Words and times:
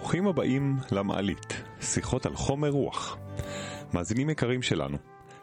ברוכים 0.00 0.26
הבאים 0.26 0.76
למעלית, 0.92 1.62
שיחות 1.80 2.26
על 2.26 2.34
חומר 2.34 2.68
רוח. 2.68 3.18
מאזינים 3.94 4.30
יקרים 4.30 4.62
שלנו, 4.62 4.98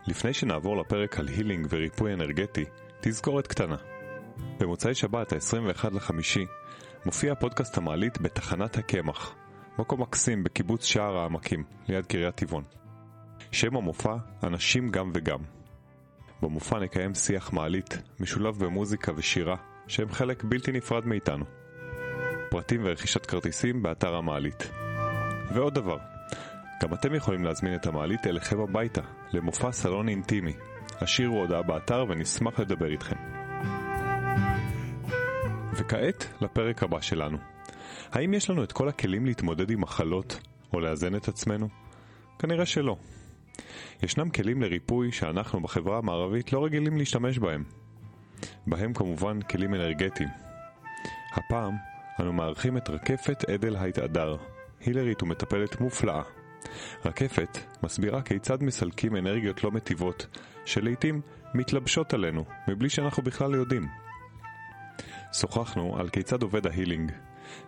לפני 0.07 0.33
שנעבור 0.33 0.77
לפרק 0.77 1.19
על 1.19 1.27
הילינג 1.27 1.67
וריפוי 1.69 2.13
אנרגטי, 2.13 2.65
תזכורת 3.01 3.47
קטנה. 3.47 3.75
במוצאי 4.59 4.95
שבת, 4.95 5.33
ה-21 5.33 5.89
לחמישי, 5.93 6.45
מופיע 7.05 7.35
פודקאסט 7.35 7.77
המעלית 7.77 8.21
בתחנת 8.21 8.77
הקמח, 8.77 9.35
מקום 9.79 10.01
מקסים 10.01 10.43
בקיבוץ 10.43 10.85
שער 10.85 11.17
העמקים, 11.17 11.63
ליד 11.87 12.05
קריית 12.05 12.35
טבעון. 12.35 12.63
שם 13.51 13.77
המופע, 13.77 14.15
אנשים 14.43 14.89
גם 14.89 15.11
וגם. 15.13 15.39
במופע 16.41 16.79
נקיים 16.79 17.13
שיח 17.13 17.53
מעלית, 17.53 17.97
משולב 18.19 18.65
במוזיקה 18.65 19.11
ושירה, 19.15 19.55
שהם 19.87 20.09
חלק 20.09 20.43
בלתי 20.43 20.71
נפרד 20.71 21.05
מאיתנו. 21.05 21.45
פרטים 22.49 22.81
ורכישת 22.83 23.25
כרטיסים 23.25 23.83
באתר 23.83 24.15
המעלית. 24.15 24.71
ועוד 25.53 25.73
דבר, 25.73 25.97
גם 26.83 26.93
אתם 26.93 27.15
יכולים 27.15 27.43
להזמין 27.43 27.75
את 27.75 27.87
המעלית 27.87 28.27
אליכם 28.27 28.59
הביתה, 28.59 29.01
למופע 29.33 29.71
סלון 29.71 30.09
אינטימי. 30.09 30.53
השאירו 31.01 31.39
הודעה 31.39 31.61
באתר 31.61 32.05
ונשמח 32.09 32.59
לדבר 32.59 32.91
איתכם. 32.91 33.15
וכעת 35.73 36.27
לפרק 36.41 36.83
הבא 36.83 37.01
שלנו. 37.01 37.37
האם 38.11 38.33
יש 38.33 38.49
לנו 38.49 38.63
את 38.63 38.71
כל 38.71 38.89
הכלים 38.89 39.25
להתמודד 39.25 39.71
עם 39.71 39.81
מחלות 39.81 40.39
או 40.73 40.79
לאזן 40.79 41.15
את 41.15 41.27
עצמנו? 41.27 41.69
כנראה 42.39 42.65
שלא. 42.65 42.97
ישנם 44.03 44.29
כלים 44.29 44.61
לריפוי 44.61 45.11
שאנחנו 45.11 45.61
בחברה 45.61 45.97
המערבית 45.97 46.53
לא 46.53 46.65
רגילים 46.65 46.97
להשתמש 46.97 47.39
בהם. 47.39 47.63
בהם 48.67 48.93
כמובן 48.93 49.41
כלים 49.41 49.73
אנרגטיים. 49.73 50.29
הפעם 51.33 51.96
אנו 52.19 52.33
מארחים 52.33 52.77
את 52.77 52.89
רקפת 52.89 53.49
עדל 53.49 53.75
הייתהדר, 53.75 54.37
הילרית 54.79 55.23
ומטפלת 55.23 55.81
מופלאה. 55.81 56.21
רקפת 57.05 57.57
מסבירה 57.83 58.21
כיצד 58.21 58.63
מסלקים 58.63 59.15
אנרגיות 59.15 59.63
לא 59.63 59.71
מטיבות, 59.71 60.27
שלעיתים 60.65 61.21
מתלבשות 61.53 62.13
עלינו, 62.13 62.45
מבלי 62.67 62.89
שאנחנו 62.89 63.23
בכלל 63.23 63.55
יודעים. 63.55 63.87
שוחחנו 65.33 65.97
על 65.99 66.09
כיצד 66.09 66.43
עובד 66.43 66.67
ההילינג, 66.67 67.11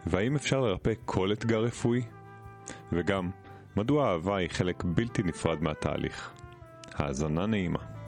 והאם 0.06 0.36
אפשר 0.36 0.62
לרפא 0.62 0.94
כל 1.06 1.32
אתגר 1.34 1.60
רפואי? 1.60 2.02
וגם, 2.92 3.30
מדוע 3.76 4.08
האהבה 4.08 4.38
היא 4.38 4.50
חלק 4.50 4.84
בלתי 4.84 5.24
נפרד 5.24 5.64
מהתהליך. 5.64 6.32
האזנה 6.96 7.46
נעימה. 7.46 7.99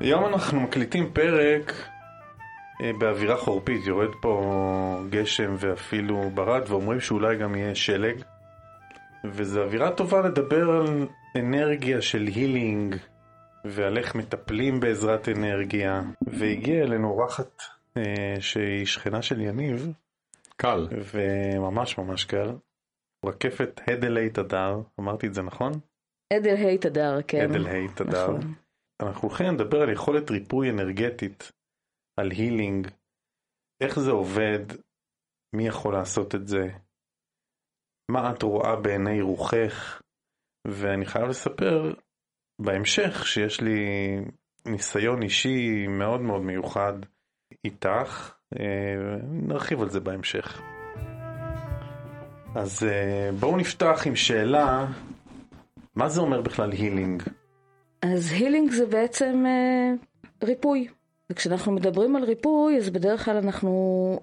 היום 0.00 0.24
אנחנו 0.24 0.60
מקליטים 0.60 1.10
פרק 1.12 1.72
אה, 2.82 2.90
באווירה 2.98 3.36
חורפית, 3.36 3.86
יורד 3.86 4.10
פה 4.20 5.00
גשם 5.10 5.54
ואפילו 5.58 6.30
ברד 6.34 6.62
ואומרים 6.68 7.00
שאולי 7.00 7.36
גם 7.36 7.54
יהיה 7.54 7.74
שלג 7.74 8.22
וזו 9.24 9.62
אווירה 9.62 9.90
טובה 9.90 10.20
לדבר 10.20 10.70
על 10.70 11.06
אנרגיה 11.36 12.02
של 12.02 12.22
הילינג 12.22 12.96
ועל 13.64 13.98
איך 13.98 14.14
מטפלים 14.14 14.80
בעזרת 14.80 15.28
אנרגיה 15.28 16.02
והגיע 16.26 16.82
אלינו 16.82 17.08
אורחת 17.10 17.62
אה, 17.96 18.36
שהיא 18.40 18.86
שכנה 18.86 19.22
של 19.22 19.40
יניב 19.40 19.92
קל. 20.56 20.88
וממש 21.12 21.98
ממש 21.98 22.24
קל 22.24 22.52
רקפת 23.26 23.80
הדלי 23.86 24.30
תדר, 24.30 24.80
אמרתי 25.00 25.26
את 25.26 25.34
זה 25.34 25.42
נכון? 25.42 25.72
עדל 26.32 26.56
ה' 26.56 26.76
תדר, 26.80 27.18
כן. 27.28 27.40
עדל 27.40 27.66
ה' 27.66 27.94
תדר. 27.94 28.24
נכון. 28.24 28.54
אנחנו 29.02 29.28
הולכים 29.28 29.54
לדבר 29.54 29.82
על 29.82 29.92
יכולת 29.92 30.30
ריפוי 30.30 30.70
אנרגטית, 30.70 31.52
על 32.16 32.30
הילינג, 32.30 32.88
איך 33.80 33.98
זה 33.98 34.10
עובד, 34.10 34.64
מי 35.56 35.66
יכול 35.66 35.94
לעשות 35.94 36.34
את 36.34 36.48
זה, 36.48 36.68
מה 38.10 38.32
את 38.32 38.42
רואה 38.42 38.76
בעיני 38.76 39.22
רוחך, 39.22 40.02
ואני 40.66 41.06
חייב 41.06 41.28
לספר 41.28 41.94
בהמשך 42.60 43.26
שיש 43.26 43.60
לי 43.60 43.78
ניסיון 44.66 45.22
אישי 45.22 45.86
מאוד 45.86 46.20
מאוד 46.20 46.42
מיוחד 46.42 46.92
איתך, 47.64 48.34
אה, 48.58 49.16
נרחיב 49.22 49.82
על 49.82 49.90
זה 49.90 50.00
בהמשך. 50.00 50.60
אז 52.54 52.84
אה, 52.84 53.30
בואו 53.40 53.56
נפתח 53.56 54.02
עם 54.06 54.16
שאלה, 54.16 54.86
מה 55.94 56.08
זה 56.08 56.20
אומר 56.20 56.40
בכלל 56.40 56.72
הילינג? 56.72 57.22
אז 58.02 58.32
הילינג 58.32 58.70
זה 58.70 58.86
בעצם 58.86 59.44
אה, 59.46 59.92
ריפוי. 60.44 60.88
וכשאנחנו 61.32 61.72
מדברים 61.72 62.16
על 62.16 62.24
ריפוי, 62.24 62.76
אז 62.76 62.90
בדרך 62.90 63.24
כלל 63.24 63.36
אנחנו 63.36 63.70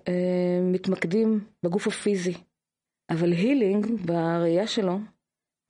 אה, 0.07 0.59
מתמקדים 0.61 1.39
בגוף 1.63 1.87
הפיזי. 1.87 2.33
אבל 3.09 3.31
הילינג, 3.31 3.87
בראייה 4.05 4.67
שלו, 4.67 4.99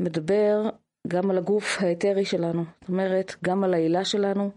מדבר 0.02 0.70
גם 1.08 1.32
על 1.32 1.38
הגוף 1.38 1.78
האתרי 1.80 2.26
שלנו. 2.26 2.64
זאת 2.82 2.90
אומרת, 2.90 3.36
גם 3.44 3.64
על 3.64 3.74
העילה 3.74 4.06
שלנו, 4.06 4.52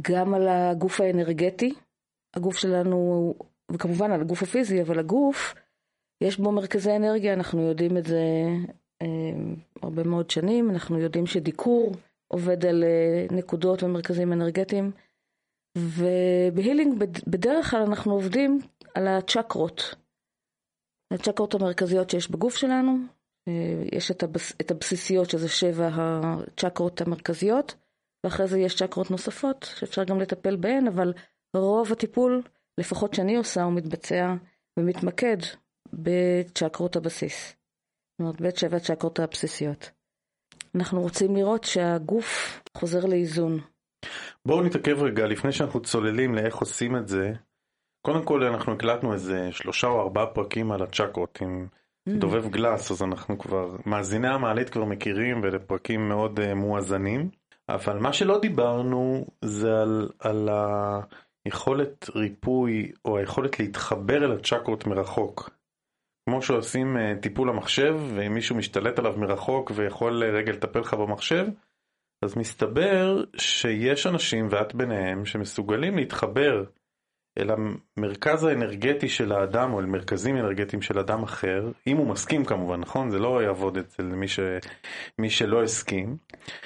גם 0.00 0.34
על 0.34 0.48
הגוף 0.48 1.00
האנרגטי. 1.00 1.74
הגוף 2.36 2.56
שלנו, 2.56 3.34
וכמובן 3.72 4.10
על 4.10 4.20
הגוף 4.20 4.42
הפיזי, 4.42 4.82
אבל 4.82 4.98
הגוף, 4.98 5.54
יש 6.20 6.38
בו 6.38 6.52
מרכזי 6.52 6.96
אנרגיה, 6.96 7.32
אנחנו 7.32 7.62
יודעים 7.62 7.96
את 7.96 8.04
זה 8.06 8.22
אה, 9.02 9.06
הרבה 9.82 10.02
מאוד 10.02 10.30
שנים. 10.30 10.70
אנחנו 10.70 10.98
יודעים 10.98 11.26
שדיקור 11.26 11.92
עובד 12.28 12.66
על 12.66 12.84
אה, 12.84 13.36
נקודות 13.36 13.82
ומרכזים 13.82 14.32
אנרגטיים. 14.32 14.92
ובהילינג 15.78 16.98
בד- 16.98 17.28
בדרך 17.30 17.70
כלל 17.70 17.82
אנחנו 17.82 18.12
עובדים 18.12 18.60
על 18.94 19.08
הצ'קרות. 19.08 19.94
הצ'קרות 21.12 21.54
המרכזיות 21.54 22.10
שיש 22.10 22.30
בגוף 22.30 22.56
שלנו, 22.56 22.96
אה, 23.48 23.84
יש 23.92 24.10
את, 24.10 24.22
הבס, 24.22 24.52
את 24.60 24.70
הבסיסיות 24.70 25.30
שזה 25.30 25.48
שבע 25.48 25.88
הצ'קרות 25.94 27.00
המרכזיות, 27.00 27.74
ואחרי 28.24 28.46
זה 28.46 28.58
יש 28.58 28.82
צ'קרות 28.82 29.10
נוספות 29.10 29.66
שאפשר 29.78 30.04
גם 30.04 30.20
לטפל 30.20 30.56
בהן, 30.56 30.86
אבל 30.86 31.12
רוב 31.56 31.92
הטיפול, 31.92 32.42
לפחות 32.80 33.14
שאני 33.14 33.36
עושה, 33.36 33.62
הוא 33.62 33.72
מתבצע 33.72 34.34
ומתמקד 34.78 35.36
בצ'קרות 35.92 36.96
הבסיס. 36.96 37.48
זאת 37.48 38.20
אומרת, 38.20 38.40
בית 38.40 38.56
שבע 38.56 38.76
הצ'קרות 38.76 39.18
הבסיסיות. 39.18 39.90
אנחנו 40.76 41.00
רוצים 41.00 41.36
לראות 41.36 41.64
שהגוף 41.64 42.60
חוזר 42.76 43.06
לאיזון. 43.06 43.60
בואו 44.46 44.62
נתעכב 44.62 45.02
רגע 45.02 45.26
לפני 45.26 45.52
שאנחנו 45.52 45.80
צוללים 45.80 46.34
לאיך 46.34 46.56
עושים 46.56 46.96
את 46.96 47.08
זה. 47.08 47.32
קודם 48.02 48.24
כל 48.24 48.44
אנחנו 48.44 48.72
הקלטנו 48.72 49.12
איזה 49.12 49.48
שלושה 49.52 49.86
או 49.86 50.00
ארבעה 50.00 50.26
פרקים 50.26 50.72
על 50.72 50.82
הצ'קרות 50.82 51.38
עם 51.42 51.66
דובב 52.08 52.48
גלס, 52.48 52.90
אז 52.90 53.02
אנחנו 53.02 53.38
כבר, 53.38 53.76
מאזיני 53.86 54.28
המעלית 54.28 54.70
כבר 54.70 54.84
מכירים 54.84 55.42
ואלה 55.42 55.58
פרקים 55.58 56.08
מאוד 56.08 56.40
uh, 56.40 56.54
מואזנים. 56.54 57.30
אבל 57.68 57.98
מה 57.98 58.12
שלא 58.12 58.38
דיברנו 58.40 59.26
זה 59.44 59.82
על, 59.82 60.08
על 60.18 60.48
היכולת 61.44 62.10
ריפוי 62.14 62.92
או 63.04 63.18
היכולת 63.18 63.60
להתחבר 63.60 64.24
אל 64.24 64.32
הצ'קרות 64.32 64.86
מרחוק. 64.86 65.50
כמו 66.28 66.42
שעושים 66.42 66.96
uh, 66.96 67.22
טיפול 67.22 67.48
המחשב 67.48 67.96
ואם 68.14 68.34
מישהו 68.34 68.56
משתלט 68.56 68.98
עליו 68.98 69.14
מרחוק 69.16 69.72
ויכול 69.74 70.22
uh, 70.22 70.26
רגע 70.26 70.52
לטפל 70.52 70.80
לך 70.80 70.94
במחשב, 70.94 71.46
אז 72.24 72.36
מסתבר 72.36 73.24
שיש 73.36 74.06
אנשים, 74.06 74.48
ואת 74.50 74.74
ביניהם, 74.74 75.24
שמסוגלים 75.24 75.96
להתחבר 75.96 76.64
אל 77.38 77.50
המרכז 77.50 78.44
האנרגטי 78.44 79.08
של 79.08 79.32
האדם, 79.32 79.72
או 79.72 79.80
אל 79.80 79.86
מרכזים 79.86 80.36
אנרגטיים 80.36 80.82
של 80.82 80.98
אדם 80.98 81.22
אחר, 81.22 81.70
אם 81.86 81.96
הוא 81.96 82.06
מסכים 82.06 82.44
כמובן, 82.44 82.80
נכון? 82.80 83.10
זה 83.10 83.18
לא 83.18 83.42
יעבוד 83.42 83.78
אצל 83.78 84.02
מי, 84.02 84.28
ש... 84.28 84.40
מי 85.18 85.30
שלא 85.30 85.62
הסכים, 85.62 86.16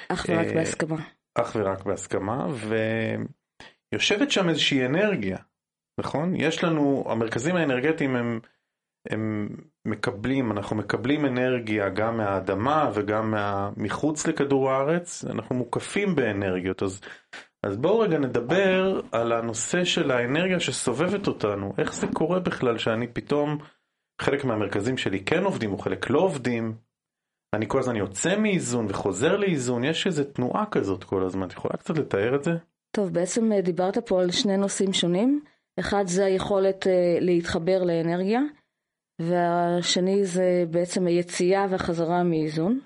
אך 0.09 0.25
ורק 0.29 0.47
אה, 0.47 0.53
בהסכמה. 0.53 0.97
אך 1.35 1.55
ורק 1.55 1.83
בהסכמה, 1.83 2.47
ויושבת 3.93 4.31
שם 4.31 4.49
איזושהי 4.49 4.85
אנרגיה, 4.85 5.37
נכון? 5.99 6.35
יש 6.35 6.63
לנו, 6.63 7.05
המרכזים 7.07 7.55
האנרגטיים 7.55 8.15
הם, 8.15 8.39
הם 9.09 9.49
מקבלים, 9.85 10.51
אנחנו 10.51 10.75
מקבלים 10.75 11.25
אנרגיה 11.25 11.89
גם 11.89 12.17
מהאדמה 12.17 12.91
וגם 12.93 13.31
מה, 13.31 13.69
מחוץ 13.77 14.27
לכדור 14.27 14.71
הארץ, 14.71 15.25
אנחנו 15.25 15.55
מוקפים 15.55 16.15
באנרגיות, 16.15 16.83
אז, 16.83 17.01
אז 17.63 17.77
בואו 17.77 17.99
רגע 17.99 18.17
נדבר 18.17 19.01
על 19.11 19.31
הנושא 19.31 19.83
של 19.83 20.11
האנרגיה 20.11 20.59
שסובבת 20.59 21.27
אותנו, 21.27 21.73
איך 21.77 21.93
זה 21.93 22.07
קורה 22.13 22.39
בכלל 22.39 22.77
שאני 22.77 23.07
פתאום, 23.07 23.57
חלק 24.21 24.45
מהמרכזים 24.45 24.97
שלי 24.97 25.19
כן 25.19 25.43
עובדים 25.43 25.71
או 25.71 25.77
חלק 25.77 26.09
לא 26.09 26.19
עובדים, 26.19 26.75
אני 27.55 27.65
כל 27.67 27.79
הזמן 27.79 27.95
יוצא 27.95 28.37
מאיזון 28.37 28.85
וחוזר 28.89 29.37
לאיזון, 29.37 29.83
יש 29.83 30.07
איזו 30.07 30.23
תנועה 30.23 30.65
כזאת 30.71 31.03
כל 31.03 31.23
הזמן, 31.23 31.47
את 31.47 31.53
יכולה 31.53 31.77
קצת 31.77 31.97
לתאר 31.97 32.35
את 32.35 32.43
זה? 32.43 32.51
טוב, 32.91 33.13
בעצם 33.13 33.51
אה, 33.51 33.61
דיברת 33.61 33.97
פה 33.97 34.21
על 34.21 34.31
שני 34.31 34.57
נושאים 34.57 34.93
שונים. 34.93 35.41
אחד 35.79 36.03
זה 36.07 36.25
היכולת 36.25 36.87
אה, 36.87 37.17
להתחבר 37.19 37.83
לאנרגיה, 37.83 38.41
והשני 39.29 40.25
זה 40.25 40.63
בעצם 40.71 41.07
היציאה 41.07 41.65
והחזרה 41.69 42.23
מאיזון. 42.23 42.79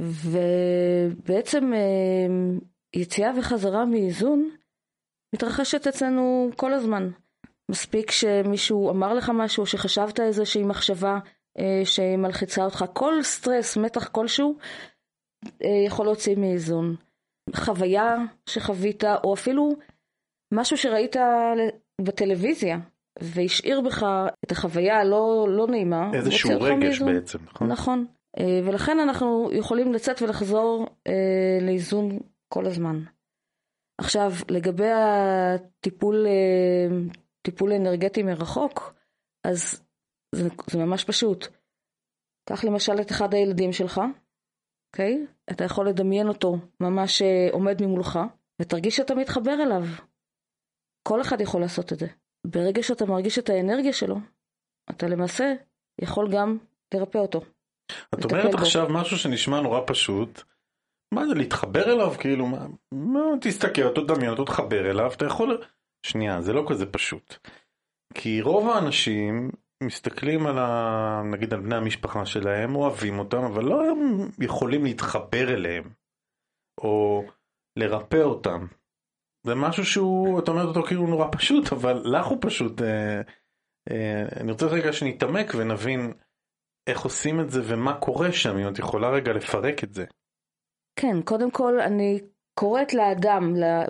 ובעצם 0.00 1.72
אה, 1.74 2.58
יציאה 2.96 3.30
וחזרה 3.38 3.84
מאיזון 3.84 4.50
מתרחשת 5.34 5.86
אצלנו 5.86 6.50
כל 6.56 6.72
הזמן. 6.72 7.10
מספיק 7.70 8.10
שמישהו 8.10 8.90
אמר 8.90 9.14
לך 9.14 9.30
משהו, 9.34 9.66
שחשבת 9.66 10.20
איזושהי 10.20 10.62
מחשבה 10.64 11.18
אה, 11.58 11.80
שמלחיצה 11.84 12.64
אותך, 12.64 12.84
כל 12.92 13.22
סטרס, 13.22 13.76
מתח 13.76 14.08
כלשהו, 14.08 14.58
אה, 15.64 15.84
יכול 15.86 16.06
להוציא 16.06 16.36
מאיזון. 16.36 16.96
חוויה 17.56 18.16
שחווית, 18.46 19.04
או 19.24 19.34
אפילו 19.34 19.68
משהו 20.54 20.76
שראית 20.76 21.16
בטלוויזיה, 22.00 22.78
והשאיר 23.20 23.80
בך 23.80 24.06
את 24.44 24.52
החוויה 24.52 25.00
הלא 25.00 25.46
לא 25.48 25.66
נעימה. 25.66 26.10
איזשהו 26.14 26.60
רגש 26.60 27.02
בעצם, 27.02 27.38
נכון? 27.44 27.68
נכון. 27.68 28.06
אה, 28.38 28.60
ולכן 28.64 28.98
אנחנו 28.98 29.50
יכולים 29.52 29.92
לצאת 29.92 30.22
ולחזור 30.22 30.86
אה, 31.06 31.58
לאיזון 31.60 32.18
כל 32.48 32.66
הזמן. 32.66 33.04
עכשיו, 33.98 34.32
לגבי 34.50 34.90
הטיפול 34.90 36.26
אה, 36.26 36.96
טיפול 37.42 37.72
אנרגטי 37.72 38.22
מרחוק, 38.22 38.94
אז 39.44 39.82
זה, 40.34 40.48
זה 40.70 40.78
ממש 40.78 41.04
פשוט. 41.04 41.46
קח 42.48 42.64
למשל 42.64 43.00
את 43.00 43.10
אחד 43.10 43.34
הילדים 43.34 43.72
שלך, 43.72 44.00
אוקיי? 44.92 45.26
Okay? 45.26 45.52
אתה 45.52 45.64
יכול 45.64 45.88
לדמיין 45.88 46.28
אותו 46.28 46.56
ממש 46.80 47.22
עומד 47.52 47.82
ממולך, 47.82 48.18
ותרגיש 48.60 48.96
שאתה 48.96 49.14
מתחבר 49.14 49.52
אליו. 49.62 49.82
כל 51.08 51.20
אחד 51.20 51.40
יכול 51.40 51.60
לעשות 51.60 51.92
את 51.92 51.98
זה. 51.98 52.06
ברגע 52.46 52.82
שאתה 52.82 53.06
מרגיש 53.06 53.38
את 53.38 53.48
האנרגיה 53.48 53.92
שלו, 53.92 54.16
אתה 54.90 55.06
למעשה 55.06 55.52
יכול 56.00 56.28
גם 56.32 56.58
לרפא 56.94 57.18
אותו. 57.18 57.40
את 58.14 58.24
אומרת 58.24 58.54
עכשיו 58.54 58.86
משהו 58.90 59.16
שנשמע 59.16 59.60
נורא 59.60 59.80
פשוט. 59.86 60.42
מה 61.14 61.26
זה 61.26 61.34
להתחבר 61.34 61.92
אליו 61.92 62.10
כאילו 62.18 62.46
מה, 62.46 62.66
מה 62.92 63.20
תסתכל 63.40 63.82
אותו 63.82 64.04
דמיין 64.04 64.30
אותו 64.30 64.44
תחבר 64.44 64.90
אליו 64.90 65.12
אתה 65.12 65.24
יכול 65.24 65.62
שנייה 66.06 66.42
זה 66.42 66.52
לא 66.52 66.64
כזה 66.68 66.86
פשוט. 66.86 67.36
כי 68.14 68.42
רוב 68.42 68.68
האנשים 68.68 69.50
מסתכלים 69.82 70.46
על 70.46 70.58
ה... 70.58 71.22
נגיד 71.32 71.54
על 71.54 71.60
בני 71.60 71.76
המשפחה 71.76 72.26
שלהם 72.26 72.76
אוהבים 72.76 73.18
אותם 73.18 73.42
אבל 73.44 73.64
לא 73.64 73.82
יכולים 74.40 74.84
להתחבר 74.84 75.54
אליהם 75.54 75.84
או 76.80 77.24
לרפא 77.78 78.22
אותם. 78.22 78.66
זה 79.46 79.54
משהו 79.54 79.84
שהוא 79.84 80.38
אתה 80.38 80.50
אומר 80.50 80.64
אותו 80.64 80.82
כאילו 80.82 81.06
נורא 81.06 81.26
פשוט 81.32 81.72
אבל 81.72 82.02
לך 82.04 82.26
הוא 82.26 82.38
פשוט 82.40 82.82
אה, 82.82 83.20
אה, 83.90 84.24
אני 84.40 84.52
רוצה 84.52 84.66
רגע 84.66 84.92
שנתעמק 84.92 85.52
ונבין 85.54 86.12
איך 86.86 87.00
עושים 87.00 87.40
את 87.40 87.50
זה 87.50 87.60
ומה 87.64 87.94
קורה 87.94 88.32
שם, 88.32 88.58
אם 88.58 88.68
את 88.68 88.78
יכולה 88.78 89.10
רגע 89.10 89.32
לפרק 89.32 89.84
את 89.84 89.94
זה. 89.94 90.04
כן, 90.96 91.22
קודם 91.22 91.50
כל 91.50 91.80
אני 91.80 92.20
קוראת 92.54 92.94
לאדם 92.94 93.54
אה, 93.62 93.84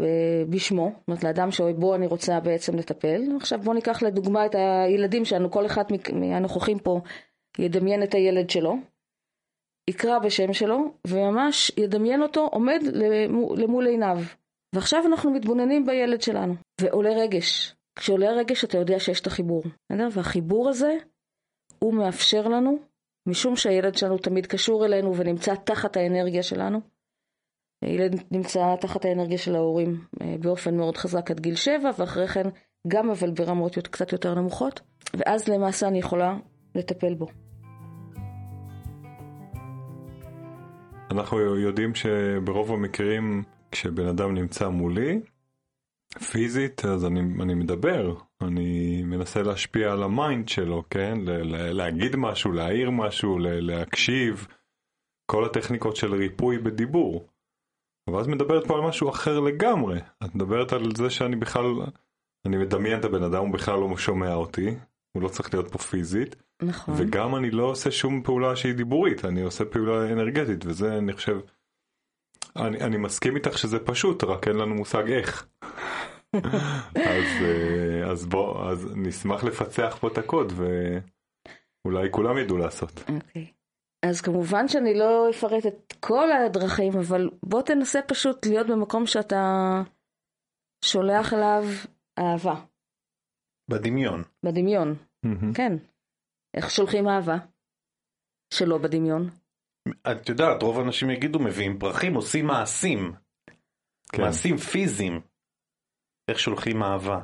בשמו, 0.51 0.93
זאת 0.97 1.09
אומרת 1.09 1.25
לאדם 1.25 1.51
שבו 1.51 1.95
אני 1.95 2.07
רוצה 2.07 2.41
בעצם 2.41 2.77
לטפל. 2.77 3.23
עכשיו 3.41 3.59
בוא 3.59 3.75
ניקח 3.75 4.03
לדוגמה 4.03 4.47
את 4.47 4.55
הילדים 4.55 5.25
שלנו, 5.25 5.51
כל 5.51 5.67
אחד 5.67 5.85
מהנוכחים 6.13 6.79
פה 6.79 7.01
ידמיין 7.59 8.03
את 8.03 8.15
הילד 8.15 8.51
שלו, 8.51 8.77
יקרא 9.91 10.19
בשם 10.19 10.53
שלו, 10.53 10.95
וממש 11.07 11.73
ידמיין 11.77 12.23
אותו 12.23 12.49
עומד 12.53 12.81
למול 13.57 13.87
עיניו. 13.87 14.19
ועכשיו 14.75 15.07
אנחנו 15.07 15.31
מתבוננים 15.31 15.87
בילד 15.87 16.23
שלנו, 16.23 16.55
ועולה 16.81 17.11
רגש. 17.11 17.75
כשעולה 17.99 18.31
רגש 18.31 18.65
אתה 18.65 18.79
יודע 18.79 19.01
שיש 19.01 19.21
את 19.21 19.27
החיבור, 19.27 19.63
והחיבור 20.13 20.69
הזה 20.69 20.97
הוא 21.79 21.95
מאפשר 21.95 22.49
לנו, 22.49 22.79
משום 23.29 23.57
שהילד 23.57 23.95
שלנו 23.95 24.19
תמיד 24.19 24.47
קשור 24.47 24.87
אלינו 24.87 25.17
ונמצא 25.17 25.55
תחת 25.55 25.97
האנרגיה 25.97 26.43
שלנו. 26.43 26.81
ילד 27.85 28.23
נמצא 28.31 28.77
תחת 28.81 29.05
האנרגיה 29.05 29.39
של 29.39 29.57
ההורים 29.57 30.01
אה, 30.23 30.35
באופן 30.41 30.77
מאוד 30.77 30.97
חזק 30.97 31.31
עד 31.31 31.41
גיל 31.41 31.57
שבע, 31.57 31.91
ואחרי 31.99 32.29
כן 32.29 32.49
גם 32.89 33.11
אבל 33.11 33.31
ברמות 33.31 33.79
קצת 33.89 34.13
יותר 34.13 34.35
נמוכות, 34.35 34.81
ואז 35.17 35.49
למעשה 35.49 35.89
אני 35.89 35.99
יכולה 35.99 36.37
לטפל 36.75 37.15
בו. 37.15 37.27
אנחנו 41.11 41.39
יודעים 41.39 41.95
שברוב 41.95 42.73
המקרים 42.73 43.43
כשבן 43.73 44.07
אדם 44.07 44.35
נמצא 44.35 44.69
מולי, 44.69 45.21
פיזית, 46.19 46.85
אז 46.85 47.05
אני, 47.05 47.21
אני 47.21 47.55
מדבר, 47.55 48.15
אני 48.41 49.03
מנסה 49.03 49.43
להשפיע 49.43 49.93
על 49.93 50.03
ה 50.03 50.12
mind 50.12 50.49
שלו, 50.49 50.85
כן? 50.91 51.19
להגיד 51.73 52.17
משהו, 52.17 52.53
להעיר 52.53 52.91
משהו, 52.91 53.39
להקשיב, 53.39 54.47
כל 55.27 55.45
הטכניקות 55.45 55.97
של 55.97 56.15
ריפוי 56.15 56.59
בדיבור. 56.59 57.29
ואז 58.11 58.27
מדברת 58.27 58.67
פה 58.67 58.75
על 58.75 58.81
משהו 58.81 59.11
אחר 59.11 59.41
לגמרי. 59.41 60.01
את 60.25 60.35
מדברת 60.35 60.73
על 60.73 60.97
זה 60.97 61.11
שאני 61.11 61.37
בכלל, 61.37 61.67
אני 62.47 62.57
מדמיין 62.57 62.99
את 62.99 63.05
הבן 63.05 63.23
אדם, 63.23 63.45
הוא 63.45 63.53
בכלל 63.53 63.81
לא 63.81 63.97
שומע 63.97 64.35
אותי, 64.35 64.75
הוא 65.13 65.23
לא 65.23 65.29
צריך 65.29 65.55
להיות 65.55 65.73
פה 65.73 65.79
פיזית. 65.79 66.37
נכון. 66.63 66.95
וגם 66.99 67.37
אני 67.37 67.51
לא 67.51 67.65
עושה 67.65 67.91
שום 67.91 68.23
פעולה 68.23 68.57
שהיא 68.57 68.75
דיבורית, 68.75 69.25
אני 69.25 69.43
עושה 69.43 69.65
פעולה 69.65 70.13
אנרגטית, 70.13 70.67
וזה 70.67 70.99
אני 70.99 71.13
חושב, 71.13 71.39
אני, 72.57 72.81
אני 72.81 72.97
מסכים 72.97 73.37
איתך 73.37 73.59
שזה 73.59 73.79
פשוט, 73.79 74.25
רק 74.25 74.49
אין 74.49 74.57
לנו 74.57 74.75
מושג 74.75 75.11
איך. 75.11 75.47
אז, 76.95 77.43
אה, 77.43 78.11
אז 78.11 78.27
בוא, 78.27 78.71
אז 78.71 78.89
נשמח 78.97 79.45
לפצח 79.45 79.97
פה 80.01 80.09
את 80.09 80.19
הקוד 80.19 80.53
ואולי 81.85 82.09
כולם 82.11 82.39
ידעו 82.39 82.59
לעשות. 82.59 83.01
אוקיי. 83.01 83.47
Okay. 83.47 83.63
אז 84.09 84.21
כמובן 84.21 84.69
שאני 84.69 84.99
לא 84.99 85.31
אפרט 85.31 85.67
את 85.67 85.93
כל 86.01 86.33
הדרכים, 86.33 86.93
אבל 86.99 87.31
בוא 87.43 87.63
תנסה 87.63 88.01
פשוט 88.09 88.47
להיות 88.47 88.67
במקום 88.67 89.07
שאתה 89.07 89.43
שולח 90.85 91.33
אליו 91.33 91.65
אהבה. 92.19 92.55
בדמיון. 93.71 94.23
בדמיון, 94.45 94.95
mm-hmm. 95.27 95.55
כן. 95.55 95.73
איך 96.57 96.71
שולחים 96.71 97.09
אהבה? 97.09 97.37
שלא 98.55 98.79
בדמיון. 98.79 99.31
את 100.11 100.29
יודעת, 100.29 100.63
רוב 100.63 100.79
האנשים 100.79 101.11
יגידו, 101.11 101.39
מביאים 101.39 101.79
פרחים, 101.79 102.15
עושים 102.15 102.47
מעשים. 102.47 103.13
כן. 104.13 104.23
מעשים 104.23 104.57
פיזיים. 104.57 105.21
איך 106.29 106.39
שולחים 106.39 106.83
אהבה. 106.83 107.21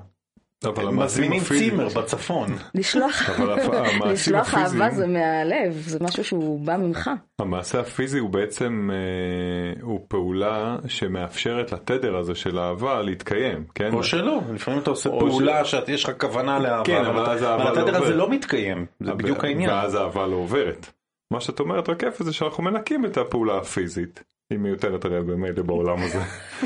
מזמינים 0.92 1.42
צימר 1.42 1.88
בצפון. 1.88 2.48
לשלוח 2.74 4.54
אהבה 4.54 4.90
זה 4.90 5.06
מהלב, 5.06 5.72
זה 5.72 5.98
משהו 6.00 6.24
שהוא 6.24 6.60
בא 6.60 6.76
ממך. 6.76 7.10
המעשה 7.38 7.80
הפיזי 7.80 8.18
הוא 8.18 8.30
בעצם, 8.30 8.90
אה, 8.92 9.82
הוא 9.82 10.00
פעולה 10.08 10.76
שמאפשרת 10.88 11.72
לתדר 11.72 12.16
הזה 12.16 12.34
של 12.34 12.58
אהבה 12.58 13.02
להתקיים, 13.02 13.64
כן? 13.74 13.92
או 13.92 14.02
שלא, 14.02 14.40
לפעמים 14.54 14.80
אתה 14.80 14.90
עושה 14.90 15.10
פעולה 15.10 15.64
שיש 15.64 16.04
לך 16.04 16.12
כוונה 16.20 16.58
לאהבה, 16.58 16.84
כן, 16.84 17.04
אבל 17.04 17.38
התדר 17.68 18.02
הזה 18.02 18.14
לא 18.14 18.30
מתקיים, 18.30 18.86
זה 19.00 19.14
בדיוק 19.14 19.44
העניין. 19.44 19.70
ואז 19.70 19.94
האהבה 19.94 20.26
לא 20.26 20.36
עוברת. 20.36 20.97
מה 21.30 21.40
שאת 21.40 21.60
אומרת 21.60 21.88
רק 21.88 22.04
איפה 22.04 22.24
זה 22.24 22.32
שאנחנו 22.32 22.62
מנקים 22.62 23.06
את 23.06 23.16
הפעולה 23.16 23.58
הפיזית. 23.58 24.22
היא 24.50 24.58
מיותרת 24.58 25.04
הרי 25.04 25.22
במילא 25.22 25.62
בעולם 25.62 25.98
הזה. 26.02 26.18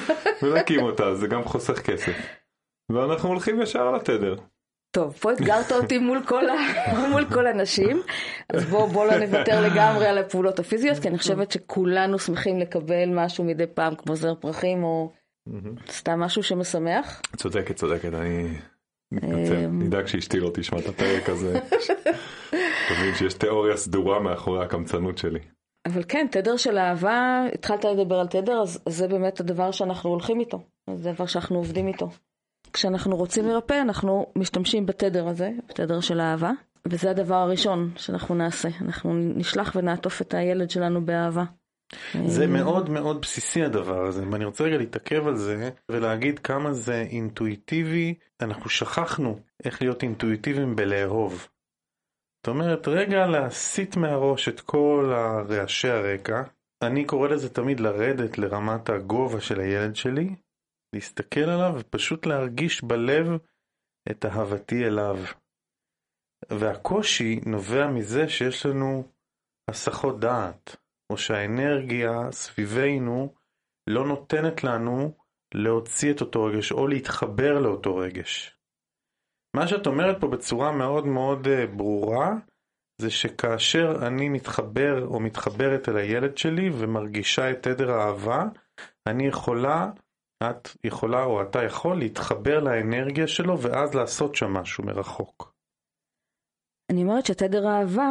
מנקים 0.43 0.83
אותה, 0.83 1.15
זה 1.15 1.27
גם 1.27 1.45
חוסך 1.45 1.81
כסף. 1.81 2.13
ואנחנו 2.93 3.29
הולכים 3.29 3.63
ישר 3.63 3.83
על 3.83 3.95
התדר. 3.95 4.37
טוב, 4.95 5.13
פה 5.13 5.33
אתגרת 5.33 5.73
אותי 5.73 5.99
מול 5.99 6.23
כל, 6.27 6.49
ה... 6.49 6.55
מול 7.11 7.25
כל 7.25 7.47
הנשים, 7.47 8.03
אז 8.49 8.65
בואו 8.65 8.87
בוא 8.87 9.07
לא 9.07 9.19
נוותר 9.19 9.61
לגמרי 9.61 10.07
על 10.07 10.19
הפעולות 10.19 10.59
הפיזיות, 10.59 10.99
כי 10.99 11.09
אני 11.09 11.19
חושבת 11.19 11.53
שכולנו 11.53 12.19
שמחים 12.19 12.59
לקבל 12.59 13.09
משהו 13.15 13.45
מדי 13.45 13.67
פעם, 13.67 13.95
כמו 13.95 14.17
זר 14.17 14.35
פרחים 14.35 14.85
או 14.85 15.13
סתם 15.91 16.21
משהו 16.21 16.43
שמשמח. 16.43 17.23
צודקת, 17.37 17.77
צודקת, 17.77 18.15
אני 18.15 18.49
מתנצל, 19.13 19.65
אמ, 19.65 19.83
נדאג 19.83 20.07
שאשתי 20.07 20.41
לא 20.41 20.51
תשמע 20.55 20.79
את 20.79 20.87
הפרק 20.87 21.29
הזה. 21.29 21.61
תבין 22.89 23.15
שיש 23.19 23.35
תיאוריה 23.35 23.77
סדורה 23.77 24.21
מאחורי 24.21 24.65
הקמצנות 24.65 25.19
שלי. 25.19 25.39
אבל 25.87 26.03
כן, 26.09 26.27
תדר 26.31 26.57
של 26.57 26.79
אהבה, 26.79 27.45
התחלת 27.55 27.85
לדבר 27.85 28.21
על 28.21 28.27
תדר, 28.27 28.63
אז 28.63 28.79
זה 28.89 29.09
באמת 29.09 29.41
הדבר 29.41 29.71
שאנחנו 29.71 30.11
הולכים 30.11 30.41
איתו, 30.41 30.63
זה 30.97 31.13
דבר 31.13 31.27
שאנחנו 31.27 31.57
עובדים 31.57 31.89
איתו. 31.89 32.09
כשאנחנו 32.73 33.17
רוצים 33.17 33.49
לרפא, 33.49 33.81
אנחנו 33.83 34.27
משתמשים 34.37 34.87
בתדר 34.87 35.29
הזה, 35.29 35.51
בתדר 35.69 36.01
של 36.01 36.21
אהבה, 36.21 36.51
וזה 36.89 37.11
הדבר 37.11 37.35
הראשון 37.35 37.91
שאנחנו 37.97 38.35
נעשה. 38.35 38.69
אנחנו 38.81 39.15
נשלח 39.15 39.73
ונעטוף 39.77 40.23
את 40.23 40.35
הילד 40.35 40.71
שלנו 40.71 41.07
באהבה. 41.07 41.45
זה 42.27 42.47
מאוד 42.47 42.91
מאוד 42.91 43.21
בסיסי 43.21 43.63
הדבר 43.63 44.07
הזה, 44.07 44.29
ואני 44.31 44.45
רוצה 44.45 44.65
רגע 44.65 44.77
להתעכב 44.77 45.27
על 45.27 45.37
זה 45.37 45.71
ולהגיד 45.89 46.39
כמה 46.39 46.73
זה 46.73 47.03
אינטואיטיבי, 47.11 48.15
אנחנו 48.41 48.71
שכחנו 48.71 49.39
איך 49.65 49.83
להיות 49.83 50.03
אינטואיטיביים 50.03 50.77
בלאהוב. 50.77 51.49
זאת 52.43 52.49
אומרת, 52.49 52.89
רגע 52.89 53.27
להסיט 53.27 53.97
מהראש 53.97 54.49
את 54.49 54.61
כל 54.61 55.13
הרעשי 55.15 55.89
הרקע, 55.89 56.43
אני 56.83 57.05
קורא 57.05 57.29
לזה 57.29 57.55
תמיד 57.55 57.81
לרדת 57.81 58.39
לרמת 58.39 58.89
הגובה 58.89 59.41
של 59.41 59.61
הילד 59.61 59.97
שלי, 59.97 60.35
להסתכל 60.95 61.41
עליו 61.41 61.75
ופשוט 61.79 62.27
להרגיש 62.27 62.85
בלב 62.85 63.27
את 64.11 64.25
אהבתי 64.25 64.85
אליו. 64.85 65.17
והקושי 66.51 67.41
נובע 67.47 67.87
מזה 67.87 68.29
שיש 68.29 68.67
לנו 68.67 69.05
הסחות 69.71 70.21
דעת, 70.21 70.77
או 71.13 71.19
שהאנרגיה 71.19 72.33
סביבנו 72.33 73.35
לא 73.91 74.07
נותנת 74.07 74.65
לנו 74.65 75.15
להוציא 75.55 76.13
את 76.13 76.21
אותו 76.21 76.45
רגש 76.45 76.73
או 76.73 76.87
להתחבר 76.87 77.61
לאותו 77.61 77.97
רגש. 77.97 78.59
מה 79.57 79.69
שאת 79.69 79.87
אומרת 79.87 80.21
פה 80.21 80.29
בצורה 80.29 80.73
מאוד 80.73 81.07
מאוד 81.07 81.47
אה, 81.47 81.67
ברורה, 81.67 82.31
זה 83.01 83.11
שכאשר 83.11 84.07
אני 84.07 84.29
מתחבר 84.29 85.07
או 85.07 85.21
מתחברת 85.21 85.89
אל 85.89 85.97
הילד 85.97 86.37
שלי 86.39 86.71
ומרגישה 86.73 87.51
את 87.51 87.63
תדר 87.63 87.91
האהבה, 87.91 88.45
אני 89.09 89.27
יכולה, 89.27 89.91
את 90.43 90.69
יכולה 90.85 91.25
או 91.25 91.43
אתה 91.43 91.65
יכול 91.65 91.99
להתחבר 91.99 92.61
לאנרגיה 92.61 93.27
שלו 93.27 93.63
ואז 93.63 93.95
לעשות 93.95 94.35
שם 94.35 94.51
משהו 94.51 94.85
מרחוק. 94.85 95.55
אני 96.93 97.03
אומרת 97.03 97.27
שתדר 97.27 97.69
האהבה 97.69 98.11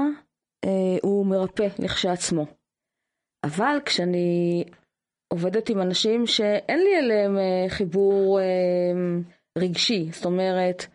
אה, 0.66 0.98
הוא 1.04 1.26
מרפא 1.26 1.68
לכשעצמו. 1.80 2.61
אבל 3.46 3.78
כשאני 3.86 4.64
עובדת 5.34 5.70
עם 5.70 5.82
אנשים 5.82 6.28
שאין 6.28 6.80
לי 6.80 7.00
אליהם 7.00 7.38
אה, 7.38 7.70
חיבור 7.70 8.40
אה, 8.40 8.94
רגשי, 9.58 10.12
זאת 10.12 10.26
אומרת, 10.26 10.86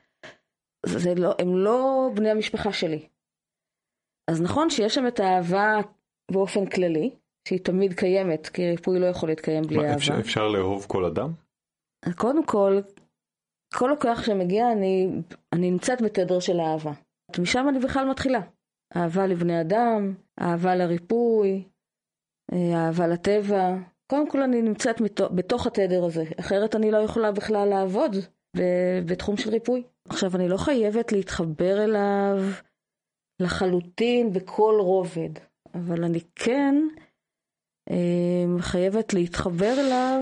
זה 0.87 1.15
לא, 1.15 1.35
הם 1.39 1.57
לא 1.57 2.09
בני 2.15 2.31
המשפחה 2.31 2.73
שלי. 2.73 3.09
אז 4.31 4.43
נכון 4.43 4.71
שיש 4.71 4.95
שם 4.95 5.07
את 5.07 5.21
האהבה 5.21 5.75
באופן 6.31 6.67
כללי, 6.67 7.11
שהיא 7.49 7.61
תמיד 7.65 7.95
קיימת, 7.95 8.47
כי 8.47 8.71
ריפוי 8.71 9.01
לא 9.01 9.07
יכול 9.07 9.29
להתקיים 9.29 9.63
בלי 9.63 9.77
מה, 9.77 9.83
אהבה. 9.83 9.97
אפשר, 9.97 10.21
אפשר 10.21 10.49
לאהוב 10.49 10.87
כל 10.89 11.05
אדם? 11.05 11.33
קודם 12.17 12.47
כל, 12.47 12.81
כל 13.75 13.91
לקוח 13.93 14.23
שמגיע, 14.23 14.73
אני, 14.73 15.09
אני 15.53 15.71
נמצאת 15.71 16.03
בתדר 16.03 16.41
של 16.41 16.61
אהבה. 16.61 16.93
משם 17.39 17.69
אני 17.69 17.79
בכלל 17.79 18.11
מתחילה. 18.11 18.41
אהבה 18.97 19.27
לבני 19.27 19.61
אדם, 19.61 20.15
אהבה 20.41 20.75
לריפוי, 20.75 21.65
אהבה 22.53 23.07
לטבע. 23.07 23.77
קודם 24.07 24.31
כל 24.31 24.43
אני 24.43 24.63
נמצאת 24.63 25.01
בתוך 25.35 25.67
התדר 25.67 26.05
הזה, 26.05 26.25
אחרת 26.41 26.77
אני 26.77 26.91
לא 26.91 26.99
יכולה 26.99 27.33
בכלל 27.33 27.69
לעבוד 27.69 28.17
בתחום 29.07 29.37
של 29.37 29.51
ריפוי. 29.51 29.83
עכשיו, 30.09 30.37
אני 30.37 30.49
לא 30.49 30.57
חייבת 30.57 31.13
להתחבר 31.13 31.85
אליו 31.85 32.37
לחלוטין 33.41 34.33
בכל 34.33 34.75
רובד, 34.81 35.31
אבל 35.75 36.05
אני 36.05 36.21
כן 36.35 36.75
אה, 37.91 38.63
חייבת 38.63 39.15
להתחבר 39.15 39.75
אליו 39.79 40.21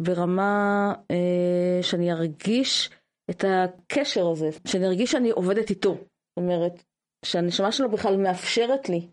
ברמה 0.00 0.92
אה, 1.10 1.82
שאני 1.82 2.12
ארגיש 2.12 2.90
את 3.30 3.44
הקשר 3.48 4.28
הזה, 4.30 4.50
שאני 4.66 4.86
ארגיש 4.86 5.12
שאני 5.12 5.30
עובדת 5.30 5.70
איתו. 5.70 5.94
זאת 5.94 6.36
אומרת, 6.36 6.84
שהנשמה 7.24 7.72
שלו 7.72 7.90
בכלל 7.90 8.16
מאפשרת 8.16 8.88
לי 8.88 9.08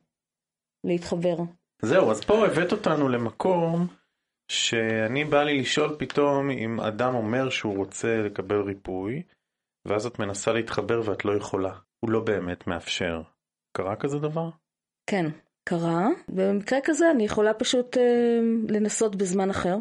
להתחבר. 0.84 1.36
זהו, 1.82 2.12
אז 2.12 2.25
פה 2.25 2.46
הבאת 2.46 2.72
אותנו 2.72 3.10
למקום 3.10 3.88
שאני 4.51 5.25
בא 5.25 5.44
לי 5.44 5.60
לשאול 5.62 5.96
פתאום 6.00 6.50
אם 6.50 6.79
אדם 6.79 7.15
אומר 7.15 7.50
שהוא 7.50 7.77
רוצה 7.77 8.17
לקבל 8.17 8.62
ריפוי, 8.62 9.24
ואז 9.88 10.05
את 10.05 10.20
מנסה 10.20 10.53
להתחבר 10.53 11.01
ואת 11.05 11.25
לא 11.25 11.38
יכולה. 11.38 11.74
הוא 12.00 12.12
לא 12.12 12.20
באמת 12.20 12.67
מאפשר. 12.67 13.22
קרה 13.77 13.96
כזה 13.96 14.20
דבר? 14.20 14.50
כן, 15.10 15.25
קרה. 15.70 16.08
במקרה 16.27 16.79
כזה 16.84 17.12
אני 17.12 17.25
יכולה 17.25 17.53
פשוט 17.53 17.98
אה, 17.98 18.39
לנסות 18.70 19.15
בזמן 19.15 19.50
אחר, 19.50 19.77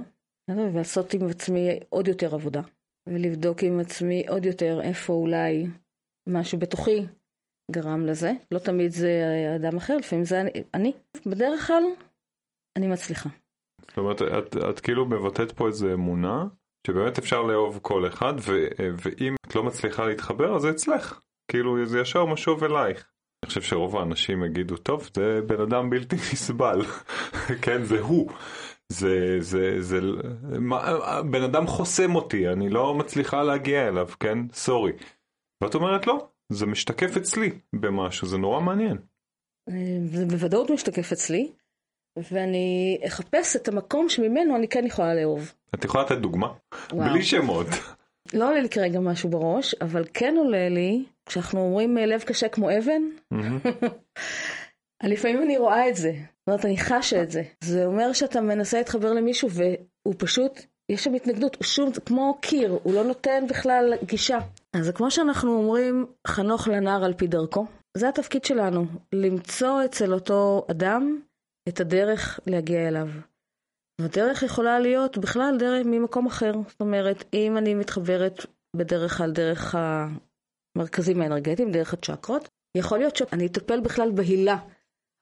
ולעשות 0.51 1.15
עם 1.15 1.29
עצמי 1.31 1.81
עוד 1.89 2.09
יותר 2.09 2.35
עבודה, 2.35 2.61
ולבדוק 3.09 3.63
עם 3.63 3.81
עצמי 3.81 4.27
עוד 4.29 4.45
יותר 4.45 4.81
איפה 4.83 5.13
אולי 5.13 5.67
משהו 6.29 6.59
בתוכי 6.59 7.07
גרם 7.71 8.07
לזה. 8.07 8.33
לא 8.51 8.59
תמיד 8.59 8.91
זה 8.91 9.11
אדם 9.57 9.77
אחר, 9.77 9.97
לפעמים 9.97 10.25
זה 10.25 10.41
אני. 10.41 10.51
אני. 10.75 10.93
בדרך 11.27 11.67
כלל, 11.67 11.83
אני 12.77 12.87
מצליחה. 12.87 13.29
זאת 13.89 13.99
אומרת, 13.99 14.23
את, 14.23 14.57
את 14.71 14.81
כאילו 14.81 15.07
מבטאת 15.07 15.53
פה 15.53 15.67
איזו 15.67 15.93
אמונה, 15.93 16.47
שבאמת 16.87 17.19
אפשר 17.19 17.43
לאהוב 17.43 17.79
כל 17.83 18.07
אחד, 18.07 18.35
ו, 18.39 18.67
ואם 18.79 19.35
את 19.47 19.55
לא 19.55 19.63
מצליחה 19.63 20.07
להתחבר, 20.07 20.57
אז 20.57 20.63
זה 20.63 20.71
אצלך. 20.71 21.21
כאילו, 21.51 21.87
זה 21.87 22.01
ישר 22.01 22.25
משוב 22.25 22.65
אלייך. 22.65 23.11
אני 23.45 23.49
חושב 23.49 23.63
שרוב 23.63 23.97
האנשים 23.97 24.45
יגידו, 24.45 24.77
טוב, 24.77 25.11
זה 25.15 25.41
בן 25.47 25.61
אדם 25.61 25.91
בלתי 25.91 26.17
נסבל. 26.33 26.83
כן, 27.65 27.85
זה 27.85 28.01
הוא. 28.01 28.31
זה, 28.89 29.37
זה, 29.41 29.83
זה, 29.83 30.01
מה, 30.59 30.83
בן 31.31 31.43
אדם 31.43 31.67
חוסם 31.67 32.15
אותי, 32.15 32.49
אני 32.49 32.71
לא 32.71 32.95
מצליחה 32.95 33.43
להגיע 33.43 33.89
אליו, 33.89 34.09
כן? 34.21 34.39
סורי. 34.53 34.93
ואת 35.63 35.75
אומרת, 35.75 36.07
לא, 36.07 36.29
זה 36.53 36.67
משתקף 36.67 37.17
אצלי 37.17 37.51
במשהו, 37.73 38.29
זה 38.29 38.39
נורא 38.39 38.61
מעניין. 38.61 38.97
זה 40.05 40.27
בוודאות 40.27 40.71
משתקף 40.71 41.13
אצלי, 41.13 41.53
ואני 42.31 42.99
אחפש 43.07 43.57
את 43.57 43.69
המקום 43.69 44.09
שממנו 44.09 44.57
אני 44.57 44.69
כן 44.69 44.87
יכולה 44.87 45.15
לאהוב. 45.15 45.53
את 45.75 45.85
יכולה 45.85 46.05
לתת 46.05 46.19
דוגמה? 46.19 46.49
וואו. 46.93 47.11
בלי 47.11 47.23
שמות. 47.23 47.67
לא 48.35 48.49
עולה 48.49 48.61
לי 48.61 48.69
כרגע 48.69 49.01
משהו 49.01 49.29
בראש, 49.31 49.75
אבל 49.75 50.05
כן 50.15 50.35
עולה 50.39 50.69
לי, 50.69 51.05
כשאנחנו 51.27 51.61
אומרים 51.61 51.97
לב 51.97 52.23
קשה 52.23 52.49
כמו 52.49 52.71
אבן, 52.79 53.03
לפעמים 55.03 55.43
אני 55.43 55.59
רואה 55.59 55.89
את 55.89 55.97
זה. 55.97 56.13
זאת 56.13 56.49
אומרת, 56.49 56.65
אני 56.65 56.79
חשה 56.79 57.23
את 57.23 57.31
זה. 57.31 57.43
זה 57.61 57.87
אומר 57.87 58.13
שאתה 58.13 58.41
מנסה 58.41 58.79
להתחבר 58.79 59.13
למישהו 59.13 59.49
והוא 59.51 60.15
פשוט, 60.19 60.61
יש 60.89 61.05
שם 61.05 61.15
התנגדות, 61.15 61.55
הוא 61.55 61.65
שום, 61.65 61.93
כמו 62.07 62.39
קיר, 62.41 62.79
הוא 62.83 62.95
לא 62.95 63.05
נותן 63.05 63.45
בכלל 63.49 63.93
גישה. 64.05 64.39
אז 64.75 64.91
כמו 64.95 65.11
שאנחנו 65.11 65.57
אומרים, 65.57 66.07
חנוך 66.27 66.69
לנער 66.69 67.05
על 67.05 67.15
פי 67.15 67.27
דרכו. 67.27 67.67
זה 67.97 68.09
התפקיד 68.09 68.45
שלנו, 68.45 68.87
למצוא 69.13 69.85
אצל 69.85 70.15
אותו 70.15 70.67
אדם 70.71 71.21
את 71.69 71.81
הדרך 71.81 72.41
להגיע 72.47 72.89
אליו. 72.89 73.09
והדרך 74.01 74.43
יכולה 74.43 74.81
להיות 74.81 75.19
בכלל 75.19 75.57
דרך 75.59 75.87
ממקום 75.87 76.27
אחר. 76.27 76.53
זאת 76.69 76.81
אומרת, 76.81 77.25
אם 77.35 77.57
אני 77.57 77.75
מתחברת 77.75 78.47
בדרך 78.77 79.19
כלל 79.19 79.33
דרך 79.33 79.75
המרכזים 80.77 81.21
האנרגטיים, 81.21 81.73
דרך 81.73 81.95
הצ'קרות, 81.95 82.49
יכול 82.77 82.99
להיות 82.99 83.17
שאני 83.17 83.47
אטפל 83.47 83.81
בכלל 83.81 84.11
בהילה 84.11 84.57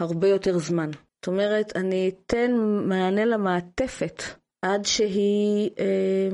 הרבה 0.02 0.28
יותר 0.28 0.58
זמן. 0.58 0.90
זאת 0.92 1.26
אומרת, 1.26 1.76
אני 1.76 2.10
אתן 2.10 2.50
מענה 2.88 3.24
למעטפת 3.24 4.22
עד 4.64 4.84
שהיא, 4.84 5.70
אה, 5.78 6.28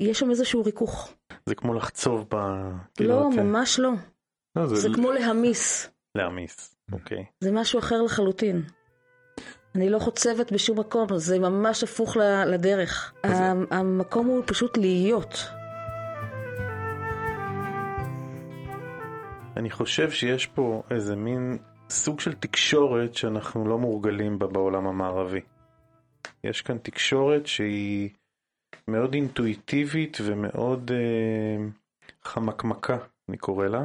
יש 0.00 0.18
שם 0.18 0.30
איזשהו 0.30 0.64
ריכוך. 0.64 1.14
זה 1.46 1.54
כמו 1.54 1.74
לחצוב 1.74 2.26
ב... 2.34 2.36
לא, 3.00 3.30
ממש 3.30 3.78
לא. 3.78 3.90
לא 4.56 4.66
זה, 4.66 4.76
זה 4.76 4.88
ל... 4.88 4.94
כמו 4.94 5.12
להמיס. 5.12 5.90
להמיס, 6.14 6.76
אוקיי. 6.92 7.24
זה 7.40 7.52
משהו 7.52 7.78
אחר 7.78 8.02
לחלוטין. 8.02 8.62
אני 9.74 9.90
לא 9.90 9.98
חוצבת 9.98 10.52
בשום 10.52 10.78
מקום, 10.78 11.06
זה 11.16 11.38
ממש 11.38 11.82
הפוך 11.82 12.16
לדרך. 12.46 13.12
אז... 13.22 13.38
המקום 13.70 14.26
הוא 14.26 14.42
פשוט 14.46 14.76
להיות. 14.78 15.34
אני 19.56 19.70
חושב 19.70 20.10
שיש 20.10 20.46
פה 20.46 20.82
איזה 20.90 21.16
מין 21.16 21.58
סוג 21.90 22.20
של 22.20 22.32
תקשורת 22.32 23.14
שאנחנו 23.14 23.68
לא 23.68 23.78
מורגלים 23.78 24.38
בה 24.38 24.46
בעולם 24.46 24.86
המערבי. 24.86 25.40
יש 26.44 26.62
כאן 26.62 26.78
תקשורת 26.78 27.46
שהיא 27.46 28.10
מאוד 28.88 29.14
אינטואיטיבית 29.14 30.18
ומאוד 30.24 30.90
אה, 30.90 31.64
חמקמקה, 32.22 32.98
אני 33.28 33.36
קורא 33.36 33.66
לה. 33.66 33.84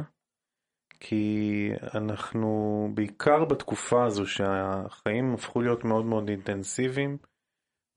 כי 1.00 1.70
אנחנו, 1.94 2.88
בעיקר 2.94 3.44
בתקופה 3.44 4.04
הזו 4.04 4.26
שהחיים 4.26 5.34
הפכו 5.34 5.60
להיות 5.60 5.84
מאוד 5.84 6.04
מאוד 6.04 6.28
אינטנסיביים, 6.28 7.18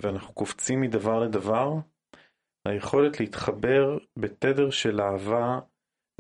ואנחנו 0.01 0.34
קופצים 0.34 0.81
מדבר 0.81 1.20
לדבר, 1.20 1.74
היכולת 2.65 3.20
להתחבר 3.20 3.98
בתדר 4.17 4.70
של 4.70 5.01
אהבה, 5.01 5.60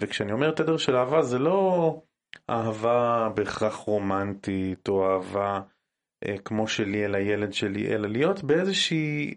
וכשאני 0.01 0.31
אומר 0.31 0.51
תדר 0.51 0.77
של 0.77 0.95
אהבה 0.95 1.21
זה 1.21 1.39
לא 1.39 2.01
אהבה 2.49 3.29
בהכרח 3.35 3.75
רומנטית, 3.75 4.87
או 4.87 5.13
אהבה 5.13 5.61
אה, 6.27 6.37
כמו 6.37 6.67
שלי 6.67 7.05
אל 7.05 7.15
הילד 7.15 7.53
שלי, 7.53 7.87
אלא 7.87 8.09
להיות 8.09 8.43
באיזושהי 8.43 9.35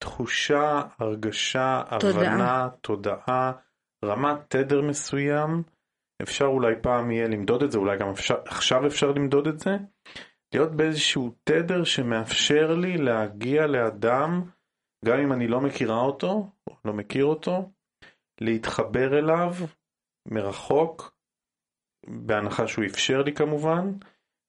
תחושה, 0.00 0.82
הרגשה. 0.98 1.82
הבנה, 1.86 2.68
תודעה, 2.80 3.52
רמת 4.04 4.38
תדר 4.48 4.80
מסוים. 4.82 5.62
אפשר 6.22 6.44
אולי 6.44 6.74
פעם 6.82 7.10
יהיה 7.10 7.28
למדוד 7.28 7.62
את 7.62 7.72
זה, 7.72 7.78
אולי 7.78 7.98
גם 7.98 8.08
אפשר, 8.08 8.34
עכשיו 8.46 8.86
אפשר 8.86 9.12
למדוד 9.12 9.46
את 9.46 9.60
זה. 9.60 9.70
להיות 10.54 10.70
באיזשהו 10.72 11.34
תדר 11.44 11.84
שמאפשר 11.84 12.74
לי 12.74 12.98
להגיע 12.98 13.66
לאדם, 13.66 14.42
גם 15.04 15.18
אם 15.18 15.32
אני 15.32 15.48
לא 15.48 15.60
מכירה 15.60 16.00
אותו, 16.00 16.50
לא 16.84 16.92
מכיר 16.92 17.24
אותו, 17.24 17.70
להתחבר 18.40 19.18
אליו 19.18 19.54
מרחוק, 20.28 21.14
בהנחה 22.06 22.66
שהוא 22.66 22.84
אפשר 22.84 23.22
לי 23.22 23.34
כמובן, 23.34 23.92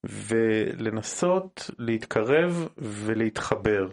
ולנסות 0.05 1.69
להתקרב 1.77 2.69
ולהתחבר. 2.77 3.87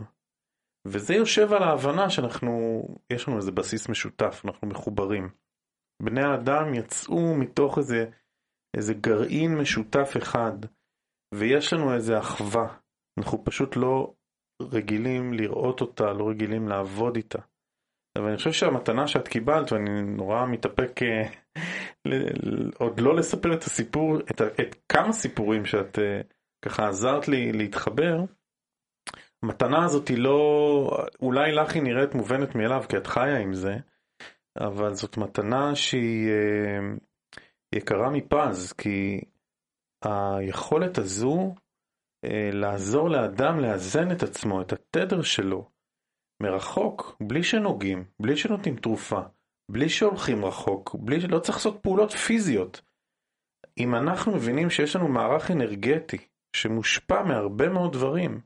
וזה 0.92 1.14
יושב 1.14 1.52
על 1.52 1.62
ההבנה 1.62 2.11
שאנחנו, 2.11 2.83
יש 3.12 3.28
לנו 3.28 3.37
איזה 3.37 3.52
בסיס 3.52 3.88
משותף, 3.88 4.42
אנחנו 4.45 4.68
מחוברים. 4.68 5.28
בני 6.02 6.23
האדם 6.23 6.75
יצאו 6.75 7.35
מתוך 7.35 7.78
איזה, 7.78 8.04
איזה 8.76 8.95
גרעין 8.95 9.59
משותף 9.59 10.11
אחד, 10.16 10.52
ויש 11.35 11.73
לנו 11.73 11.95
איזה 11.95 12.18
אחווה. 12.18 12.76
אנחנו 13.18 13.45
פשוט 13.45 13.76
לא 13.76 14.14
רגילים 14.62 15.33
לראות 15.33 15.80
אותה, 15.80 16.12
לא 16.12 16.28
רגילים 16.28 16.68
לעבוד 16.68 17.16
איתה. 17.16 17.38
אבל 18.18 18.26
אני 18.28 18.37
חושב 18.37 18.52
שהמתנה 18.52 19.07
שאת 19.07 19.28
קיבלת, 19.28 19.73
ואני 19.73 20.02
נורא 20.02 20.47
מתאפק 20.47 21.02
אה, 21.02 21.28
עוד 22.78 23.00
לא 23.00 23.16
לספר 23.16 23.54
את 23.54 23.62
הסיפור, 23.62 24.21
את, 24.21 24.40
את 24.40 24.76
כמה 24.88 25.12
סיפורים 25.12 25.64
שאת 25.64 25.99
אה, 25.99 26.21
ככה 26.64 26.88
עזרת 26.88 27.28
לי 27.28 27.52
להתחבר, 27.52 28.16
המתנה 29.42 29.85
הזאת 29.85 30.09
היא 30.09 30.18
לא, 30.18 30.90
אולי 31.23 31.52
לך 31.52 31.75
היא 31.75 31.83
נראית 31.83 32.14
מובנת 32.14 32.54
מאליו 32.54 32.85
כי 32.88 32.97
את 32.97 33.07
חיה 33.07 33.38
עם 33.38 33.54
זה, 33.54 33.76
אבל 34.61 34.95
זאת 34.95 35.16
מתנה 35.16 35.75
שהיא 35.75 36.28
אה, 36.28 36.97
יקרה 37.75 38.11
מפז, 38.11 38.73
כי 38.73 39.21
היכולת 40.04 40.99
הזו 40.99 41.54
אה, 42.25 42.50
לעזור 42.52 43.11
לאדם 43.11 43.61
לאזן 43.61 44.12
את 44.12 44.23
עצמו, 44.23 44.62
את 44.62 44.73
התדר 44.73 45.23
שלו, 45.23 45.71
מרחוק, 46.42 47.16
בלי 47.21 47.42
שנוגעים, 47.42 48.04
בלי 48.21 48.37
שנותנים 48.37 48.76
תרופה, 48.76 49.21
בלי 49.71 49.88
שהולכים 49.88 50.45
רחוק, 50.45 50.95
בלי, 50.95 51.18
לא 51.21 51.38
צריך 51.38 51.59
לעשות 51.59 51.83
פעולות 51.83 52.12
פיזיות. 52.12 52.80
אם 53.78 53.95
אנחנו 53.95 54.35
מבינים 54.35 54.71
שיש 54.71 54.97
לנו 54.97 55.09
מערך 55.09 55.50
אנרגטי 55.50 56.18
שמושפע 56.57 57.23
מהרבה 57.23 57.68
מאוד 57.68 57.92
דברים, 57.92 58.40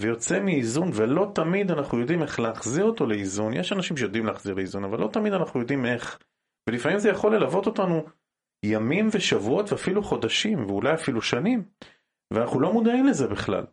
ויוצא 0.00 0.40
מאיזון, 0.40 0.90
ולא 0.94 1.32
תמיד 1.34 1.70
אנחנו 1.70 2.00
יודעים 2.00 2.22
איך 2.22 2.40
להחזיר 2.40 2.84
אותו 2.84 3.06
לאיזון, 3.06 3.54
יש 3.54 3.72
אנשים 3.72 3.96
שיודעים 3.96 4.26
להחזיר 4.26 4.54
לאיזון, 4.54 4.84
אבל 4.84 5.00
לא 5.00 5.08
תמיד 5.12 5.32
אנחנו 5.32 5.60
יודעים 5.60 5.86
איך, 5.86 6.18
ולפעמים 6.68 6.98
זה 6.98 7.08
יכול 7.08 7.34
ללוות 7.34 7.66
אותנו 7.66 8.04
ימים 8.64 9.08
ושבועות 9.12 9.72
ואפילו 9.72 10.02
חודשים, 10.02 10.66
ואולי 10.66 10.94
אפילו 10.94 11.22
שנים, 11.22 11.64
ואנחנו 12.32 12.60
לא 12.60 12.72
מודעים 12.72 13.06
לזה 13.06 13.28
בכלל. 13.28 13.64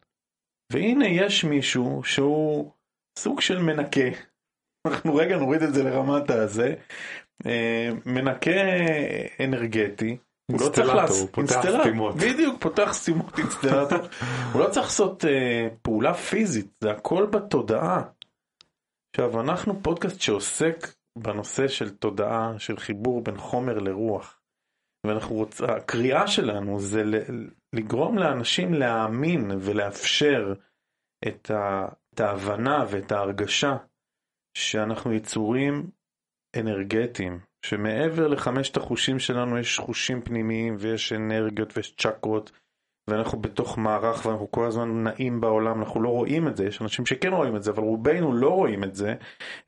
והנה 0.74 1.08
יש 1.08 1.44
מישהו 1.44 2.04
שהוא 2.04 2.72
סוג 3.18 3.42
של 3.42 3.62
מנקה, 3.62 4.10
אנחנו 4.88 5.16
רגע 5.16 5.38
נוריד 5.38 5.62
את 5.62 5.74
זה 5.74 5.84
לרמת 5.84 6.30
הזה, 6.30 6.76
אה, 7.46 7.90
מנקה 8.06 8.62
אנרגטי, 9.44 10.18
הוא 10.52 10.62
לא 10.62 10.70
צריך 10.70 10.88
לעשות, 10.88 11.30
פותח 11.34 11.62
סתימות. 11.82 12.16
בדיוק, 12.16 12.62
פותח 12.62 12.90
סתימות 12.94 13.40
אינסטלטור. 13.40 14.08
הוא 14.54 14.62
לא 14.62 14.70
צריך 14.70 14.86
לעשות 14.86 15.24
uh, 15.24 15.28
פעולה 15.82 16.14
פיזית, 16.14 16.68
זה 16.82 16.92
הכל 16.92 17.26
בתודעה. 17.26 18.02
עכשיו, 19.16 19.42
אנחנו 19.42 19.84
פודקאסט 19.84 20.22
שעוסק 20.22 20.88
בנושא 21.18 21.68
של 21.68 21.90
תודעה, 21.90 22.54
של 22.60 22.78
חיבור 22.78 23.22
בין 23.24 23.38
חומר 23.38 23.80
לרוח. 23.80 24.40
ואנחנו 25.08 25.36
רוצים, 25.36 25.70
הקריאה 25.70 26.28
שלנו 26.28 26.80
זה 26.80 27.04
לגרום 27.74 28.18
לאנשים 28.18 28.74
להאמין 28.74 29.52
ולאפשר 29.62 30.54
את, 31.28 31.52
ה, 31.52 31.88
את 32.14 32.20
ההבנה 32.20 32.86
ואת 32.90 33.12
ההרגשה 33.12 33.78
שאנחנו 34.58 35.14
יצורים 35.14 35.90
אנרגטיים, 36.56 37.40
שמעבר 37.66 38.28
לחמשת 38.28 38.78
החושים 38.78 39.20
שלנו 39.20 39.58
יש 39.58 39.80
חושים 39.80 40.22
פנימיים 40.22 40.76
ויש 40.80 41.14
אנרגיות 41.14 41.78
ויש 41.78 41.96
צ'קרות 41.96 42.52
ואנחנו 43.10 43.40
בתוך 43.42 43.78
מערך 43.78 44.26
ואנחנו 44.26 44.52
כל 44.52 44.66
הזמן 44.66 45.04
נעים 45.04 45.42
בעולם, 45.42 45.80
אנחנו 45.80 46.02
לא 46.02 46.10
רואים 46.10 46.48
את 46.48 46.58
זה, 46.58 46.66
יש 46.66 46.82
אנשים 46.82 47.06
שכן 47.06 47.34
רואים 47.34 47.56
את 47.56 47.64
זה, 47.64 47.72
אבל 47.72 47.84
רובנו 47.84 48.34
לא 48.34 48.50
רואים 48.50 48.84
את 48.84 48.96
זה, 48.96 49.16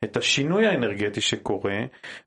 את 0.04 0.16
השינוי 0.16 0.66
האנרגטי 0.66 1.20
שקורה 1.20 1.78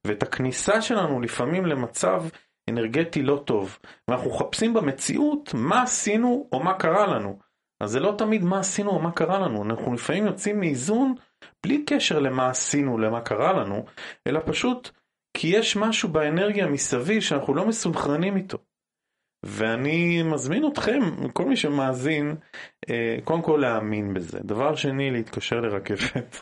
ואת 0.07 0.24
הכניסה 0.24 0.81
שלנו 0.81 1.22
לפעמים 1.22 1.65
למצב 1.65 2.24
אנרגטי 2.69 3.22
לא 3.22 3.43
טוב, 3.45 3.79
ואנחנו 4.07 4.29
מחפשים 4.29 4.74
במציאות 4.74 5.53
מה 5.53 5.81
עשינו 5.81 6.50
או 6.51 6.63
מה 6.63 6.74
קרה 6.74 7.07
לנו. 7.07 7.39
אז 7.83 7.91
זה 7.91 8.00
לא 8.00 8.15
תמיד 8.17 8.43
מה 8.43 8.60
עשינו 8.60 8.89
או 8.89 9.00
מה 9.00 9.11
קרה 9.11 9.39
לנו, 9.39 9.63
אנחנו 9.63 9.94
לפעמים 9.94 10.25
יוצאים 10.25 10.59
מאיזון 10.59 11.16
בלי 11.64 11.86
קשר 11.86 12.20
למה 12.20 12.50
עשינו, 12.50 12.98
למה 12.98 13.22
קרה 13.22 13.54
לנו, 13.54 13.86
אלא 14.28 14.40
פשוט 14.46 14.90
כי 15.38 15.48
יש 15.48 15.76
משהו 15.76 16.10
באנרגיה 16.10 16.68
מסביב 16.68 17.22
שאנחנו 17.22 17.54
לא 17.56 17.68
מסונכרנים 17.68 18.38
איתו. 18.38 18.58
ואני 19.46 20.24
מזמין 20.24 20.68
אתכם, 20.68 21.00
כל 21.34 21.46
מי 21.46 21.56
שמאזין, 21.56 22.36
אה, 22.90 23.18
קודם 23.24 23.42
כל 23.42 23.60
להאמין 23.62 24.14
בזה. 24.14 24.40
דבר 24.44 24.76
שני, 24.76 25.12
להתקשר 25.12 25.56
לרקפת. 25.56 26.36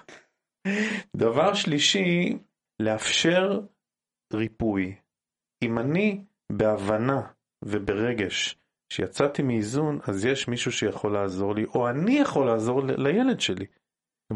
דבר 1.17 1.53
שלישי, 1.53 2.37
לאפשר 2.79 3.59
ריפוי. 4.33 4.95
אם 5.63 5.79
אני 5.79 6.23
בהבנה 6.51 7.21
וברגש 7.65 8.57
שיצאתי 8.93 9.43
מאיזון, 9.43 9.99
אז 10.07 10.25
יש 10.25 10.47
מישהו 10.47 10.71
שיכול 10.71 11.13
לעזור 11.13 11.55
לי, 11.55 11.65
או 11.65 11.89
אני 11.89 12.19
יכול 12.19 12.45
לעזור 12.45 12.81
לילד 12.83 13.41
שלי. 13.41 13.65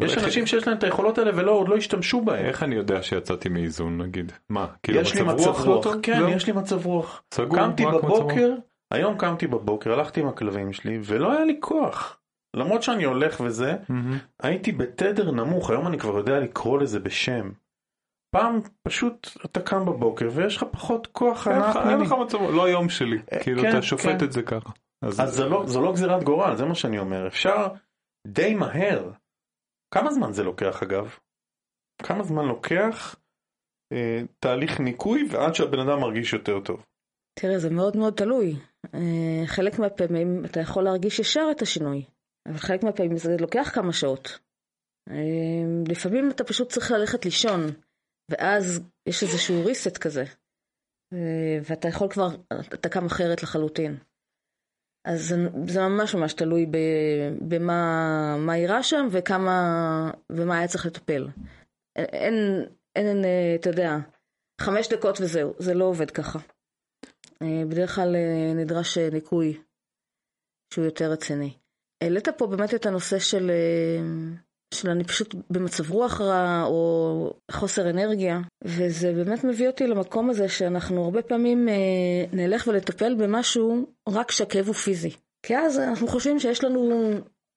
יש 0.01 0.17
אנשים 0.17 0.45
שיש 0.45 0.67
להם 0.67 0.77
את 0.77 0.83
היכולות 0.83 1.17
האלה 1.17 1.31
ולא, 1.35 1.51
עוד 1.51 1.69
לא 1.69 1.75
השתמשו 1.75 2.21
בהם. 2.21 2.45
איך 2.45 2.63
אני 2.63 2.75
יודע 2.75 3.01
שיצאתי 3.01 3.49
מאיזון 3.49 4.01
נגיד? 4.01 4.31
מה? 4.49 4.67
כאילו 4.83 4.99
יש 4.99 5.15
לי 5.15 5.21
מצב 5.21 5.67
רוח? 5.67 5.87
כן, 6.03 6.21
לא? 6.21 6.29
יש 6.29 6.47
לי 6.47 6.53
מצב 6.53 6.85
רוח. 6.85 7.23
סגור, 7.33 7.57
קמתי 7.57 7.85
בבוקר, 7.85 8.55
היום 8.91 9.17
קמתי 9.17 9.47
בבוקר, 9.47 9.93
הלכתי 9.93 10.21
עם 10.21 10.27
הכלבים 10.27 10.73
שלי, 10.73 10.99
ולא 11.03 11.31
היה 11.31 11.45
לי 11.45 11.57
כוח. 11.59 12.19
למרות 12.55 12.83
שאני 12.83 13.03
הולך 13.03 13.39
וזה, 13.39 13.75
הייתי 14.41 14.71
בתדר 14.71 15.31
נמוך, 15.31 15.69
היום 15.69 15.87
אני 15.87 15.97
כבר 15.99 16.17
יודע 16.17 16.39
לקרוא 16.39 16.79
לזה 16.79 16.99
בשם. 16.99 17.51
פעם 18.35 18.59
פשוט 18.87 19.29
אתה 19.45 19.61
קם 19.61 19.85
בבוקר 19.85 20.29
ויש 20.33 20.57
לך 20.57 20.65
פחות 20.71 21.07
כוח 21.07 21.47
הנאה 21.47 21.73
פנימי. 21.73 21.91
אין 21.91 22.01
לך 22.01 22.11
מצב, 22.11 22.37
לא 22.41 22.65
היום 22.65 22.89
שלי, 22.89 23.17
אה, 23.33 23.43
כאילו 23.43 23.61
אתה 23.61 23.71
כן, 23.71 23.81
שופט 23.81 24.19
כן. 24.19 24.25
את 24.25 24.31
זה 24.31 24.41
ככה. 24.41 24.69
אז 25.01 25.41
זו 25.65 25.81
לא 25.81 25.93
גזירת 25.93 26.23
גורל, 26.23 26.55
זה 26.55 26.65
מה 26.65 26.75
שאני 26.75 26.99
אומר. 26.99 27.27
אפשר 27.27 27.67
די 28.27 28.55
מהר 28.55 29.11
כמה 29.95 30.11
זמן 30.11 30.33
זה 30.33 30.43
לוקח 30.43 30.83
אגב? 30.83 31.15
כמה 32.03 32.23
זמן 32.23 32.45
לוקח 32.45 33.15
אה, 33.93 34.21
תהליך 34.39 34.79
ניקוי 34.79 35.27
ועד 35.31 35.55
שהבן 35.55 35.79
אדם 35.79 35.99
מרגיש 35.99 36.33
יותר 36.33 36.59
טוב? 36.59 36.85
תראה, 37.39 37.59
זה 37.59 37.69
מאוד 37.69 37.97
מאוד 37.97 38.13
תלוי. 38.13 38.55
אה, 38.93 39.43
חלק 39.45 39.79
מהפעמים 39.79 40.45
אתה 40.45 40.59
יכול 40.59 40.83
להרגיש 40.83 41.19
ישר 41.19 41.47
את 41.51 41.61
השינוי, 41.61 42.05
אבל 42.47 42.57
חלק 42.57 42.83
מהפעמים 42.83 43.17
זה 43.17 43.35
לוקח 43.39 43.71
כמה 43.73 43.93
שעות. 43.93 44.39
אה, 45.09 45.65
לפעמים 45.87 46.29
אתה 46.31 46.43
פשוט 46.43 46.69
צריך 46.69 46.91
ללכת 46.91 47.25
לישון, 47.25 47.61
ואז 48.31 48.83
יש 49.09 49.23
איזשהו 49.23 49.63
reset 49.63 49.99
כזה, 49.99 50.23
אה, 51.13 51.57
ואתה 51.69 51.87
יכול 51.87 52.09
כבר, 52.09 52.29
אתה 52.73 52.89
קם 52.89 53.05
אחרת 53.05 53.43
לחלוטין. 53.43 53.97
אז 55.05 55.27
זה, 55.27 55.35
זה 55.67 55.79
ממש 55.79 56.15
ממש 56.15 56.33
תלוי 56.33 56.65
במה 57.47 58.55
אירע 58.55 58.83
שם 58.83 59.07
וכמה, 59.11 60.11
ומה 60.29 60.57
היה 60.57 60.67
צריך 60.67 60.85
לטפל. 60.85 61.27
אין, 61.95 62.65
אין, 62.95 63.25
אתה 63.55 63.69
יודע, 63.69 63.97
חמש 64.61 64.87
דקות 64.87 65.21
וזהו, 65.21 65.53
זה 65.59 65.73
לא 65.73 65.85
עובד 65.85 66.11
ככה. 66.11 66.39
אה, 67.41 67.63
בדרך 67.69 67.95
כלל 67.95 68.15
אה, 68.15 68.53
נדרש 68.55 68.97
אה, 68.97 69.09
ניקוי 69.13 69.61
שהוא 70.73 70.85
יותר 70.85 71.11
רציני. 71.11 71.53
העלית 72.03 72.27
פה 72.37 72.47
באמת 72.47 72.73
את 72.73 72.85
הנושא 72.85 73.19
של, 73.19 73.51
של 74.75 74.89
אני 74.89 75.03
פשוט 75.03 75.35
במצב 75.49 75.91
רוח 75.91 76.21
רע 76.21 76.63
או 76.65 77.33
חוסר 77.51 77.89
אנרגיה, 77.89 78.39
וזה 78.63 79.13
באמת 79.13 79.43
מביא 79.43 79.67
אותי 79.67 79.87
למקום 79.87 80.29
הזה 80.29 80.49
שאנחנו 80.49 81.03
הרבה 81.03 81.21
פעמים 81.21 81.67
נלך 82.33 82.67
ולטפל 82.67 83.15
במשהו 83.15 83.85
רק 84.09 84.29
כשהכאב 84.29 84.65
הוא 84.67 84.75
פיזי. 84.75 85.11
כי 85.45 85.57
אז 85.57 85.79
אנחנו 85.79 86.07
חושבים 86.07 86.39
שיש 86.39 86.63
לנו, 86.63 87.11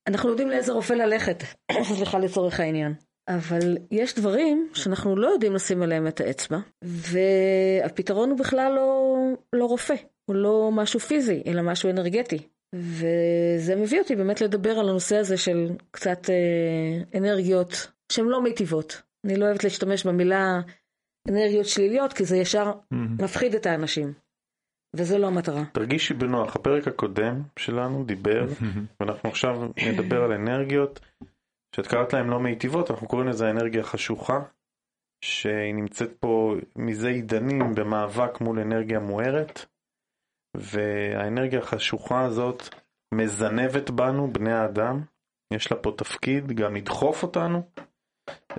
אנחנו 0.09 0.31
יודעים 0.31 0.49
לאיזה 0.49 0.73
רופא 0.73 0.93
ללכת, 0.93 1.43
סליחה 1.97 2.19
לצורך 2.19 2.61
העניין. 2.61 2.95
אבל 3.29 3.77
יש 3.91 4.15
דברים 4.15 4.69
שאנחנו 4.75 5.17
לא 5.17 5.29
יודעים 5.29 5.55
לשים 5.55 5.83
עליהם 5.83 6.07
את 6.07 6.21
האצבע, 6.21 6.59
והפתרון 6.83 8.31
הוא 8.31 8.39
בכלל 8.39 8.73
לא, 8.73 9.17
לא 9.53 9.65
רופא, 9.65 9.95
הוא 10.25 10.37
לא 10.37 10.71
משהו 10.73 11.01
פיזי, 11.01 11.43
אלא 11.47 11.63
משהו 11.63 11.91
אנרגטי. 11.91 12.39
וזה 12.75 13.77
מביא 13.77 13.99
אותי 13.99 14.17
באמת 14.17 14.41
לדבר 14.41 14.71
על 14.71 14.89
הנושא 14.89 15.17
הזה 15.17 15.37
של 15.37 15.69
קצת 15.91 16.31
אה, 16.31 17.19
אנרגיות 17.19 17.93
שהן 18.13 18.25
לא 18.25 18.43
מיטיבות. 18.43 19.03
אני 19.25 19.37
לא 19.37 19.45
אוהבת 19.45 19.65
להשתמש 19.65 20.07
במילה 20.07 20.61
אנרגיות 21.29 21.67
שליליות, 21.67 22.13
כי 22.13 22.25
זה 22.25 22.37
ישר 22.37 22.73
mm-hmm. 22.73 23.23
מפחיד 23.23 23.55
את 23.55 23.67
האנשים. 23.67 24.13
וזה 24.97 25.19
לא 25.19 25.27
המטרה. 25.27 25.65
תרגישי 25.73 26.15
בנוח, 26.15 26.57
הפרק 26.57 26.89
הקודם 26.89 27.43
שלנו 27.59 28.05
דיבר, 28.05 28.47
ואנחנו 29.01 29.29
עכשיו 29.29 29.69
נדבר 29.93 30.23
על 30.23 30.33
אנרגיות 30.33 31.01
שאת 31.77 31.87
קראת 31.87 32.13
להן 32.13 32.27
לא 32.27 32.41
מיטיבות, 32.41 32.91
אנחנו 32.91 33.09
קוראים 33.09 33.29
לזה 33.29 33.51
אנרגיה 33.51 33.83
חשוכה, 33.83 34.41
שהיא 35.25 35.75
נמצאת 35.75 36.11
פה 36.21 36.55
מזה 36.77 37.09
עידנים 37.09 37.75
במאבק 37.75 38.41
מול 38.41 38.59
אנרגיה 38.59 38.99
מוארת, 38.99 39.65
והאנרגיה 40.61 41.59
החשוכה 41.59 42.25
הזאת 42.25 42.63
מזנבת 43.15 43.91
בנו, 43.91 44.33
בני 44.33 44.53
האדם, 44.53 45.03
יש 45.55 45.73
לה 45.73 45.79
פה 45.79 45.93
תפקיד 45.97 46.53
גם 46.53 46.77
לדחוף 46.77 47.23
אותנו. 47.23 47.63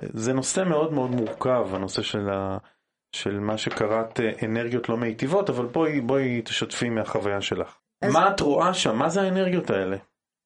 זה 0.02 0.32
נושא 0.32 0.64
מאוד 0.68 0.92
מאוד 0.92 1.10
מורכב, 1.10 1.74
הנושא 1.74 2.02
של, 2.02 2.30
ה... 2.30 2.58
של 3.16 3.38
מה 3.38 3.58
שקראת 3.58 4.20
אנרגיות 4.44 4.88
לא 4.88 4.96
מיטיבות, 4.96 5.50
אבל 5.50 5.66
בואי, 5.66 6.00
בואי 6.00 6.42
תשתפי 6.42 6.88
מהחוויה 6.88 7.40
שלך. 7.40 7.78
אז... 8.02 8.12
מה 8.12 8.30
את 8.30 8.40
רואה 8.40 8.74
שם? 8.74 8.96
מה 8.96 9.08
זה 9.08 9.20
האנרגיות 9.22 9.70
האלה? 9.70 9.96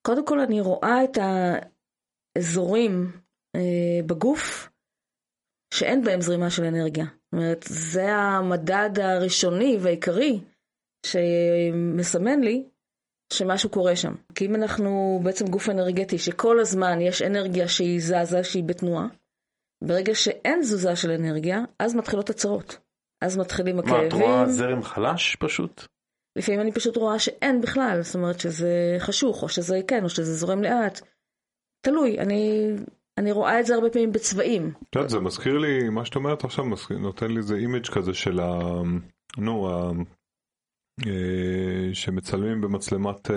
קודם 0.07 0.27
כל 0.27 0.41
אני 0.41 0.61
רואה 0.61 1.05
את, 1.05 1.19
ה... 1.19 1.55
אזורים 2.39 3.13
אה, 3.57 4.07
בגוף 4.07 4.69
שאין 5.75 6.05
בהם 6.05 6.21
זרימה 6.21 6.51
של 6.51 6.65
אנרגיה. 6.65 7.05
זאת 7.05 7.33
אומרת, 7.33 7.65
זה 7.69 8.15
המדד 8.15 8.91
הראשוני 8.99 9.79
והעיקרי 9.81 10.41
שמסמן 11.05 12.41
לי 12.41 12.65
שמשהו 13.33 13.71
קורה 13.71 13.97
שם. 13.97 14.15
כי 14.35 14.47
אם 14.47 14.55
אנחנו 14.55 15.21
בעצם 15.23 15.47
גוף 15.47 15.71
אנרגטי 15.71 16.19
שכל 16.19 16.61
הזמן 16.61 17.01
יש 17.01 17.23
אנרגיה 17.23 17.69
שהיא 17.69 18.01
זזה, 18.01 18.45
שהיא 18.45 18.65
בתנועה, 18.65 19.07
ברגע 19.85 20.15
שאין 20.15 20.61
תזוזה 20.61 20.97
של 20.97 21.11
אנרגיה, 21.11 21.65
אז 21.79 21.95
מתחילות 21.95 22.31
הצרות. 22.31 22.79
אז 23.21 23.39
מתחילים 23.39 23.79
הכאבים. 23.79 24.01
מה, 24.01 24.07
את 24.07 24.13
רואה 24.13 24.47
זרם 24.47 24.83
חלש 24.83 25.37
פשוט? 25.37 25.87
לפעמים 26.37 26.61
אני 26.61 26.73
פשוט 26.73 26.97
רואה 26.97 27.19
שאין 27.19 27.61
בכלל, 27.61 28.03
זאת 28.03 28.15
אומרת 28.15 28.41
שזה 28.41 28.97
חשוך, 28.99 29.43
או 29.43 29.49
שזה 29.49 29.81
כן, 29.89 30.05
או 30.05 30.09
שזה 30.09 30.35
זורם 30.35 30.63
לאט. 30.63 31.01
תלוי, 31.81 32.19
אני, 32.19 32.71
אני 33.19 33.33
רואה 33.33 33.61
את 33.61 33.67
זה 33.67 33.75
הרבה 33.75 33.91
פעמים 33.91 34.13
בצבעים. 34.13 34.73
את 34.91 34.97
יודעת, 34.97 35.11
זה 35.11 35.21
מזכיר 35.21 35.59
לי, 35.59 35.89
מה 35.89 36.05
שאת 36.05 36.17
אומרת 36.17 36.45
עכשיו, 36.45 36.65
מזכיר, 36.65 36.99
נותן 36.99 37.31
לי 37.31 37.37
איזה 37.37 37.57
image 37.57 37.87
כזה 37.87 38.15
של 38.15 38.41
ה... 38.41 38.59
נו, 39.39 39.69
שמצלמים 41.93 42.61
במצלמת 42.61 43.31
אה, 43.31 43.37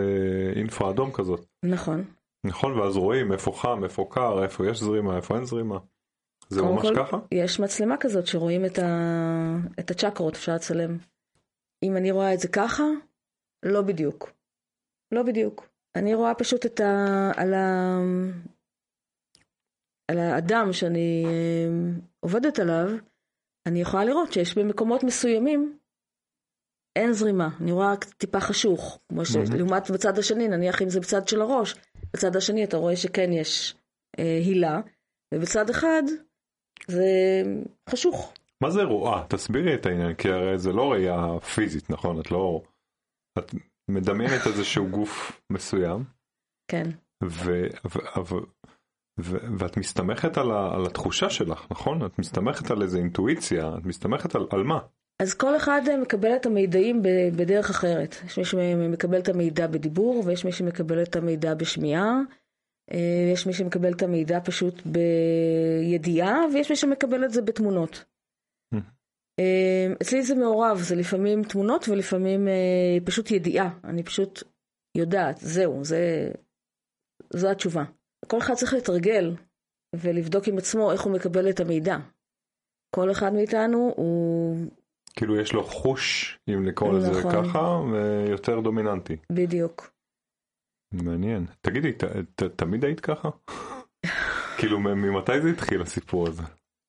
אינפרה 0.56 0.90
אדום 0.90 1.12
כזאת. 1.12 1.46
נכון. 1.66 2.06
נכון, 2.46 2.80
ואז 2.80 2.98
רואים 2.98 3.32
איפה 3.32 3.52
חם, 3.52 3.84
איפה 3.84 4.08
קר, 4.12 4.44
איפה 4.44 4.70
יש 4.70 4.80
זרימה, 4.80 5.18
איפה 5.18 5.36
אין 5.36 5.46
זרימה. 5.46 5.78
זה 6.50 6.62
ממש 6.62 6.82
כל, 6.82 6.96
ככה? 6.96 7.18
יש 7.32 7.60
מצלמה 7.60 7.98
כזאת 8.00 8.28
שרואים 8.28 8.66
את, 8.66 8.80
ה... 8.80 9.58
את 9.80 9.92
הצ'קרות, 9.92 10.34
אפשר 10.34 10.56
לצלם. 10.56 10.98
אם 11.84 11.98
אני 11.98 12.12
רואה 12.12 12.34
את 12.34 12.40
זה 12.40 12.48
ככה, 12.48 12.84
לא 13.66 13.82
בדיוק. 13.82 14.32
לא 15.12 15.24
בדיוק. 15.24 15.68
אני 15.96 16.14
רואה 16.14 16.34
פשוט 16.34 16.66
את 16.66 16.80
ה... 16.80 17.32
על, 17.36 17.54
ה... 17.54 17.98
על 20.12 20.20
האדם 20.20 20.74
שאני 20.74 21.26
אה, 21.26 22.00
עובדת 22.20 22.60
עליו, 22.60 22.88
אני 23.68 23.82
יכולה 23.82 24.06
לראות 24.06 24.34
שיש 24.34 24.58
במקומות 24.58 25.04
מסוימים 25.04 25.78
אין 26.98 27.14
זרימה. 27.14 27.50
אני 27.62 27.72
רואה 27.72 27.96
טיפה 28.18 28.40
חשוך. 28.40 29.00
כמו 29.10 29.26
ש... 29.26 29.36
מהמם. 29.36 29.56
לעומת 29.56 29.92
בצד 29.92 30.20
השני, 30.20 30.48
נניח 30.48 30.82
אם 30.82 30.90
זה 30.90 31.00
בצד 31.00 31.28
של 31.28 31.42
הראש, 31.42 31.76
בצד 32.14 32.36
השני 32.36 32.64
אתה 32.64 32.78
רואה 32.78 32.96
שכן 32.96 33.32
יש 33.34 33.76
אה, 34.20 34.42
הילה, 34.46 34.82
ובצד 35.34 35.70
אחד 35.70 36.04
זה 36.88 37.06
חשוך. 37.90 38.34
מה 38.62 38.70
זה 38.70 38.84
רואה? 38.84 39.26
תסבירי 39.30 39.76
את 39.76 39.86
העניין, 39.86 40.14
כי 40.14 40.30
הרי 40.30 40.58
זה 40.58 40.72
לא 40.72 40.92
ראייה 40.92 41.40
פיזית, 41.40 41.90
נכון? 41.90 42.20
את 42.20 42.32
לא... 42.32 42.62
את 43.40 43.54
מדמיינת 43.92 44.48
איזשהו 44.48 44.90
גוף 44.90 45.42
מסוים, 45.50 46.04
כן. 46.72 46.84
ו... 47.24 47.68
ו... 47.86 48.00
ו... 48.20 48.36
ו... 49.20 49.38
ואת 49.60 49.78
מסתמכת 49.78 50.38
על, 50.38 50.52
ה... 50.52 50.76
על 50.76 50.86
התחושה 50.86 51.30
שלך, 51.30 51.68
נכון? 51.72 52.06
את 52.06 52.20
מסתמכת 52.20 52.72
על 52.72 52.82
איזה 52.82 52.98
אינטואיציה, 52.98 53.78
את 53.78 53.86
מסתמכת 53.86 54.36
על, 54.36 54.48
על 54.52 54.64
מה? 54.64 54.80
אז 55.22 55.34
כל 55.34 55.56
אחד 55.56 55.82
מקבל 56.02 56.36
את 56.36 56.46
המידעים 56.46 57.02
בדרך 57.36 57.70
אחרת. 57.70 58.16
יש 58.26 58.38
מי 58.38 58.46
שמקבל 58.46 59.20
את 59.20 59.30
המידע 59.30 59.68
בדיבור, 59.68 60.24
ויש 60.26 60.46
מי 60.46 60.52
שמקבל 60.52 61.04
את 61.04 61.16
המידע 61.16 61.54
בשמיעה, 61.54 62.22
אה, 62.92 63.32
יש 63.34 63.48
מי 63.48 63.54
שמקבל 63.54 63.94
את 63.94 64.02
המידע 64.02 64.40
פשוט 64.40 64.82
בידיעה, 64.86 66.40
ויש 66.54 66.70
מי 66.70 66.76
שמקבל 66.76 67.26
את 67.26 67.32
זה 67.32 67.42
בתמונות. 67.42 68.06
Mhm. 68.76 68.78
אה, 69.40 69.94
אצלי 70.02 70.24
זה 70.24 70.36
מעורב, 70.36 70.78
זה 70.78 70.96
לפעמים 70.96 71.44
תמונות 71.44 71.90
ולפעמים 71.90 72.48
אה, 72.48 72.98
פשוט 73.06 73.32
ידיעה. 73.32 73.80
אני 73.84 74.04
פשוט 74.04 74.44
יודעת, 74.98 75.38
זהו, 75.38 75.84
זה, 75.84 76.32
זו 77.34 77.52
התשובה. 77.52 77.84
כל 78.28 78.38
אחד 78.38 78.54
צריך 78.54 78.74
לתרגל 78.74 79.36
ולבדוק 79.96 80.48
עם 80.48 80.58
עצמו 80.58 80.92
איך 80.92 81.02
הוא 81.02 81.14
מקבל 81.14 81.50
את 81.50 81.60
המידע. 81.60 81.98
כל 82.96 83.12
אחד 83.12 83.34
מאיתנו 83.34 83.94
הוא 83.96 84.56
כאילו 85.18 85.40
יש 85.40 85.54
לו 85.54 85.64
חוש, 85.64 86.40
אם 86.50 86.66
לזה 86.94 87.12
נכון. 87.20 87.32
ככה, 87.32 87.82
ויותר 87.92 88.60
דומיננטי. 88.60 89.16
בדיוק. 89.32 89.94
מעניין. 90.94 91.46
תגידי, 91.62 91.94
ת, 91.94 92.04
ת, 92.36 92.44
תמיד 92.44 92.86
היית 92.86 93.00
ככה? 93.00 93.30
כאילו, 94.58 94.80
ממתי 94.80 95.42
זה 95.42 95.50
התחיל 95.50 95.82
הסיפור 95.82 96.28
הזה? 96.28 96.44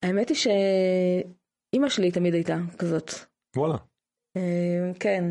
האמת 0.04 0.28
היא 0.28 0.36
שאימא 0.36 1.88
שלי 1.88 2.10
תמיד 2.10 2.34
הייתה 2.34 2.56
כזאת. 2.78 3.10
וואלה. 3.56 3.76
אה, 4.36 4.90
כן. 5.00 5.24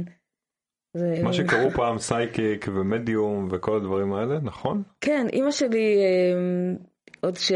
זה... 0.98 1.24
מה 1.24 1.34
שקראו 1.34 1.72
פעם 1.72 1.98
סייקיק 1.98 2.66
ומדיום 2.68 3.48
וכל 3.52 3.78
הדברים 3.78 4.14
האלה, 4.14 4.40
נכון? 4.40 4.84
כן, 5.02 5.28
אימא 5.34 5.52
שלי, 5.52 5.98
אה, 5.98 6.74
עוד 7.22 7.36
ש... 7.36 7.52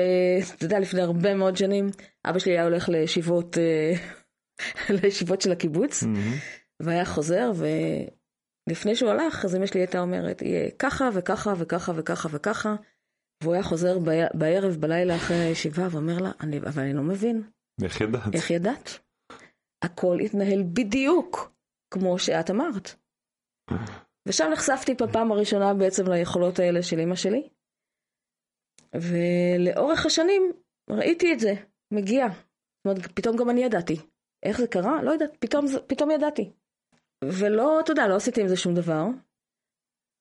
אתה 0.56 0.66
יודע, 0.66 0.80
לפני 0.80 1.02
הרבה 1.02 1.36
מאוד 1.36 1.58
שנים, 1.58 1.90
אבא 2.26 2.40
שלי 2.40 2.52
היה 2.52 2.64
הולך 2.64 2.90
לישיבות, 2.90 3.58
אה, 3.58 3.94
לישיבות 5.02 5.42
של 5.42 5.52
הקיבוץ. 5.52 6.04
והיה 6.80 7.06
חוזר, 7.06 7.52
ולפני 8.68 8.96
שהוא 8.96 9.10
הלך, 9.10 9.46
אז 9.46 9.56
אמא 9.56 9.66
שלי 9.66 9.80
הייתה 9.80 10.00
אומרת, 10.00 10.42
יהיה 10.42 10.72
ככה 10.80 11.10
וככה 11.14 11.54
וככה 11.58 11.92
וככה 11.96 12.30
וככה, 12.32 12.76
והוא 13.44 13.54
היה 13.54 13.64
חוזר. 13.64 13.98
בערב, 14.34 14.76
בלילה 14.76 15.16
אחרי 15.16 15.38
הישיבה, 15.38 15.88
ואומר 15.92 16.18
לה, 16.18 16.32
אני... 16.42 16.58
אבל 16.58 16.84
אני 16.84 16.94
לא 16.94 17.04
מבין, 17.04 17.44
איך 17.84 18.02
ידעת? 18.02 18.36
איך 18.36 18.52
ידעת? 18.52 19.00
הכל 19.84 20.18
התנהל 20.20 20.64
בדיוק 20.74 21.52
כמו 21.94 22.20
שאת 22.20 22.50
אמרת. 22.50 22.96
ושם 24.28 24.50
נחשפתי 24.54 24.94
בפעם 24.94 25.32
הראשונה 25.32 25.74
בעצם 25.74 26.12
ליכולות 26.12 26.60
האלה 26.60 26.84
של 26.84 27.00
אמא 27.00 27.16
שלי. 27.16 27.50
ולאורך 28.96 30.06
השנים 30.06 30.52
ראיתי 30.90 31.34
את 31.34 31.40
זה, 31.40 31.54
מגיע. 31.94 32.28
זאת 32.30 32.86
אומרת, 32.86 33.12
פתאום 33.12 33.38
גם 33.38 33.50
אני 33.50 33.64
ידעתי. 33.64 33.98
איך 34.44 34.58
זה 34.58 34.68
קרה? 34.68 35.04
לא 35.04 35.12
יודעת, 35.12 35.38
פתאום, 35.40 35.66
פתאום 35.88 36.12
ידעתי. 36.12 36.52
ולא, 37.24 37.80
אתה 37.80 37.92
יודע, 37.92 38.08
לא 38.08 38.16
עשיתי 38.16 38.42
עם 38.42 38.48
זה 38.48 38.58
שום 38.58 38.74
דבר. 38.76 39.06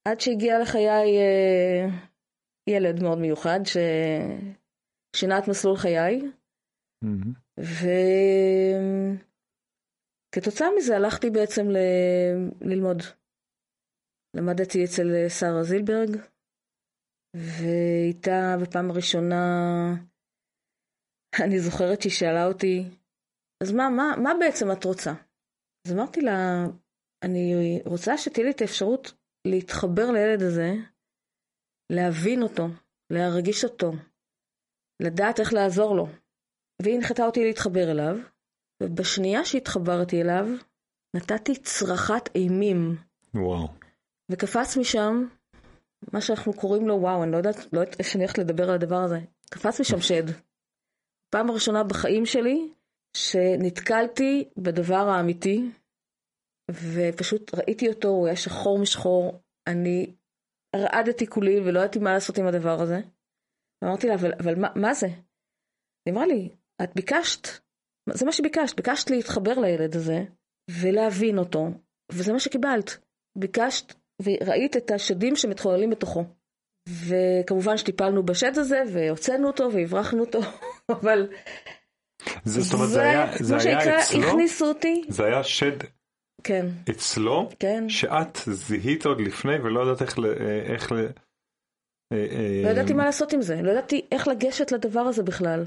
עד 0.08 0.20
שהגיע 0.20 0.58
לחיי 0.62 0.88
אה, 0.88 1.86
ילד 2.70 3.02
מאוד 3.02 3.18
מיוחד, 3.18 3.60
ששינה 3.64 5.38
את 5.38 5.48
מסלול 5.48 5.76
חיי. 5.76 6.20
מהמם. 7.04 7.32
וכתוצאה 10.30 10.68
מזה 10.78 10.96
הלכתי 10.96 11.30
בעצם 11.30 11.70
ל- 11.70 12.50
ללמוד. 12.60 13.02
למדתי 14.36 14.84
אצל 14.84 15.28
שרה 15.28 15.62
זילברג, 15.62 16.16
ואיתה 17.36 18.56
בפעם 18.62 18.90
הראשונה, 18.90 19.44
אני 21.46 21.58
זוכרת 21.58 22.00
שהיא 22.00 22.12
שאלה 22.12 22.46
אותי, 22.46 22.84
אז 23.62 23.72
מה, 23.72 23.90
מה, 23.90 24.14
מה 24.22 24.32
בעצם 24.40 24.72
את 24.72 24.84
רוצה? 24.84 25.12
אז 25.86 25.92
אמרתי 25.92 26.20
לה, 26.20 26.66
אני 27.24 27.54
רוצה 27.86 28.18
שתהיה 28.18 28.44
לי 28.44 28.50
את 28.50 28.60
האפשרות 28.60 29.12
להתחבר 29.46 30.10
לילד 30.10 30.42
הזה, 30.42 30.72
להבין 31.92 32.42
אותו, 32.42 32.66
להרגיש 33.12 33.64
אותו, 33.64 33.92
לדעת 35.02 35.40
איך 35.40 35.52
לעזור 35.52 35.96
לו. 35.96 36.06
והיא 36.82 36.96
הנחתה 36.96 37.26
אותי 37.26 37.44
להתחבר 37.44 37.90
אליו, 37.90 38.16
ובשנייה 38.82 39.44
שהתחברתי 39.44 40.22
אליו, 40.22 40.46
נתתי 41.16 41.62
צרחת 41.62 42.28
אימים, 42.34 42.96
וואו. 43.34 43.68
וקפץ 44.32 44.76
משם, 44.76 45.24
מה 46.12 46.20
שאנחנו 46.20 46.52
קוראים 46.52 46.88
לו, 46.88 46.94
וואו, 46.94 47.22
אני 47.22 47.32
לא 47.32 47.36
יודעת, 47.36 47.72
לא 47.72 47.80
יודעת 47.80 48.00
איך 48.00 48.16
אני 48.16 48.24
הולכת 48.24 48.38
לדבר 48.38 48.68
על 48.68 48.74
הדבר 48.74 48.96
הזה, 48.96 49.18
קפץ 49.50 49.80
משם 49.80 50.00
שד. 50.00 50.24
פעם 51.30 51.50
הראשונה 51.50 51.84
בחיים 51.84 52.26
שלי, 52.26 52.72
שנתקלתי 53.16 54.48
בדבר 54.56 55.08
האמיתי, 55.08 55.70
ופשוט 56.70 57.54
ראיתי 57.54 57.88
אותו, 57.88 58.08
הוא 58.08 58.26
היה 58.26 58.36
שחור 58.36 58.78
משחור, 58.78 59.40
אני 59.66 60.16
רעדתי 60.76 61.26
כולי 61.26 61.60
ולא 61.60 61.78
ידעתי 61.80 61.98
מה 61.98 62.12
לעשות 62.12 62.38
עם 62.38 62.46
הדבר 62.46 62.80
הזה. 62.80 63.00
אמרתי 63.84 64.06
לה, 64.06 64.14
אבל, 64.14 64.32
אבל 64.32 64.54
מה, 64.54 64.68
מה 64.76 64.94
זה? 64.94 65.06
היא 66.06 66.14
אמרה 66.14 66.26
לי, 66.26 66.48
את 66.82 66.94
ביקשת, 66.94 67.48
זה 68.14 68.26
מה 68.26 68.32
שביקשת, 68.32 68.76
ביקשת 68.76 69.10
להתחבר 69.10 69.58
לילד 69.58 69.96
הזה 69.96 70.24
ולהבין 70.70 71.38
אותו, 71.38 71.66
וזה 72.12 72.32
מה 72.32 72.40
שקיבלת. 72.40 72.90
ביקשת 73.38 73.94
וראית 74.22 74.76
את 74.76 74.90
השדים 74.90 75.36
שמתחוללים 75.36 75.90
בתוכו. 75.90 76.24
וכמובן 76.88 77.76
שטיפלנו 77.76 78.22
בשד 78.22 78.58
הזה 78.58 78.82
והוצאנו 78.92 79.46
אותו 79.46 79.72
והברחנו 79.72 80.20
אותו, 80.20 80.38
אבל 81.00 81.28
זה, 82.44 82.60
זאת 82.60 82.74
אומרת, 82.74 82.88
זה 82.88 83.02
היה, 83.02 83.26
זה 83.40 83.56
היה 83.56 84.00
אצלו? 84.00 84.28
הכניסו 84.28 84.66
אותי, 84.66 85.02
זה 85.08 85.24
היה 85.24 85.42
שד 85.44 85.76
כן, 86.44 86.66
אצלו, 86.90 87.48
כן, 87.58 87.88
שאת 87.88 88.38
זיהית 88.46 89.06
עוד 89.06 89.20
לפני 89.20 89.54
ולא 89.54 89.80
יודעת 89.80 90.02
איך 90.02 90.18
ל... 90.18 90.24
איך 90.72 90.92
ל... 90.92 90.96
אה, 92.12 92.26
אה, 92.30 92.62
לא 92.64 92.68
ידעתי 92.68 92.92
מה 92.92 93.04
לעשות 93.04 93.32
עם 93.32 93.42
זה, 93.42 93.62
לא 93.62 93.70
ידעתי 93.70 94.06
איך 94.12 94.28
לגשת 94.28 94.72
לדבר 94.72 95.00
הזה 95.00 95.22
בכלל. 95.22 95.64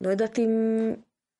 לא 0.00 0.10
ידעתי 0.10 0.44
אם... 0.44 0.94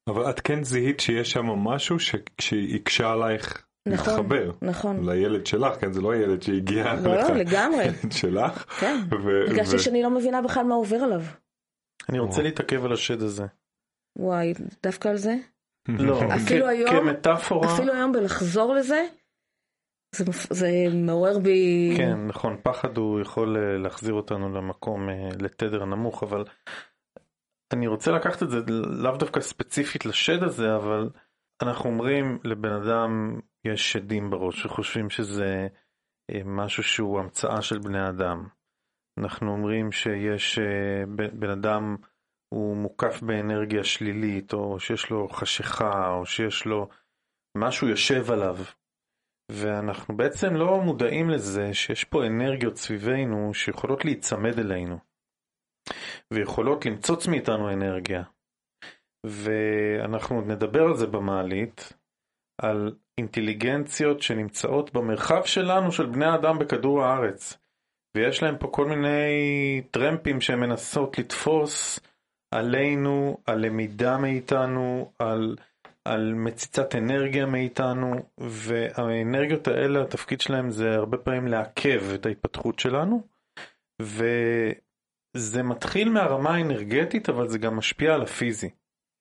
אבל 0.08 0.30
את 0.30 0.40
כן 0.40 0.64
זיהית 0.64 1.00
שיש 1.00 1.30
שם 1.30 1.46
משהו 1.46 1.98
שכשהקשה 1.98 3.12
עלייך 3.12 3.66
נכון, 3.88 4.14
להתחבר. 4.14 4.52
נכון. 4.62 5.10
לילד 5.10 5.46
שלך, 5.46 5.80
כן, 5.80 5.92
זה 5.92 6.00
לא 6.00 6.12
הילד 6.12 6.42
שהגיע 6.42 6.94
לא, 6.94 7.14
לא, 7.14 7.36
לגמרי. 7.36 7.80
הילד 7.80 8.12
שלך. 8.12 8.80
כן. 8.80 9.00
הרגשתי 9.48 9.76
ו- 9.76 9.78
שאני 9.78 10.02
לא 10.02 10.10
מבינה 10.10 10.42
בכלל 10.42 10.64
מה 10.64 10.74
עובר 10.74 10.96
עליו. 10.96 11.22
אני 12.08 12.18
רוצה. 12.18 12.42
להתעכב 12.42 12.84
על 12.84 12.92
השד 12.92 13.22
הזה. 13.22 13.44
וואי, 14.18 14.52
דווקא 14.82 15.08
על 15.08 15.16
זה? 15.16 15.34
לא, 15.88 16.20
אפילו 16.36 16.66
כ- 16.66 16.68
היום- 16.68 16.90
כמטאפורה, 16.90 17.74
אפילו 17.74 17.92
היום 17.92 18.12
בלחזור 18.12 18.74
לזה, 18.74 19.06
זה, 20.14 20.24
זה 20.50 20.68
מעורר 20.94 21.38
בי... 21.38 21.94
כן, 21.96 22.26
נכון, 22.26 22.56
פחד 22.62 22.96
הוא 22.96 23.20
יכול 23.20 23.56
אה, 23.56 23.78
להחזיר 23.78 24.14
אותנו 24.14 24.48
למקום, 24.54 25.08
אה, 25.08 25.28
לתדר 25.40 25.84
נמוך, 25.84 26.22
אבל 26.22 26.44
אני 27.72 27.86
רוצה 27.86 28.10
לקחת 28.12 28.42
את 28.42 28.50
זה 28.50 28.58
לאו 29.02 29.16
דווקא 29.16 29.40
ספציפית 29.40 30.06
לשד 30.06 30.42
הזה, 30.42 30.76
אבל 30.76 31.10
אנחנו 31.62 31.90
אומרים 31.90 32.38
לבן 32.44 32.72
אדם 32.72 33.40
יש 33.64 33.92
שדים 33.92 34.30
בראש 34.30 34.66
וחושבים 34.66 35.10
שזה 35.10 35.66
אה, 36.30 36.40
משהו 36.44 36.82
שהוא 36.82 37.20
המצאה 37.20 37.62
של 37.62 37.78
בני 37.78 38.08
אדם. 38.08 38.48
אנחנו 39.18 39.52
אומרים 39.52 39.92
שיש 39.92 40.58
בן 41.32 41.50
אדם 41.50 41.96
הוא 42.54 42.76
מוקף 42.76 43.22
באנרגיה 43.22 43.84
שלילית, 43.84 44.52
או 44.52 44.80
שיש 44.80 45.10
לו 45.10 45.28
חשיכה, 45.28 46.10
או 46.10 46.26
שיש 46.26 46.64
לו 46.64 46.88
משהו 47.56 47.88
יושב 47.88 48.30
עליו. 48.30 48.56
ואנחנו 49.52 50.16
בעצם 50.16 50.54
לא 50.54 50.80
מודעים 50.80 51.30
לזה 51.30 51.74
שיש 51.74 52.04
פה 52.04 52.26
אנרגיות 52.26 52.76
סביבנו 52.76 53.54
שיכולות 53.54 54.04
להיצמד 54.04 54.58
אלינו. 54.58 54.98
ויכולות 56.32 56.86
למצוץ 56.86 57.26
מאיתנו 57.26 57.72
אנרגיה. 57.72 58.22
ואנחנו 59.26 60.40
נדבר 60.40 60.82
על 60.82 60.96
זה 60.96 61.06
במעלית, 61.06 61.92
על 62.62 62.96
אינטליגנציות 63.18 64.22
שנמצאות 64.22 64.92
במרחב 64.92 65.44
שלנו 65.44 65.92
של 65.92 66.06
בני 66.06 66.34
אדם 66.34 66.58
בכדור 66.58 67.04
הארץ. 67.04 67.58
ויש 68.16 68.42
להם 68.42 68.58
פה 68.58 68.68
כל 68.72 68.86
מיני 68.86 69.82
טרמפים 69.90 70.40
שהן 70.40 70.60
מנסות 70.60 71.18
לתפוס 71.18 72.00
עלינו, 72.50 73.38
על 73.46 73.66
למידה 73.66 74.18
מאיתנו, 74.18 75.12
על, 75.18 75.56
על 76.04 76.34
מציצת 76.34 76.94
אנרגיה 76.94 77.46
מאיתנו, 77.46 78.14
והאנרגיות 78.38 79.68
האלה, 79.68 80.02
התפקיד 80.02 80.40
שלהם 80.40 80.70
זה 80.70 80.94
הרבה 80.94 81.18
פעמים 81.18 81.48
לעכב 81.48 82.02
את 82.14 82.26
ההתפתחות 82.26 82.78
שלנו, 82.78 83.22
וזה 84.02 85.62
מתחיל 85.62 86.08
מהרמה 86.08 86.54
האנרגטית, 86.54 87.28
אבל 87.28 87.48
זה 87.48 87.58
גם 87.58 87.76
משפיע 87.76 88.14
על 88.14 88.22
הפיזי. 88.22 88.70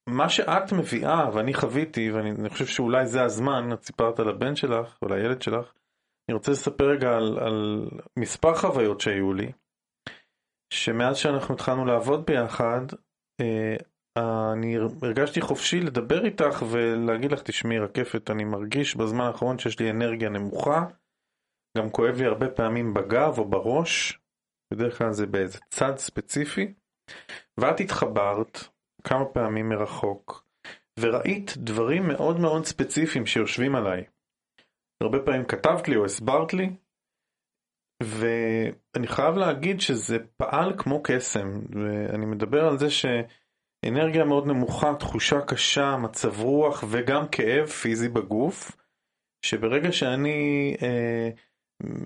מה 0.10 0.30
שאת 0.30 0.72
מביאה, 0.72 1.30
ואני 1.34 1.54
חוויתי, 1.54 2.12
ואני 2.12 2.50
חושב 2.50 2.66
שאולי 2.66 3.08
זה 3.08 3.24
הזמן, 3.24 3.74
את 3.74 3.84
סיפרת 3.84 4.20
על 4.20 4.30
הבן 4.30 4.56
שלך, 4.56 4.98
או 5.02 5.08
על 5.08 5.14
הילד 5.14 5.42
שלך, 5.42 5.74
אני 6.30 6.34
רוצה 6.34 6.52
לספר 6.52 6.90
רגע 6.90 7.16
על, 7.16 7.40
על 7.40 7.90
מספר 8.20 8.56
חוויות 8.56 9.02
שהיו 9.02 9.34
לי, 9.34 9.52
שמאז 10.74 11.18
שאנחנו 11.18 11.56
התחלנו 11.56 11.86
לעבוד 11.86 12.26
ביחד, 12.26 12.82
אני 14.18 14.78
הרגשתי 15.02 15.42
חופשי 15.42 15.80
לדבר 15.80 16.26
איתך 16.26 16.64
ולהגיד 16.72 17.32
לך, 17.32 17.42
תשמעי 17.42 17.80
רקפת, 17.80 18.30
אני 18.30 18.44
מרגיש 18.44 18.96
בזמן 18.96 19.24
האחרון 19.26 19.60
שיש 19.60 19.80
לי 19.80 19.90
אנרגיה 19.90 20.30
נמוכה, 20.30 20.86
גם 21.78 21.90
כואב 21.90 22.16
לי 22.16 22.26
הרבה 22.26 22.50
פעמים 22.50 22.94
בגב 22.94 23.38
או 23.38 23.46
בראש, 23.46 24.20
בדרך 24.74 24.98
כלל 24.98 25.12
זה 25.12 25.26
באיזה 25.26 25.60
צד 25.70 25.98
ספציפי, 25.98 26.74
ואת 27.60 27.80
התחברת 27.80 28.60
כמה 29.04 29.26
פעמים 29.26 29.70
מרחוק, 29.70 30.46
וראית 31.00 31.54
דברים 31.58 32.08
מאוד 32.08 32.40
מאוד 32.40 32.66
ספציפיים 32.66 33.26
שיושבים 33.26 33.76
עליי. 33.76 34.04
הרבה 35.04 35.20
פעמים 35.20 35.46
כתבת 35.46 35.88
לי 35.88 35.96
או 35.96 36.06
הסברת 36.06 36.54
לי, 36.54 36.70
ואני 38.04 39.08
חייב 39.08 39.36
להגיד 39.36 39.82
שזה 39.82 40.18
פעל 40.38 40.74
כמו 40.78 41.04
קסם, 41.04 41.60
ואני 41.70 42.26
מדבר 42.26 42.68
על 42.68 42.78
זה 42.78 42.88
שאנרגיה 42.90 44.26
מאוד 44.26 44.48
נמוכה, 44.48 44.94
תחושה 45.00 45.42
קשה, 45.42 45.98
מצב 45.98 46.40
רוח 46.42 46.84
וגם 46.90 47.28
כאב 47.28 47.68
פיזי 47.68 48.10
בגוף, 48.10 48.72
שברגע 49.46 49.92
שאני 49.92 50.76
אה, 50.82 51.30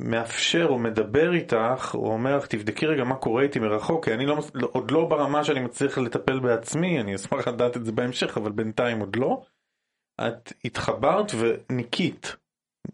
מאפשר 0.09 0.67
או 0.69 0.79
מדבר 0.79 1.33
איתך, 1.33 1.91
או 1.93 2.13
אומר 2.13 2.37
לך 2.37 2.47
תבדקי 2.47 2.85
רגע 2.85 3.03
מה 3.03 3.15
קורה 3.15 3.43
איתי 3.43 3.59
מרחוק, 3.59 4.05
כי 4.05 4.13
אני 4.13 4.25
לא, 4.25 4.39
עוד 4.71 4.91
לא 4.91 5.05
ברמה 5.05 5.43
שאני 5.43 5.59
מצליח 5.59 5.97
לטפל 5.97 6.39
בעצמי, 6.39 7.01
אני 7.01 7.15
אשמח 7.15 7.47
לדעת 7.47 7.77
את 7.77 7.85
זה 7.85 7.91
בהמשך, 7.91 8.37
אבל 8.37 8.51
בינתיים 8.51 8.99
עוד 8.99 9.15
לא. 9.15 9.41
את 10.27 10.53
התחברת 10.65 11.31
וניקית. 11.39 12.35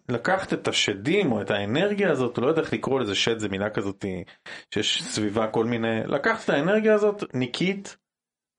לקחת 0.10 0.54
את 0.54 0.68
השדים 0.68 1.32
או 1.32 1.42
את 1.42 1.52
האנרגיה 1.52 2.12
הזאת, 2.12 2.38
לא 2.38 2.48
יודע 2.48 2.62
איך 2.62 2.74
לקרוא 2.74 3.00
לזה 3.00 3.16
שד, 3.16 3.40
זה 3.40 3.50
מילה 3.50 3.70
כזאת 3.70 4.06
שיש 4.74 5.04
סביבה 5.04 5.48
כל 5.48 5.66
מיני, 5.66 6.02
לקחת 6.06 6.46
את 6.46 6.50
האנרגיה 6.50 6.94
הזאת, 6.94 7.24
ניקית, 7.34 7.98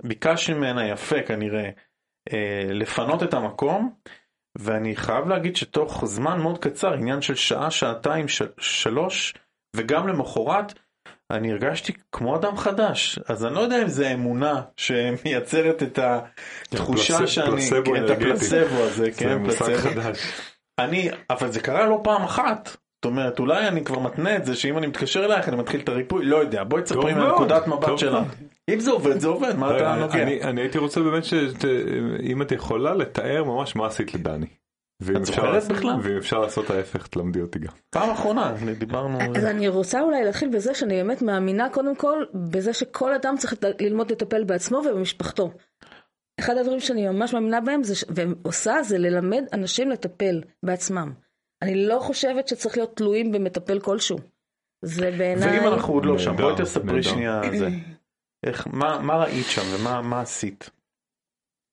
ביקשת 0.03 0.53
ממנה 0.53 0.88
יפה 0.88 1.23
כנראה 1.23 1.71
אה, 2.33 2.66
לפנות 2.71 3.23
את 3.23 3.35
המקום, 3.35 3.95
ואני 4.59 4.97
חייב 4.97 5.29
להגיד 5.29 5.57
שתוך 5.57 6.05
זמן 6.05 6.40
מאוד 6.40 6.59
קצר, 6.59 6.93
עניין 6.93 7.23
של 7.23 7.35
שעה, 7.35 7.71
שעתיים, 7.71 8.29
של, 8.29 8.49
שלוש, 8.59 9.35
וגם 9.77 10.09
למחרת, 10.09 10.75
אני 11.31 11.53
הרגשתי 11.53 11.93
כמו 12.12 12.37
אדם 12.37 12.57
חדש, 12.57 13.19
אז 13.29 13.45
אני 13.45 13.55
לא 13.55 13.61
יודע 13.61 13.83
אם 13.83 13.88
זה 13.88 14.12
אמונה 14.12 14.62
שמייצרת 14.77 15.83
את 15.83 15.99
התחושה 16.73 17.19
פלסב- 17.19 17.27
שאני, 17.27 17.51
פלסבו 17.51 17.93
כן, 17.95 18.05
את. 18.05 18.11
הפלסבו 18.11 18.57
הזה, 18.57 19.05
זה 19.05 19.11
כן, 19.16 19.45
פלסבו. 19.45 19.66
אני, 20.85 21.09
אבל 21.31 21.53
זה 21.53 21.61
קרה 21.61 21.87
לא 21.87 22.01
פעם 22.05 22.23
אחת. 22.23 22.69
זאת 22.69 23.05
אומרת, 23.05 23.38
אולי 23.38 23.69
אני 23.69 23.85
כבר 23.85 23.99
מתנה 23.99 24.37
את 24.37 24.45
זה 24.45 24.55
שאם 24.55 24.79
אני 24.79 24.87
מתקשר 24.87 25.25
אלייך 25.25 25.49
אני 25.49 25.57
מתחיל 25.57 25.81
את 25.81 25.88
הריפוי, 25.88 26.25
לא 26.25 26.37
יודע, 26.37 26.64
בואי 26.64 26.83
תספרי 26.83 27.14
טוב 27.14 27.69
מבט 27.69 27.99
שלך. 27.99 28.12
מאוד. 28.12 28.25
אם 28.71 28.81
זה 28.81 28.90
עובד, 28.90 29.19
זה 29.21 29.29
עובד, 29.29 29.57
מה 29.57 29.77
אתה 29.77 29.95
נוגע? 29.97 30.23
אני- 30.23 30.43
אני 30.43 30.61
הייתי 30.61 30.79
רוצה 30.79 31.01
באמת 31.01 31.25
שאם 31.25 32.43
את 32.43 32.53
יכולה 32.53 32.95
לתאר 32.95 33.45
ממש 33.45 33.77
מה 33.77 33.87
עשית 33.87 34.14
לדני. 34.14 34.47
את 34.47 35.07
אפשר 35.09 35.25
זוכרת 35.25 35.55
לעשות- 35.55 35.73
בכלל? 35.73 35.95
ואם 36.03 36.16
אפשר 36.16 36.38
לעשות 36.38 36.71
ההפך 36.71 37.07
תלמדי 37.07 37.40
אותי 37.40 37.59
גם. 37.59 37.73
פעם 37.90 38.11
אחרונה, 38.11 38.53
דיברנו... 38.79 39.19
אז 39.37 39.45
אני 39.45 39.69
רוצה 39.69 40.01
אולי 40.01 40.25
להתחיל 40.25 40.49
בזה 40.49 40.75
שאני 40.75 40.95
באמת 40.95 41.23
מאמינה 41.23 41.69
קודם 41.71 41.97
כל 41.97 42.25
בזה 42.35 42.73
שכל 42.73 43.14
אדם 43.14 43.35
צריך 43.38 43.55
ללמוד 43.81 44.12
לטפל 44.12 44.45
בעצמו 44.45 44.79
ובמשפחתו. 44.79 45.51
אחד 46.40 46.57
הדברים 46.57 46.81
שאני 46.81 47.09
ממש 47.09 47.35
מאמינה 47.35 47.61
בהם 47.61 47.83
זה, 47.83 47.94
ועושה 48.09 48.83
זה 48.83 48.98
ללמד 48.98 49.44
אנשים 49.53 49.90
לטפל 49.90 50.42
בעצמם. 50.62 51.12
אני 51.62 51.87
לא 51.87 51.98
חושבת 52.00 52.48
שצריך 52.48 52.76
להיות 52.76 52.96
תלויים 52.96 53.33
במטפל 53.33 53.81
כלשהו. 53.81 54.18
זה 54.85 55.11
בעיניי... 55.18 55.59
ואם 55.59 55.68
אנחנו 55.68 55.94
עוד 55.94 56.05
לא 56.05 56.18
שם, 56.18 56.37
בואי 56.37 56.55
תספרי. 56.62 57.03
שנייה 57.03 57.40
על 57.44 57.57
זה. 57.59 57.68
איך, 58.46 58.66
מה 58.66 58.98
מה 59.03 59.16
ראית 59.16 59.46
שם 59.46 59.62
ומה 59.74 60.03
מה 60.03 60.20
עשית? 60.20 60.70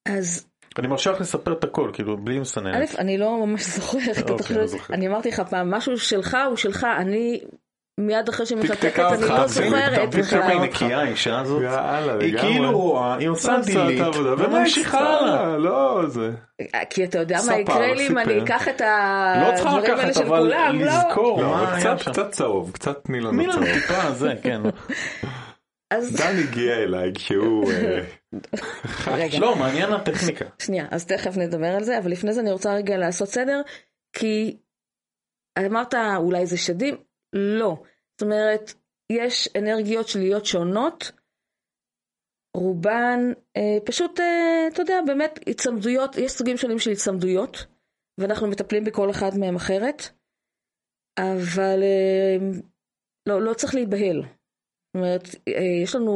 אז 0.07 0.47
אני 0.79 0.87
מרשה 0.87 1.11
לך 1.11 1.21
לספר 1.21 1.53
את 1.53 1.63
הכל, 1.63 1.89
כאילו, 1.93 2.17
בלי 2.17 2.37
א', 2.37 2.41
מסננת. 2.41 2.95
אני 2.99 3.17
לא 3.17 3.45
ממש 3.45 3.65
זוכרת, 3.65 4.17
אוקיי, 4.21 4.37
תחשוב- 4.37 4.57
לא 4.57 4.67
זוכר. 4.67 4.93
אני 4.93 5.07
אמרתי 5.07 5.29
לך 5.29 5.39
פעם, 5.39 5.71
משהו 5.71 5.97
שלך 5.97 6.37
הוא 6.47 6.55
שלך, 6.55 6.87
אני 6.97 7.41
מיד 7.99 8.29
אחרי 8.29 8.45
שהיא 8.45 8.57
משתפת, 8.57 8.79
תקתקה 8.79 9.13
אני 9.13 9.21
לא 9.21 9.47
זוכרת 9.47 9.93
כמה 10.29 10.47
היא 10.47 10.59
בכלל. 10.59 10.63
נקייה 10.63 10.99
האישה 10.99 11.39
הזאת? 11.39 11.61
יאללה, 11.61 12.13
היא. 12.19 12.37
כאילו 12.37 12.79
רואה, 12.79 13.15
היא 13.15 13.27
עושה 13.27 13.59
דילית, 13.65 14.01
וממשיכה 14.37 14.99
הלאה. 14.99 15.57
לא, 15.57 16.03
זה. 16.07 16.31
כי 16.89 17.03
אתה 17.03 17.19
יודע 17.19 17.39
מה 17.47 17.57
יקרה 17.57 17.93
לי 17.93 18.07
אם 18.07 18.17
אני. 18.17 18.43
אקח 18.43 18.67
את 18.67 18.81
לא 18.81 19.47
הדברים 19.47 19.97
האלה 19.97 20.13
של 20.13 20.27
כולם, 20.27 20.79
לא. 20.79 20.85
לזכור 20.85 21.41
לא, 21.41 21.95
קצת 22.11 22.31
צהוב, 22.31 22.71
קצת 22.71 23.03
תני 23.03 23.19
לנו 23.19 23.51
צהוב. 23.51 23.65
טיפה 23.73 24.11
זה, 24.11 24.33
כן. 24.43 24.61
אז 25.91 26.15
דן 26.15 26.35
הגיע 26.37 26.75
אליי 26.75 27.11
כשהוא... 27.15 27.71
אה, 27.71 28.03
רגע, 29.07 29.39
לא, 29.39 29.55
מעניין 29.55 29.93
הטכניקה. 29.93 30.45
שנייה, 30.59 30.85
אז 30.91 31.05
תכף 31.05 31.37
נדבר 31.37 31.67
על 31.67 31.83
זה, 31.83 31.97
אבל 31.97 32.11
לפני 32.11 32.33
זה 32.33 32.41
אני 32.41 32.51
רוצה 32.51 32.73
רגע 32.73 32.97
לעשות 32.97 33.29
סדר, 33.29 33.61
כי 34.13 34.57
אמרת 35.65 35.93
אולי 36.17 36.45
זה 36.45 36.57
שדים, 36.57 36.95
לא. 37.33 37.83
זאת 38.11 38.21
אומרת, 38.21 38.73
יש 39.11 39.49
אנרגיות 39.57 40.07
שליליות 40.07 40.45
שונות, 40.45 41.11
רובן 42.55 43.19
אה, 43.57 43.77
פשוט, 43.85 44.19
אה, 44.19 44.67
אתה 44.73 44.81
יודע, 44.81 44.99
באמת 45.05 45.39
הצמדויות, 45.49 46.17
יש 46.17 46.31
סוגים 46.31 46.57
שונים 46.57 46.79
של 46.79 46.91
הצמדויות, 46.91 47.65
ואנחנו 48.19 48.47
מטפלים 48.47 48.83
בכל 48.83 49.09
אחד 49.09 49.31
מהם 49.39 49.55
אחרת, 49.55 50.01
אבל 51.19 51.79
אה, 51.83 52.37
לא, 53.29 53.41
לא 53.41 53.53
צריך 53.53 53.75
להיבהל. 53.75 54.21
זאת 54.21 54.95
אומרת, 54.95 55.23
אה, 55.47 55.83
יש 55.83 55.95
לנו, 55.95 56.13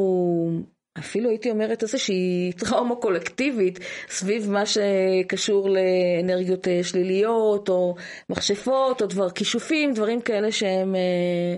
אפילו 0.99 1.29
הייתי 1.29 1.51
אומרת 1.51 1.83
איזושהי 1.83 2.51
טראומה 2.57 2.95
קולקטיבית 2.95 3.79
סביב 4.09 4.51
מה 4.51 4.63
שקשור 4.65 5.69
לאנרגיות 5.69 6.67
אה, 6.67 6.83
שליליות, 6.83 7.69
או 7.69 7.95
מכשפות, 8.29 9.01
או 9.01 9.07
דבר, 9.07 9.29
כישופים, 9.29 9.93
דברים 9.93 10.21
כאלה 10.21 10.51
שהם 10.51 10.95
אה, 10.95 11.55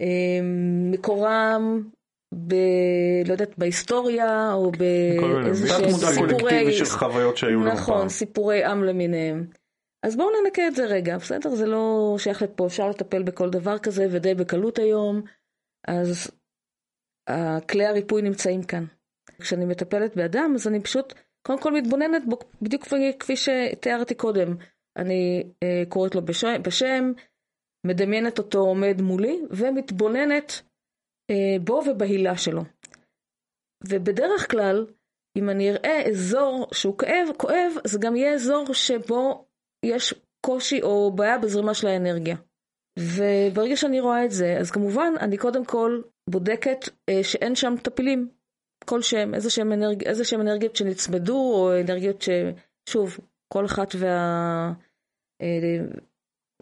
אה, 0.00 0.40
מקורם 0.92 1.82
ב... 2.34 2.54
לא 3.26 3.32
יודעת, 3.32 3.58
בהיסטוריה, 3.58 4.52
או 4.52 4.72
באיזה 4.72 5.68
שהם 5.68 5.90
מודע 5.90 6.06
קולקטיבי 6.18 6.72
של 6.72 6.84
חוויות 6.84 7.36
שהיו 7.36 7.60
לנו 7.60 7.72
נכון, 7.72 7.98
פעם. 7.98 8.08
סיפורי 8.08 8.64
עם 8.64 8.84
למיניהם. 8.84 9.46
אז 10.02 10.16
בואו 10.16 10.28
ננקה 10.44 10.66
את 10.66 10.74
זה 10.74 10.84
רגע, 10.84 11.16
בסדר? 11.18 11.50
זה 11.50 11.66
לא 11.66 12.16
שייך 12.18 12.42
לפה, 12.42 12.66
אפשר 12.66 12.88
לטפל 12.88 13.22
בכל 13.22 13.50
דבר 13.50 13.78
כזה 13.78 14.06
ודי 14.10 14.34
בקלות 14.34 14.78
היום, 14.78 15.22
אז 15.88 16.30
כלי 17.68 17.86
הריפוי 17.86 18.22
נמצאים 18.22 18.62
כאן. 18.62 18.84
כשאני 19.40 19.64
מטפלת 19.64 20.16
באדם, 20.16 20.52
אז 20.54 20.68
אני 20.68 20.80
פשוט 20.80 21.14
קודם 21.46 21.60
כל 21.60 21.72
מתבוננת 21.72 22.22
בו, 22.28 22.38
בדיוק 22.62 22.84
כפי 23.20 23.36
שתיארתי 23.36 24.14
קודם. 24.14 24.56
אני 24.96 25.42
אה, 25.62 25.82
קוראת 25.88 26.14
לו 26.14 26.24
בשם, 26.24 26.62
בשם, 26.62 27.12
מדמיינת 27.86 28.38
אותו 28.38 28.58
עומד 28.58 29.00
מולי, 29.02 29.40
ומתבוננת 29.50 30.62
אה, 31.30 31.56
בו 31.64 31.82
ובהילה 31.86 32.36
שלו. 32.36 32.62
ובדרך 33.88 34.50
כלל, 34.50 34.86
אם 35.38 35.50
אני 35.50 35.70
אראה 35.70 36.02
אזור 36.08 36.66
שהוא 36.72 36.98
כאב, 36.98 37.28
כואב, 37.36 37.72
זה 37.84 37.98
גם 38.02 38.16
יהיה 38.16 38.34
אזור 38.34 38.74
שבו 38.74 39.46
יש 39.84 40.14
קושי 40.46 40.82
או 40.82 41.12
בעיה 41.14 41.38
בזרימה 41.38 41.74
של 41.74 41.86
האנרגיה. 41.86 42.36
וברגע 42.98 43.76
שאני 43.76 44.00
רואה 44.00 44.24
את 44.24 44.30
זה, 44.30 44.56
אז 44.60 44.70
כמובן, 44.70 45.12
אני 45.20 45.36
קודם 45.36 45.64
כל 45.64 46.00
בודקת 46.30 46.78
אה, 47.08 47.24
שאין 47.24 47.54
שם 47.54 47.74
טפילים 47.82 48.28
כלשהם, 48.84 49.34
איזה 49.34 49.50
שהם, 49.50 49.72
אנרג... 49.72 50.04
איזה 50.04 50.24
שהם 50.24 50.40
אנרגיות 50.40 50.76
שנצמדו, 50.76 51.36
או 51.36 51.80
אנרגיות 51.80 52.22
ש... 52.22 52.28
שוב, 52.88 53.18
כל 53.52 53.66
אחת 53.66 53.94
וה... 53.98 54.72
אה, 55.42 55.84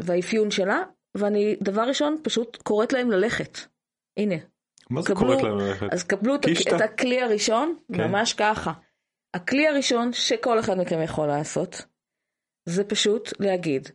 והאפיון 0.00 0.50
שלה, 0.50 0.82
ואני 1.16 1.56
דבר 1.62 1.82
ראשון 1.82 2.16
פשוט 2.22 2.56
קוראת 2.62 2.92
להם 2.92 3.10
ללכת. 3.10 3.58
הנה. 4.18 4.34
מה 4.90 5.02
זה 5.02 5.14
קוראת 5.14 5.42
להם 5.42 5.58
ללכת? 5.58 5.86
אז 5.92 6.04
קבלו 6.04 6.40
קישטה? 6.40 6.76
את 6.76 6.80
הכלי 6.80 7.22
הראשון, 7.22 7.76
כן. 7.92 8.08
ממש 8.08 8.34
ככה. 8.34 8.72
הכלי 9.34 9.68
הראשון 9.68 10.12
שכל 10.12 10.60
אחד 10.60 10.78
מכם 10.78 11.02
יכול 11.02 11.26
לעשות, 11.26 11.82
זה 12.68 12.84
פשוט 12.84 13.40
להגיד, 13.40 13.88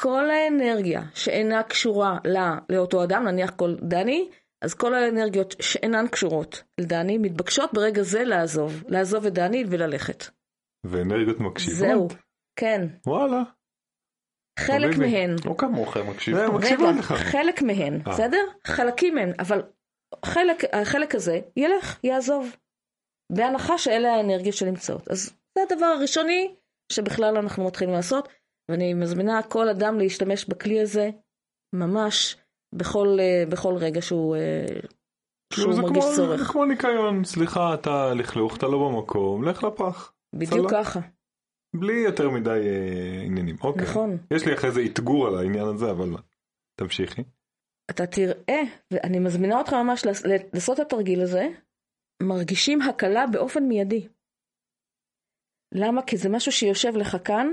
כל 0.00 0.30
האנרגיה 0.30 1.02
שאינה 1.14 1.62
קשורה 1.62 2.18
לה, 2.24 2.58
לאותו 2.68 3.04
אדם, 3.04 3.24
נניח 3.24 3.50
כל 3.50 3.74
דני, 3.74 4.30
אז 4.64 4.74
כל 4.74 4.94
האנרגיות 4.94 5.54
שאינן 5.60 6.08
קשורות 6.08 6.62
לדני 6.80 7.18
מתבקשות 7.18 7.70
ברגע 7.72 8.02
זה 8.02 8.24
לעזוב, 8.24 8.82
לעזוב 8.88 9.26
את 9.26 9.32
דני 9.34 9.64
וללכת. 9.68 10.24
ואנרגיות 10.86 11.40
מקשיבות? 11.40 11.78
זהו, 11.78 12.08
כן. 12.60 12.86
וואלה. 13.06 13.42
חלק 14.58 14.98
מהן. 14.98 15.36
לא 15.44 15.54
כמוכם 15.58 16.10
מקשיב. 16.10 16.36
רגע, 16.36 17.02
חלק 17.02 17.62
מהן, 17.62 18.00
אה. 18.06 18.12
בסדר? 18.12 18.44
חלקים 18.66 19.14
מהן, 19.14 19.32
אבל 19.38 19.62
חלק, 20.24 20.64
החלק 20.72 21.14
הזה 21.14 21.40
ילך, 21.56 22.00
יעזוב. 22.04 22.56
בהנחה 23.32 23.78
שאלה 23.78 24.14
האנרגיות 24.14 24.54
שנמצאות. 24.54 25.08
אז 25.08 25.34
זה 25.54 25.62
הדבר 25.62 25.86
הראשוני 25.86 26.56
שבכלל 26.92 27.36
אנחנו 27.36 27.66
מתחילים 27.66 27.94
לעשות, 27.94 28.28
ואני 28.70 28.94
מזמינה 28.94 29.42
כל 29.42 29.68
אדם 29.68 29.98
להשתמש 29.98 30.44
בכלי 30.44 30.80
הזה 30.80 31.10
ממש 31.74 32.36
בכל, 32.74 33.16
אה, 33.20 33.44
בכל 33.50 33.74
רגע 33.76 34.02
שהוא, 34.02 34.36
אה, 34.36 34.80
שהוא 35.52 35.74
מרגיש 35.74 36.04
כמו, 36.04 36.16
צורך. 36.16 36.40
זה 36.40 36.52
כמו 36.52 36.64
ניקיון, 36.64 37.24
סליחה, 37.24 37.74
אתה 37.74 38.14
לכלוך, 38.14 38.56
אתה 38.56 38.66
לא 38.66 38.78
במקום, 38.88 39.44
לך 39.44 39.64
לפח. 39.64 40.12
בדיוק 40.34 40.70
סלע. 40.70 40.84
ככה. 40.84 41.00
בלי 41.76 41.92
יותר 41.92 42.30
מדי 42.30 42.50
אה, 42.50 43.22
עניינים. 43.24 43.56
אוקיי. 43.62 43.82
נכון. 43.82 44.18
יש 44.30 44.46
לי 44.46 44.54
אחרי 44.54 44.70
זה 44.70 44.80
אתגור 44.92 45.26
על 45.26 45.38
העניין 45.38 45.66
הזה, 45.66 45.90
אבל 45.90 46.08
תמשיכי. 46.80 47.22
אתה 47.90 48.06
תראה, 48.06 48.62
ואני 48.92 49.18
מזמינה 49.18 49.58
אותך 49.58 49.72
ממש 49.72 50.06
לעשות 50.54 50.80
את 50.80 50.86
התרגיל 50.86 51.20
הזה, 51.20 51.48
מרגישים 52.22 52.82
הקלה 52.82 53.26
באופן 53.32 53.64
מיידי. 53.64 54.08
למה? 55.74 56.02
כי 56.02 56.16
זה 56.16 56.28
משהו 56.28 56.52
שיושב 56.52 56.96
לך 56.96 57.16
כאן. 57.24 57.46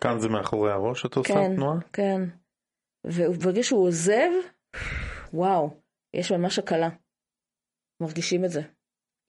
כאן 0.00 0.18
זה 0.18 0.28
מאחורי 0.28 0.72
הראש 0.72 1.06
אתה 1.06 1.20
עושה 1.20 1.34
כן, 1.34 1.56
תנועה? 1.56 1.78
כן. 1.92 2.20
וברגע 3.06 3.62
שהוא 3.62 3.86
עוזב, 3.86 4.30
וואו, 5.32 5.70
יש 6.14 6.32
ממש 6.32 6.58
הקלה. 6.58 6.88
מרגישים 8.00 8.44
את 8.44 8.50
זה. 8.50 8.60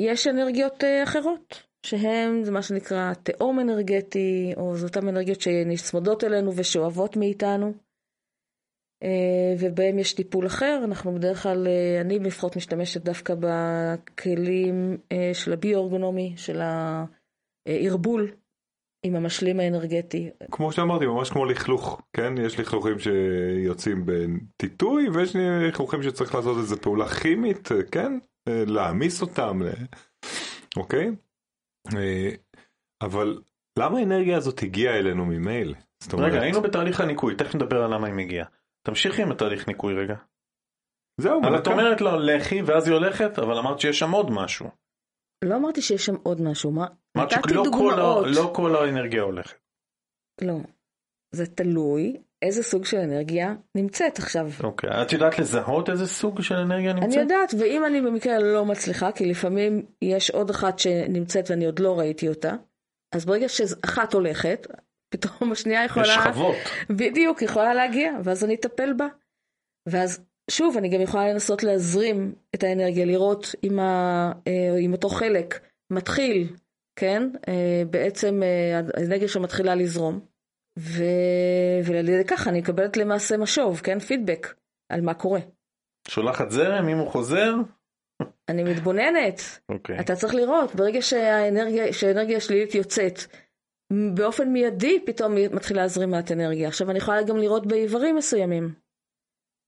יש 0.01 0.27
אנרגיות 0.27 0.83
uh, 0.83 1.03
אחרות, 1.03 1.63
שהן 1.85 2.43
זה 2.43 2.51
מה 2.51 2.61
שנקרא 2.61 3.13
תהום 3.13 3.59
אנרגטי, 3.59 4.53
או 4.57 4.75
זה 4.75 4.85
אותן 4.85 5.07
אנרגיות 5.07 5.41
שנצמדות 5.41 6.23
אלינו 6.23 6.51
ושואבות 6.55 7.17
מאיתנו. 7.17 7.73
Uh, 9.03 9.07
ובהם 9.59 9.99
יש 9.99 10.13
טיפול 10.13 10.47
אחר, 10.47 10.81
אנחנו 10.83 11.15
בדרך 11.15 11.43
כלל, 11.43 11.67
uh, 11.67 12.01
אני 12.01 12.19
לפחות 12.19 12.55
משתמשת 12.55 13.01
דווקא 13.01 13.35
בכלים 13.39 14.97
של 15.33 15.53
הביו-אורגונומי, 15.53 16.33
של 16.37 16.61
הערבול 17.67 18.35
עם 19.03 19.15
המשלים 19.15 19.59
האנרגטי. 19.59 20.29
כמו 20.51 20.71
שאמרתי, 20.71 21.05
ממש 21.05 21.29
כמו 21.29 21.45
לכלוך, 21.45 22.01
כן? 22.13 22.33
יש 22.37 22.59
לכלוכים 22.59 22.99
שיוצאים 22.99 24.05
בטיטוי, 24.05 25.09
ויש 25.09 25.35
לכלוכים 25.35 26.03
שצריך 26.03 26.35
לעשות 26.35 26.57
איזה 26.57 26.77
פעולה 26.77 27.07
כימית, 27.07 27.69
כן? 27.91 28.19
להעמיס 28.49 29.21
אותם, 29.21 29.59
אוקיי? 30.77 31.11
אבל 33.03 33.41
למה 33.79 33.99
האנרגיה 33.99 34.37
הזאת 34.37 34.63
הגיעה 34.63 34.97
אלינו 34.97 35.25
ממייל? 35.25 35.75
רגע, 36.13 36.41
היינו 36.41 36.61
בתהליך 36.61 37.01
הניקוי, 37.01 37.35
תכף 37.35 37.55
נדבר 37.55 37.83
על 37.83 37.93
למה 37.93 38.07
היא 38.07 38.15
מגיעה. 38.15 38.45
תמשיכי 38.87 39.21
עם 39.21 39.31
התהליך 39.31 39.67
ניקוי 39.67 39.93
רגע. 39.93 40.15
זהו, 41.21 41.41
אבל 41.43 41.57
את 41.57 41.67
אומרת 41.67 42.01
לו 42.01 42.19
לכי 42.19 42.61
ואז 42.61 42.87
היא 42.87 42.95
הולכת, 42.95 43.39
אבל 43.39 43.57
אמרת 43.57 43.79
שיש 43.79 43.99
שם 43.99 44.11
עוד 44.11 44.31
משהו. 44.31 44.69
לא 45.45 45.55
אמרתי 45.55 45.81
שיש 45.81 46.05
שם 46.05 46.15
עוד 46.23 46.41
משהו, 46.41 46.71
מה? 46.71 46.87
אמרת 47.17 47.29
שלא 47.49 47.63
כל, 47.71 48.23
לא 48.25 48.51
כל 48.55 48.75
האנרגיה 48.75 49.21
הולכת. 49.21 49.57
לא, 50.41 50.57
זה 51.31 51.45
תלוי 51.45 52.17
איזה 52.41 52.63
סוג 52.63 52.85
של 52.85 52.97
אנרגיה 52.97 53.55
נמצאת 53.75 54.19
עכשיו. 54.19 54.49
אוקיי, 54.63 54.89
את 55.01 55.13
יודעת 55.13 55.39
לזהות 55.39 55.89
איזה 55.89 56.07
סוג 56.07 56.41
של 56.41 56.55
אנרגיה 56.55 56.93
נמצאת? 56.93 57.09
אני 57.13 57.21
יודעת, 57.21 57.53
ואם 57.59 57.85
אני 57.85 58.01
במקרה 58.01 58.39
לא 58.39 58.65
מצליחה, 58.65 59.11
כי 59.11 59.25
לפעמים 59.25 59.85
יש 60.01 60.29
עוד 60.29 60.49
אחת 60.49 60.79
שנמצאת 60.79 61.49
ואני 61.49 61.65
עוד 61.65 61.79
לא 61.79 61.99
ראיתי 61.99 62.29
אותה, 62.29 62.53
אז 63.15 63.25
ברגע 63.25 63.49
שאחת 63.49 64.13
הולכת, 64.13 64.67
פתאום 65.13 65.51
השנייה 65.51 65.85
יכולה... 65.85 66.05
יש 66.05 66.13
שכבות. 66.13 66.55
בדיוק, 66.89 67.41
יכולה 67.41 67.73
להגיע, 67.73 68.11
ואז 68.23 68.43
אני 68.43 68.55
אטפל 68.55 68.93
בה. 68.93 69.07
ואז 69.89 70.25
שוב, 70.49 70.77
אני 70.77 70.89
גם 70.89 71.01
יכולה 71.01 71.33
לנסות 71.33 71.63
להזרים 71.63 72.35
את 72.55 72.63
האנרגיה, 72.63 73.05
לראות 73.05 73.55
אם, 73.63 73.79
ה, 73.79 74.31
אה, 74.47 74.77
אם 74.79 74.93
אותו 74.93 75.09
חלק 75.09 75.59
מתחיל, 75.89 76.47
כן? 76.95 77.29
אה, 77.47 77.83
בעצם 77.89 78.43
אה, 78.43 78.81
האנרגיה 78.97 79.27
שמתחילה 79.27 79.75
לזרום. 79.75 80.19
ו... 80.79 81.03
ועל 81.83 82.09
ידי 82.09 82.25
ככה 82.27 82.49
אני 82.49 82.59
מקבלת 82.61 82.97
למעשה 82.97 83.37
משוב, 83.37 83.81
כן? 83.83 83.99
פידבק 83.99 84.55
על 84.89 85.01
מה 85.01 85.13
קורה. 85.13 85.39
שולחת 86.07 86.51
זרם, 86.51 86.87
אם 86.87 86.97
הוא 86.97 87.07
חוזר? 87.07 87.53
אני 88.49 88.63
מתבוננת. 88.63 89.39
Okay. 89.39 89.73
אוקיי. 89.73 89.99
אתה 89.99 90.15
צריך 90.15 90.35
לראות, 90.35 90.75
ברגע 90.75 91.01
שהאנרגיה, 91.01 91.93
שהאנרגיה 91.93 92.37
השלילית 92.37 92.75
יוצאת, 92.75 93.19
באופן 94.13 94.49
מיידי 94.49 94.99
פתאום 95.05 95.35
מתחילה 95.35 95.87
זרימת 95.87 96.31
אנרגיה. 96.31 96.67
עכשיו 96.67 96.91
אני 96.91 96.97
יכולה 96.97 97.23
גם 97.23 97.37
לראות 97.37 97.67
באיברים 97.67 98.15
מסוימים. 98.15 98.73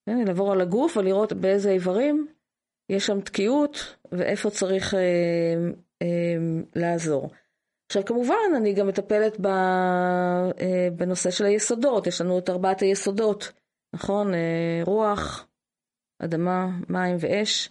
כן, 0.06 0.28
לעבור 0.28 0.52
על 0.52 0.62
הגוף 0.62 0.98
ולראות 0.98 1.34
באיזה 1.34 1.72
איברים 1.72 2.28
יש 2.90 3.06
שם 3.06 3.22
תקיעות 3.22 3.96
ואיפה 4.12 4.50
צריך 4.50 4.94
אה, 4.94 5.00
אה, 6.02 6.38
לעזור. 6.76 7.30
עכשיו 7.86 8.06
כמובן 8.06 8.36
אני 8.58 8.74
גם 8.74 8.88
מטפלת 8.88 9.40
ב, 9.40 9.46
אה, 9.46 10.88
בנושא 10.96 11.32
של 11.32 11.46
היסודות, 11.46 12.08
יש 12.08 12.22
לנו 12.22 12.40
את 12.40 12.50
ארבעת 12.50 12.80
היסודות, 12.80 13.52
נכון? 13.94 14.34
אה, 14.34 14.82
רוח, 14.86 15.48
אדמה, 16.20 16.68
מים 16.90 17.16
ואש. 17.20 17.70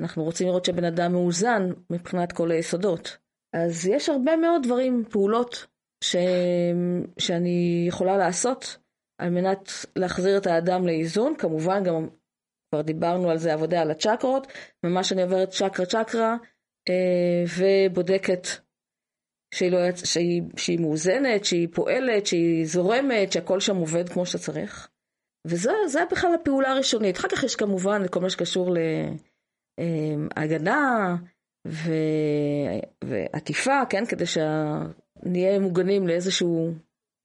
אנחנו 0.00 0.24
רוצים 0.24 0.46
לראות 0.46 0.64
שבן 0.64 0.84
אדם 0.84 1.12
מאוזן 1.12 1.70
מבחינת 1.90 2.32
כל 2.32 2.50
היסודות. 2.50 3.16
אז 3.52 3.86
יש 3.86 4.08
הרבה 4.08 4.36
מאוד 4.36 4.62
דברים, 4.62 5.04
פעולות 5.10 5.66
ש... 6.04 6.16
שאני 7.18 7.84
יכולה 7.88 8.16
לעשות 8.16 8.76
על 9.18 9.30
מנת 9.30 9.70
להחזיר 9.96 10.38
את 10.38 10.46
האדם 10.46 10.86
לאיזון. 10.86 11.34
כמובן, 11.38 11.84
גם 11.84 12.08
כבר 12.70 12.82
דיברנו 12.82 13.30
על 13.30 13.38
זה, 13.38 13.52
עבודה 13.52 13.80
על 13.80 13.90
הצ'קרות. 13.90 14.46
ממש 14.84 15.12
אני 15.12 15.22
עוברת 15.22 15.50
צ'קרה 15.50 15.86
צ'קרה 15.86 16.36
אה, 16.88 17.44
ובודקת 17.58 18.46
שהיא, 19.54 19.70
לא, 19.70 19.78
שהיא, 20.04 20.42
שהיא 20.56 20.80
מאוזנת, 20.80 21.44
שהיא 21.44 21.68
פועלת, 21.74 22.26
שהיא 22.26 22.66
זורמת, 22.66 23.32
שהכל 23.32 23.60
שם 23.60 23.76
עובד 23.76 24.08
כמו 24.08 24.26
שצריך. 24.26 24.88
וזה 25.46 26.00
בכלל 26.10 26.34
הפעולה 26.34 26.70
הראשונית. 26.70 27.16
אחר 27.16 27.28
כך 27.28 27.44
יש 27.44 27.56
כמובן 27.56 28.08
כל 28.10 28.20
מה 28.20 28.30
שקשור 28.30 28.74
להגנה 29.78 31.16
ו... 31.68 31.92
ועטיפה, 33.04 33.80
כן? 33.90 34.06
כדי 34.06 34.24
שנהיה 34.26 35.58
מוגנים 35.58 36.08
לאיזשהו 36.08 36.72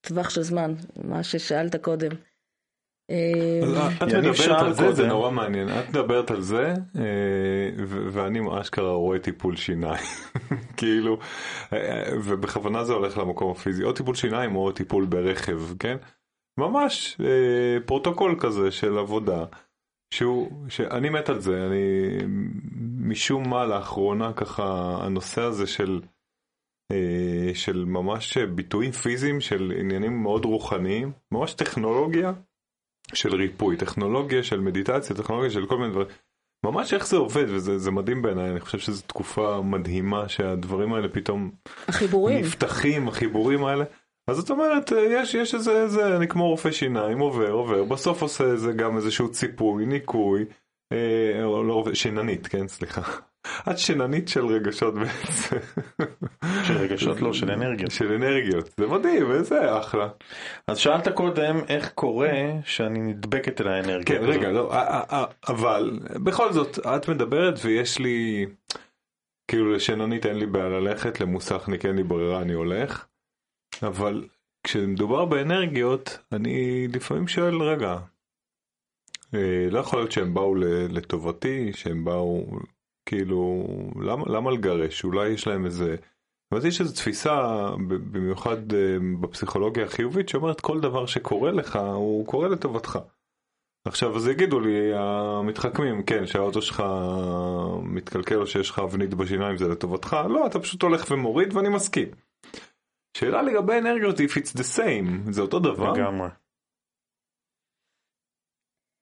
טווח 0.02 0.30
של 0.30 0.42
זמן, 0.42 0.74
מה 1.04 1.24
ששאלת 1.24 1.76
קודם. 1.76 2.12
אה, 3.10 3.90
את 3.98 4.04
מדברת 4.04 4.62
על 4.62 4.74
זה, 4.74 4.92
זה. 4.92 5.08
נורא 5.08 5.32
מעניין. 5.32 5.70
את 5.70 5.90
מדברת 5.90 6.32
על 6.32 6.42
זה, 6.42 6.74
אה, 6.96 7.84
ואני 7.86 8.40
אשכרה 8.62 8.92
רואה 8.92 9.20
טיפול 9.20 9.56
שיניים. 9.56 10.06
כאילו, 10.78 11.20
אה, 11.74 12.10
ובכוונה 12.24 12.84
זה 12.84 12.94
הולך 12.94 13.18
למקום 13.18 13.52
הפיזי. 13.52 13.84
או 13.84 13.94
טיפול 13.94 14.16
שיניים 14.16 14.56
או 14.56 14.72
טיפול 14.72 15.06
ברכב, 15.06 15.62
כן? 15.80 15.98
ממש 16.60 17.18
פרוטוקול 17.86 18.36
כזה 18.40 18.72
של 18.72 18.98
עבודה. 18.98 19.46
שהוא, 20.14 20.52
שאני 20.70 21.10
מת 21.10 21.30
על 21.30 21.40
זה, 21.40 21.66
אני 21.66 22.18
משום 23.00 23.50
מה 23.50 23.66
לאחרונה 23.66 24.34
ככה 24.34 24.98
הנושא 25.02 25.42
הזה 25.42 25.68
של, 25.68 26.02
של 27.54 27.86
ממש 27.88 28.38
ביטויים 28.38 28.92
פיזיים 28.92 29.42
של 29.42 29.74
עניינים 29.80 30.24
מאוד 30.24 30.46
רוחניים, 30.46 31.12
ממש 31.32 31.54
טכנולוגיה 31.54 32.34
של 33.14 33.36
ריפוי, 33.36 33.78
טכנולוגיה 33.78 34.44
של 34.44 34.60
מדיטציה, 34.60 35.16
טכנולוגיה 35.16 35.52
של 35.52 35.66
כל 35.66 35.78
מיני 35.78 35.92
דברים. 35.92 36.08
ממש 36.66 36.94
איך 36.94 37.08
זה 37.08 37.18
עובד 37.18 37.46
וזה 37.48 37.80
זה 37.80 37.92
מדהים 37.92 38.22
בעיניי, 38.22 38.50
אני 38.52 38.60
חושב 38.60 38.80
שזו 38.80 39.02
תקופה 39.08 39.62
מדהימה 39.62 40.30
שהדברים 40.30 40.94
האלה 40.94 41.10
פתאום 41.10 41.52
החיבורים. 41.88 42.46
נפתחים, 42.46 43.08
החיבורים 43.08 43.66
האלה. 43.66 43.86
אז 44.30 44.38
זאת 44.38 44.50
אומרת, 44.50 44.92
יש, 44.92 45.36
יש 45.36 45.56
איזה, 45.56 45.84
איזה, 45.84 46.18
אני 46.18 46.28
כמו 46.28 46.50
רופא 46.50 46.72
שיניים, 46.72 47.20
עובר, 47.20 47.52
עובר, 47.52 47.84
בסוף 47.84 48.22
עושה 48.22 48.44
איזה 48.44 48.74
גם 48.74 48.98
איזשהו 48.98 49.32
ציפוי, 49.32 49.86
ניקוי, 49.86 50.46
אה, 50.92 51.42
לא 51.42 51.74
רופא, 51.74 51.94
שיננית, 51.94 52.48
כן, 52.48 52.68
סליחה. 52.68 53.02
את 53.72 53.78
שיננית 53.78 54.28
של 54.28 54.46
רגשות 54.46 54.94
בעצם. 54.94 55.58
של 56.64 56.78
רגשות 56.78 57.22
לא, 57.22 57.34
של 57.34 57.52
אנרגיות. 57.52 57.92
של 57.92 58.12
אנרגיות, 58.12 58.70
זה 58.78 58.88
מדהים, 58.88 59.32
איזה 59.32 59.80
אחלה. 59.80 60.08
אז 60.68 60.78
שאלת 60.78 61.08
קודם 61.08 61.60
איך 61.68 61.90
קורה 61.90 62.34
שאני 62.66 63.00
נדבקת 63.00 63.62
אל 63.62 63.68
האנרגיה. 63.68 64.20
כן, 64.20 64.26
רגע, 64.26 64.52
לא, 64.52 64.74
אה, 64.74 64.88
אה, 64.88 65.04
אה, 65.12 65.26
אבל 65.48 66.00
בכל 66.24 66.54
זאת, 66.54 66.80
את 66.80 67.10
מדברת 67.10 67.60
ויש 67.64 68.00
לי, 68.00 68.46
כאילו 69.48 69.74
לשיננית 69.74 70.26
אין 70.26 70.38
לי 70.38 70.46
בעיה 70.46 70.70
ללכת, 70.70 71.22
למוסכניק 71.22 71.86
אין 71.86 71.96
לי 71.96 72.04
ברירה, 72.04 72.42
אני 72.42 72.54
הולך, 72.54 73.06
אבל 73.84 74.24
כשמדובר 74.64 75.26
באנרגיות, 75.26 76.18
אני 76.32 76.88
לפעמים 76.88 77.28
שואל, 77.28 77.62
רגע, 77.62 77.98
לא 79.72 79.80
יכול 79.80 80.00
להיות 80.00 80.12
שהם 80.12 80.34
באו 80.34 80.56
לטובתי, 80.90 81.74
שהם 81.74 82.06
באו, 82.06 82.46
כאילו, 83.08 83.68
למה, 84.02 84.24
למה 84.28 84.52
לגרש? 84.52 85.04
אולי 85.04 85.30
יש 85.30 85.48
להם 85.48 85.66
איזה... 85.66 85.96
ואז 86.52 86.66
יש 86.66 86.82
איזו 86.82 86.94
תפיסה, 86.94 87.70
במיוחד 87.88 88.74
אה, 88.74 88.98
בפסיכולוגיה 89.22 89.84
החיובית, 89.84 90.30
שאומרת 90.30 90.62
כל 90.62 90.80
דבר 90.80 91.06
שקורה 91.06 91.52
לך, 91.52 91.80
הוא 91.94 92.26
קורה 92.26 92.48
לטובתך. 92.48 93.00
עכשיו, 93.88 94.16
אז 94.18 94.28
יגידו 94.28 94.60
לי 94.60 94.92
המתחכמים, 94.96 96.04
כן, 96.04 96.26
שהאוטו 96.28 96.62
שלך 96.62 96.84
מתקלקל 97.84 98.36
או 98.36 98.48
שיש 98.48 98.70
לך 98.70 98.80
אבנית 98.80 99.14
בשיניים 99.14 99.58
זה 99.58 99.68
לטובתך, 99.68 100.18
לא, 100.30 100.48
אתה 100.48 100.60
פשוט 100.60 100.82
הולך 100.82 101.12
ומוריד 101.12 101.56
ואני 101.56 101.70
מסכים. 101.70 102.08
שאלה 103.18 103.42
לגבי 103.42 103.78
אנרגיות, 103.78 104.20
if 104.20 104.32
it's 104.32 104.58
the 104.58 104.78
same, 104.78 105.32
זה 105.32 105.42
אותו 105.42 105.60
דבר? 105.60 105.94
לגמרי. 105.94 106.28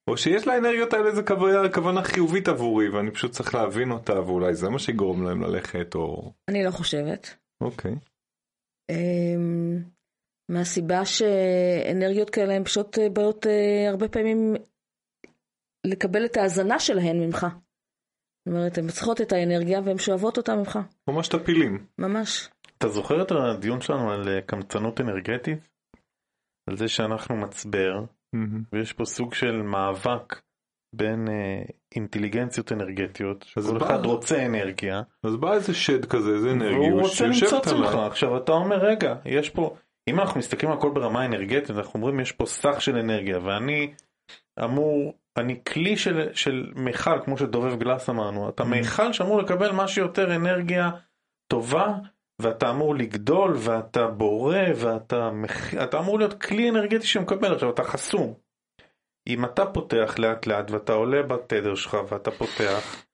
או 0.07 0.17
שיש 0.17 0.47
לאנרגיות 0.47 0.93
האלה 0.93 1.07
איזה 1.07 1.23
כוונה, 1.23 1.69
כוונה 1.73 2.03
חיובית 2.03 2.47
עבורי 2.47 2.89
ואני 2.89 3.11
פשוט 3.11 3.31
צריך 3.31 3.55
להבין 3.55 3.91
אותה 3.91 4.21
ואולי 4.21 4.55
זה 4.55 4.69
מה 4.69 4.79
שיגרום 4.79 5.23
להם 5.23 5.41
ללכת 5.41 5.95
או... 5.95 6.31
אני 6.49 6.63
לא 6.63 6.71
חושבת. 6.71 7.35
אוקיי. 7.61 7.95
אמ, 8.91 9.83
מהסיבה 10.49 11.05
שאנרגיות 11.05 12.29
כאלה 12.29 12.53
הן 12.53 12.63
פשוט 12.63 12.99
אה, 12.99 13.09
באות 13.09 13.47
אה, 13.47 13.89
הרבה 13.89 14.07
פעמים 14.07 14.53
לקבל 15.85 16.25
את 16.25 16.37
ההאזנה 16.37 16.79
שלהן 16.79 17.19
ממך. 17.19 17.47
זאת 18.47 18.53
אומרת, 18.53 18.77
הן 18.77 18.87
צריכות 18.87 19.21
את 19.21 19.31
האנרגיה 19.31 19.81
והן 19.85 19.97
שואבות 19.97 20.37
אותה 20.37 20.55
ממך, 20.55 20.79
ממש 21.09 21.27
טפילים. 21.27 21.85
ממש. 21.97 22.49
אתה 22.77 22.87
זוכר 22.87 23.21
את 23.21 23.31
הדיון 23.31 23.81
שלנו 23.81 24.11
על 24.11 24.27
אה, 24.27 24.41
קמצנות 24.41 25.01
אנרגטית? 25.01 25.59
על 26.69 26.77
זה 26.77 26.87
שאנחנו 26.87 27.35
מצבר, 27.35 28.05
ויש 28.73 28.93
פה 28.93 29.05
סוג 29.05 29.33
של 29.33 29.61
מאבק 29.61 30.41
בין 30.95 31.27
אה, 31.27 31.63
אינטליגנציות 31.95 32.71
אנרגטיות, 32.71 33.45
שכל 33.47 33.77
אחד 33.77 34.05
רוצה 34.05 34.45
אנרגיה, 34.45 35.01
אז 35.23 35.35
בא 35.35 35.53
איזה 35.53 35.73
שד 35.73 36.05
כזה, 36.05 36.29
איזה 36.29 36.51
אנרגיה, 36.51 36.79
והוא 36.79 37.01
רוצה 37.01 37.25
למצוץ. 37.25 37.67
ממך. 37.67 37.95
עכשיו 37.95 38.37
אתה 38.37 38.51
אומר, 38.51 38.75
רגע, 38.75 39.15
יש 39.25 39.49
פה, 39.49 39.75
אם 40.09 40.19
אנחנו 40.19 40.39
מסתכלים 40.39 40.71
על 40.71 40.77
הכל 40.77 40.91
ברמה 40.93 41.25
אנרגטית, 41.25 41.71
אנחנו 41.71 41.99
אומרים 41.99 42.19
יש 42.19 42.31
פה 42.31 42.45
סך 42.45 42.81
של 42.81 42.97
אנרגיה, 42.97 43.39
ואני 43.43 43.93
אמור, 44.63 45.13
אני 45.37 45.59
כלי 45.63 45.97
של, 45.97 46.33
של 46.33 46.71
מיכל, 46.75 47.19
כמו 47.25 47.37
שדובב 47.37 47.79
גלס 47.79 48.09
אמרנו, 48.09 48.49
אתה 48.49 48.63
Mm. 48.63 48.67
מיכל 48.67 49.13
שאמור 49.13 49.39
לקבל 49.41 49.71
מה 49.71 49.87
שיותר 49.87 50.35
אנרגיה 50.35 50.89
טובה, 51.47 51.93
ואתה 52.41 52.69
אמור 52.69 52.95
לגדול, 52.95 53.53
ואתה 53.57 54.07
בורא, 54.07 54.57
ואתה. 54.75 55.29
אתה 55.83 55.99
אמור 55.99 56.19
להיות 56.19 56.41
כלי 56.43 56.69
אנרגטי 56.69 57.07
שמקבל, 57.07 57.53
עכשיו 57.53 57.69
אתה 57.69 57.83
חסום. 57.83 58.33
אם 59.29 59.45
אתה 59.45 59.65
פותח 59.65 60.15
לאט 60.17 60.47
לאט 60.47 60.71
ואתה 60.71 60.93
עולה 60.93 61.23
בתדר 61.23 61.75
שלך 61.75 61.97
ואתה 62.09 62.31
פותח, 62.31 63.05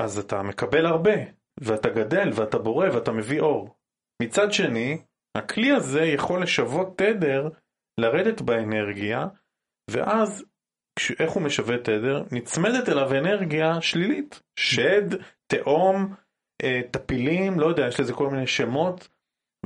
אז 0.00 0.18
אתה 0.18 0.42
מקבל 0.42 0.86
הרבה, 0.86 1.14
ואתה 1.60 1.88
גדל 1.88 2.28
ואתה 2.34 2.58
בורא 2.58 2.86
ואתה 2.94 3.12
מביא 3.12 3.40
אור. 3.40 3.76
מצד 4.22 4.52
שני, 4.52 4.98
הכלי 5.36 5.70
הזה 5.72 6.00
יכול 6.00 6.42
לשוות 6.42 6.98
תדר, 6.98 7.48
לרדת 8.00 8.40
באנרגיה, 8.40 9.26
ואז 9.90 10.44
כש- 10.98 11.20
איך 11.20 11.30
הוא 11.30 11.42
משווה 11.42 11.78
תדר? 11.78 12.22
נצמדת 12.32 12.88
אליו 12.88 13.12
אנרגיה 13.18 13.80
שלילית. 13.80 14.42
שד, 14.58 15.08
תהום, 15.46 16.14
טפילים, 16.90 17.60
לא 17.60 17.66
יודע, 17.66 17.86
יש 17.86 18.00
לזה 18.00 18.12
כל 18.12 18.30
מיני 18.30 18.46
שמות. 18.46 19.08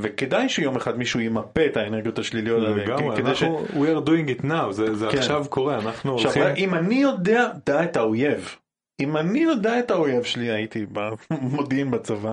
וכדאי 0.01 0.49
שיום 0.49 0.76
אחד 0.76 0.99
מישהו 0.99 1.20
ימפה 1.20 1.66
את 1.66 1.76
האנרגיות 1.76 2.18
השליליות 2.18 2.62
האלה. 2.64 2.76
לגמרי, 2.84 3.16
כדי 3.16 3.34
ש- 3.34 3.42
אנחנו, 3.42 3.66
we 3.66 3.86
are 3.86 4.07
doing 4.09 4.40
it 4.40 4.45
now, 4.45 4.70
זה 4.72 4.95
זה 4.95 5.09
כן. 5.11 5.18
עכשיו 5.18 5.45
קורה, 5.49 5.78
אנחנו 5.78 6.14
עכשיו, 6.14 6.32
הולכים... 6.34 6.57
אם 6.57 6.74
אני 6.74 6.95
יודע, 6.95 7.51
דע 7.66 7.84
את 7.84 7.97
האויב. 7.97 8.57
אם 9.01 9.16
אני 9.16 9.38
יודע 9.38 9.78
את 9.78 9.90
האויב 9.90 10.22
שלי, 10.22 10.51
הייתי 10.51 10.86
במודיעין 11.30 11.90
בצבא, 11.90 12.32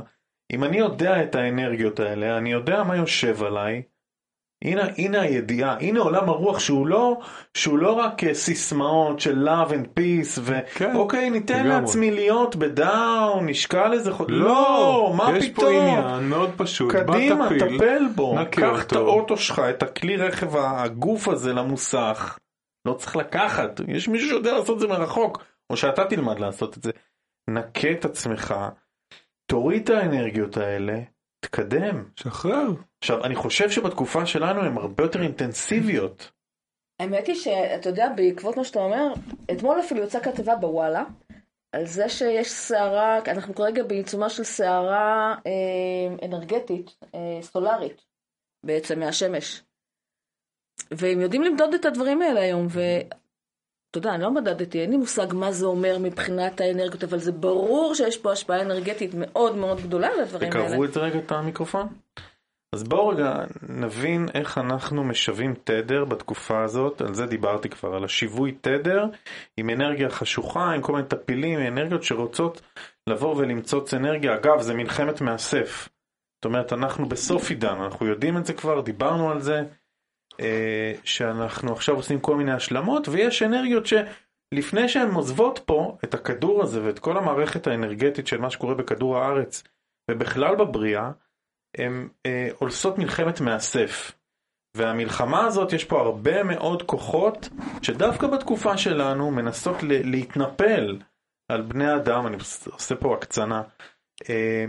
אם 0.53 0.63
אני 0.63 0.77
יודע 0.77 1.23
את 1.23 1.35
האנרגיות 1.35 1.99
האלה, 1.99 2.37
אני 2.37 2.51
יודע 2.51 2.83
מה 2.83 2.95
יושב 2.95 3.43
עליי, 3.43 3.81
הנה, 4.63 4.83
הנה 4.97 5.21
הידיעה, 5.21 5.77
הנה 5.79 5.99
עולם 5.99 6.29
הרוח 6.29 6.59
שהוא 6.59 6.87
לא, 6.87 7.19
שהוא 7.53 7.77
לא 7.77 7.91
רק 7.91 8.23
אה, 8.23 8.33
סיסמאות 8.33 9.19
של 9.19 9.47
love 9.47 9.69
and 9.71 9.99
peace, 9.99 10.51
כן, 10.73 10.95
ואוקיי, 10.95 11.29
ניתן 11.29 11.65
לגמרי. 11.65 11.81
לעצמי 11.81 12.11
להיות 12.11 12.55
בדאון, 12.55 13.49
נשקל 13.49 13.93
איזה 13.93 14.11
חוד... 14.11 14.31
לא, 14.31 15.13
מה 15.17 15.37
יש 15.37 15.49
פה 15.49 15.61
פתאום? 15.61 15.75
עניין 15.75 16.29
מאוד 16.29 16.49
פשוט, 16.57 16.91
קדימה, 16.91 17.45
טפיל, 17.45 17.77
טפל 17.77 18.07
בו, 18.15 18.35
קח 18.51 18.83
את. 18.83 18.93
האוטו 18.93 19.37
שלך, 19.37 19.59
את 19.59 19.83
הכלי 19.83 20.17
רכב, 20.17 20.55
הגוף 20.55 21.27
הזה 21.27 21.53
למוסך, 21.53 22.39
לא 22.85 22.93
צריך 22.93 23.15
לקחת, 23.15 23.81
יש 23.87 24.07
מישהו 24.07 24.29
שיודע 24.29 24.51
לעשות 24.51 24.75
את 24.75 24.79
זה 24.79 24.87
מרחוק, 24.87 25.43
או 25.69 25.77
שאתה 25.77 26.05
תלמד 26.05 26.39
לעשות 26.39 26.77
את 26.77 26.83
זה. 26.83 26.91
נקה 27.49 27.91
את 27.91 28.05
עצמך, 28.05 28.55
תוריד 29.45 29.81
את 29.83 29.89
האנרגיות 29.89 30.57
האלה, 30.57 30.99
תקדם. 31.45 32.03
שחרר. 32.15 32.67
עכשיו, 33.01 33.23
אני 33.25 33.35
חושב 33.35 33.69
שבתקופה 33.69 34.25
שלנו 34.25 34.61
הן 34.61 34.77
הרבה 34.77 35.03
יותר 35.03 35.21
אינטנסיביות. 35.21 36.31
האמת 36.99 37.27
היא 37.27 37.35
שאתה 37.35 37.89
יודע, 37.89 38.09
בעקבות 38.15 38.57
מה 38.57 38.63
שאתה 38.63 38.79
אומר, 38.79 39.13
אתמול 39.51 39.79
אפילו 39.79 40.03
יצאה 40.03 40.23
כתבה 40.23 40.55
בוואלה, 40.55 41.03
על 41.71 41.85
זה 41.85 42.09
שיש 42.09 42.51
סערה, 42.51 43.19
אנחנו 43.27 43.55
כרגע 43.55 43.83
בעיצומה 43.83 44.29
של 44.29 44.43
סערה 44.43 45.35
אה, 45.47 46.25
אנרגטית, 46.25 46.95
אה, 47.15 47.39
סולארית, 47.41 48.01
בעצם 48.65 48.99
מהשמש. 48.99 49.63
והם 50.91 51.21
יודעים 51.21 51.43
למדוד 51.43 51.73
את 51.73 51.85
הדברים 51.85 52.21
האלה 52.21 52.41
היום, 52.41 52.67
ואתה 53.91 53.99
יודע, 53.99 54.15
אני 54.15 54.23
לא 54.23 54.31
מדדתי, 54.31 54.81
אין 54.81 54.89
לי 54.89 54.97
מושג 54.97 55.33
מה 55.33 55.51
זה 55.51 55.65
אומר 55.65 55.97
מבחינת 55.99 56.61
האנרגיות, 56.61 57.03
אבל 57.03 57.19
זה 57.19 57.31
ברור 57.31 57.95
שיש 57.95 58.17
פה 58.17 58.31
השפעה 58.31 58.61
אנרגטית 58.61 59.11
מאוד 59.17 59.55
מאוד 59.55 59.81
גדולה 59.81 60.09
לדברים 60.21 60.53
האלה. 60.53 60.65
תקרבו 60.65 60.85
את 60.85 60.97
רגע 60.97 61.19
את 61.19 61.31
המיקרופון. 61.31 61.87
אז 62.75 62.83
בואו 62.83 63.07
רגע 63.07 63.33
נבין 63.69 64.25
איך 64.33 64.57
אנחנו 64.57 65.03
משווים 65.03 65.53
תדר 65.63 66.05
בתקופה 66.05 66.63
הזאת, 66.63 67.01
על 67.01 67.13
זה 67.13 67.25
דיברתי 67.25 67.69
כבר, 67.69 67.95
על 67.95 68.03
השיווי 68.03 68.51
תדר 68.51 69.05
עם 69.57 69.69
אנרגיה 69.69 70.09
חשוכה, 70.09 70.71
עם 70.71 70.81
כל 70.81 70.93
מיני 70.93 71.07
טפילים, 71.07 71.59
אנרגיות 71.59 72.03
שרוצות 72.03 72.61
לבוא 73.07 73.35
ולמצוץ 73.35 73.93
אנרגיה. 73.93 74.35
אגב, 74.35 74.61
זה 74.61 74.73
מלחמת 74.73 75.21
מאסף. 75.21 75.89
זאת 76.41 76.45
אומרת, 76.45 76.73
אנחנו 76.73 77.09
בסוף 77.09 77.49
עידן, 77.49 77.77
אנחנו 77.81 78.05
יודעים 78.05 78.37
את 78.37 78.45
זה 78.45 78.53
כבר, 78.53 78.81
דיברנו 78.81 79.31
על 79.31 79.41
זה, 79.41 79.63
שאנחנו 81.03 81.73
עכשיו 81.73 81.95
עושים 81.95 82.19
כל 82.19 82.35
מיני 82.35 82.51
השלמות, 82.51 83.07
ויש 83.07 83.43
אנרגיות 83.43 83.83
שלפני 83.85 84.89
שהן 84.89 85.11
עוזבות 85.11 85.59
פה 85.65 85.97
את 86.03 86.13
הכדור 86.13 86.63
הזה 86.63 86.83
ואת 86.83 86.99
כל 86.99 87.17
המערכת 87.17 87.67
האנרגטית 87.67 88.27
של 88.27 88.41
מה 88.41 88.49
שקורה 88.49 88.75
בכדור 88.75 89.17
הארץ, 89.17 89.63
ובכלל 90.11 90.55
בבריאה, 90.55 91.11
הן 91.77 92.07
אה, 92.25 92.49
עושות 92.59 92.97
מלחמת 92.97 93.41
מאסף. 93.41 94.11
והמלחמה 94.77 95.45
הזאת, 95.45 95.73
יש 95.73 95.83
פה 95.85 96.01
הרבה 96.01 96.43
מאוד 96.43 96.83
כוחות 96.83 97.49
שדווקא 97.81 98.27
בתקופה 98.27 98.77
שלנו 98.77 99.31
מנסות 99.31 99.75
להתנפל 99.83 100.97
על 101.51 101.61
בני 101.61 101.95
אדם, 101.95 102.27
אני 102.27 102.37
עושה 102.71 102.95
פה 102.95 103.13
הקצנה, 103.13 103.61
אה, 104.29 104.65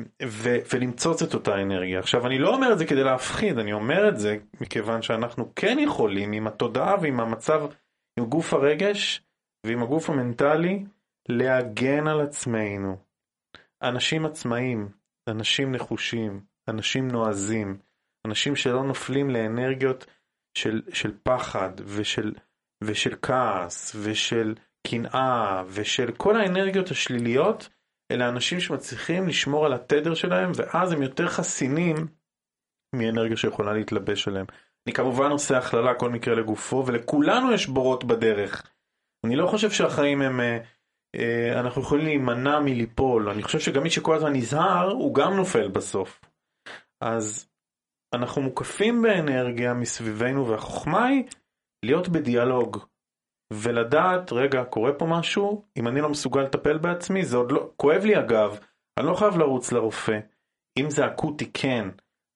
ולמצוץ 0.73 1.23
את 1.23 1.35
אותה 1.35 1.63
אנרגיה. 1.63 1.99
עכשיו, 1.99 2.27
אני 2.27 2.39
לא 2.39 2.55
אומר 2.55 2.73
את 2.73 2.79
זה 2.79 2.87
כדי 2.87 3.05
להפחיד, 3.05 3.59
אני 3.59 3.73
אומר 3.73 4.09
את 4.09 4.19
זה 4.19 4.37
מכיוון 4.61 5.03
שאנחנו 5.03 5.53
כן 5.57 5.79
יכולים 5.79 6.33
עם 6.33 6.47
התודעה 6.47 6.97
ועם 7.03 7.21
המצב, 7.21 7.63
עם 8.19 8.25
גוף 8.25 8.55
הרגש 8.55 9.23
ועם 9.67 9.83
הגוף 9.83 10.11
המנטלי, 10.11 10.85
להגן 11.29 12.07
על 12.07 12.21
עצמנו. 12.21 12.97
אנשים 13.83 14.27
עצמאים, 14.27 14.89
אנשים 15.29 15.73
נחושים, 15.73 16.41
אנשים 16.69 17.09
נועזים, 17.09 17.79
אנשים 18.27 18.57
שלא 18.57 18.85
נופלים 18.85 19.31
לאנרגיות 19.31 20.07
של, 20.59 20.83
של 20.93 21.13
פחד 21.23 21.71
ושל, 21.85 22.33
ושל 22.85 23.15
כעס 23.23 23.97
ושל 24.03 24.55
קנאה 24.87 25.63
ושל 25.69 26.13
כל 26.13 26.37
האנרגיות 26.37 26.91
השליליות, 26.91 27.69
אלה 28.13 28.29
אנשים 28.29 28.61
שמצליחים 28.61 29.29
לשמור 29.29 29.67
על 29.67 29.73
התדר 29.73 30.15
שלהם 30.15 30.53
ואז 30.55 30.93
הם 30.93 31.03
יותר 31.03 31.29
חסינים 31.29 31.97
מאנרגיה 32.97 33.37
שיכולה 33.37 33.73
להתלבש 33.73 34.29
עליהם. 34.29 34.47
אני 34.87 34.95
כמובן 34.95 35.31
עושה 35.31 35.59
הכללה 35.59 35.95
כל 35.95 36.11
מקרה 36.11 36.35
לגופו 36.35 36.85
ולכולנו 36.87 37.53
יש 37.53 37.67
בורות 37.67 38.05
בדרך. 38.05 38.63
אני 39.27 39.37
לא 39.37 39.47
חושב 39.47 39.71
שהחיים 39.71 40.23
הם, 40.23 40.41
אה, 40.41 40.59
אה, 41.17 41.61
אנחנו 41.61 41.83
יכולים 41.83 42.05
להימנע 42.05 42.61
מליפול, 42.61 43.29
אני 43.29 43.43
חושב 43.43 43.59
שגם 43.59 43.83
מי 43.83 43.91
שכל 43.91 44.17
הזמן 44.17 44.33
נזהר 44.33 44.91
הוא 44.91 45.15
גם 45.15 45.37
נופל 45.37 45.69
בסוף. 45.69 46.21
אז 47.01 47.49
אנחנו 48.15 48.43
מוקפים 48.43 49.03
באנרגיה 49.03 49.75
מסביבנו 49.75 50.49
והחוכמה 50.49 51.07
היא 51.07 51.25
להיות 51.85 52.09
בדיאלוג 52.09 52.92
ולדעת 53.53 54.33
רגע 54.33 54.65
קורה 54.65 54.93
פה 54.93 55.07
משהו 55.07 55.65
אם 55.77 55.89
אני 55.89 56.01
לא 56.01 56.09
מסוגל 56.09 56.41
לטפל 56.41 56.79
בעצמי 56.79 57.25
זה 57.25 57.37
עוד 57.37 57.53
לא 57.53 57.71
כואב 57.77 58.05
לי 58.05 58.19
אגב 58.19 58.59
אני 58.99 59.07
לא 59.07 59.15
חייב 59.15 59.39
לרוץ 59.39 59.73
לרופא 59.73 60.19
אם 60.79 60.91
זה 60.91 61.07
אקוטי 61.07 61.51
כן 61.55 61.89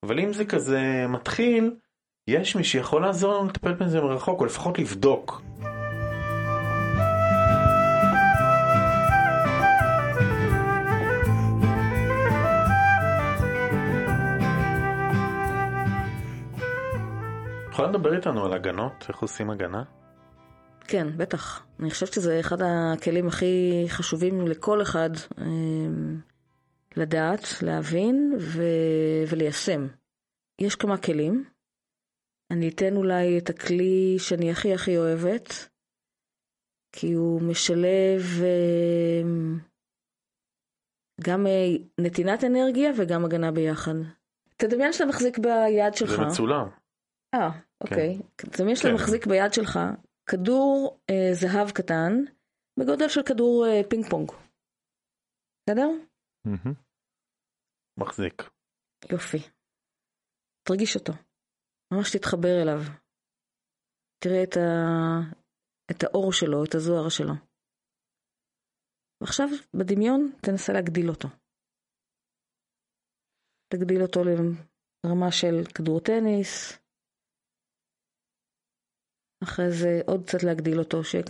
אבל 0.05 0.21
אם 0.21 0.33
זה 0.33 0.45
כזה 0.45 1.07
מתחיל 1.09 1.75
יש 2.29 2.57
מי 2.57 2.65
שיכול 2.65 3.03
לעזור 3.03 3.35
לנו 3.35 3.49
לטפל 3.49 3.73
בזה 3.73 4.01
מרחוק 4.01 4.41
או 4.41 4.45
לפחות 4.45 4.79
לבדוק. 4.79 5.43
יכולה 17.71 17.89
לדבר 17.89 18.17
איתנו 18.17 18.45
על 18.45 18.53
הגנות? 18.53 19.07
איך 19.09 19.19
עושים 19.19 19.51
הגנה? 19.51 19.83
כן, 20.89 21.17
בטח. 21.17 21.67
אני 21.81 21.91
חושבת 21.91 22.13
שזה 22.13 22.41
אחד 22.41 22.57
הכלים 22.63 23.29
הכי 23.29 23.85
חשובים 23.89 24.47
לכל 24.47 24.83
אחד 24.83 25.11
אמ, 25.39 26.21
לדעת, 26.97 27.43
להבין 27.63 28.37
ו- 28.41 29.25
וליישם. 29.29 29.87
יש 30.61 30.75
כמה 30.75 30.99
כלים. 30.99 31.45
אני 32.51 32.69
אתן 32.69 32.97
אולי 32.97 33.39
את 33.39 33.51
הכלי 33.51 34.17
שאני 34.19 34.51
הכי 34.51 34.75
הכי 34.75 34.99
אוהבת, 34.99 35.69
כי 36.93 37.13
הוא 37.13 37.43
משלב 37.43 38.23
אמ, 38.43 39.59
גם 41.21 41.47
אה, 41.47 41.85
נתינת 42.01 42.45
אנרגיה 42.45 42.91
וגם 42.97 43.25
הגנה 43.25 43.53
ביחד. 43.53 43.95
תדמיין 44.57 44.93
שאתה 44.93 45.05
מחזיק 45.05 45.39
ביד 45.39 45.95
שלך. 45.95 46.11
זה 46.11 46.23
מצולם. 46.27 46.69
אה, 47.35 47.51
אוקיי. 47.81 48.19
תדמיין 48.37 48.77
כן. 48.77 48.83
שאתה 48.83 48.95
מחזיק 48.95 49.27
ביד 49.27 49.53
שלך 49.53 49.79
כדור 50.31 51.01
אה, 51.11 51.35
זהב 51.41 51.69
קטן 51.71 52.13
בגודל 52.79 53.09
של 53.09 53.21
כדור 53.29 53.67
אה, 53.67 53.91
פינג 53.91 54.05
פונג. 54.11 54.29
בסדר? 55.63 55.89
מחזיק. 58.01 58.37
יופי. 59.13 59.39
תרגיש 60.69 60.97
אותו. 60.97 61.13
ממש 61.93 62.17
תתחבר 62.17 62.55
אליו. 62.63 62.81
תראה 64.23 64.43
את, 64.45 64.57
ה... 64.57 64.67
את 65.91 66.03
האור 66.05 66.33
שלו, 66.33 66.65
את 66.65 66.75
הזוהר 66.75 67.09
שלו. 67.09 67.35
ועכשיו 69.21 69.49
בדמיון 69.75 70.21
תנסה 70.43 70.73
להגדיל 70.73 71.09
אותו. 71.09 71.29
תגדיל 73.73 74.03
אותו 74.03 74.21
לרמה 74.25 75.31
של 75.33 75.57
כדור 75.75 76.01
טניס, 76.01 76.79
אחרי 79.45 79.71
זה 79.81 79.93
עוד 80.07 80.21
קצת 80.27 80.43
להגדיל 80.43 80.79
אותו, 80.79 81.05
שיהיה 81.05 81.25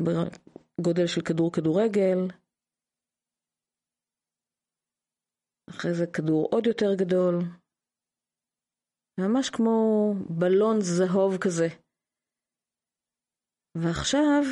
גודל 0.81 1.07
של 1.07 1.21
כדור 1.29 1.53
כדורגל. 1.53 2.19
אחרי 5.71 5.95
זה 5.95 6.07
כדור 6.15 6.49
עוד 6.53 6.67
יותר 6.67 6.95
גדול. 7.01 7.35
ממש 9.21 9.51
כמו 9.51 9.79
בלון 10.39 10.77
זהוב 10.81 11.33
כזה. 11.45 11.69
ועכשיו, 13.83 14.43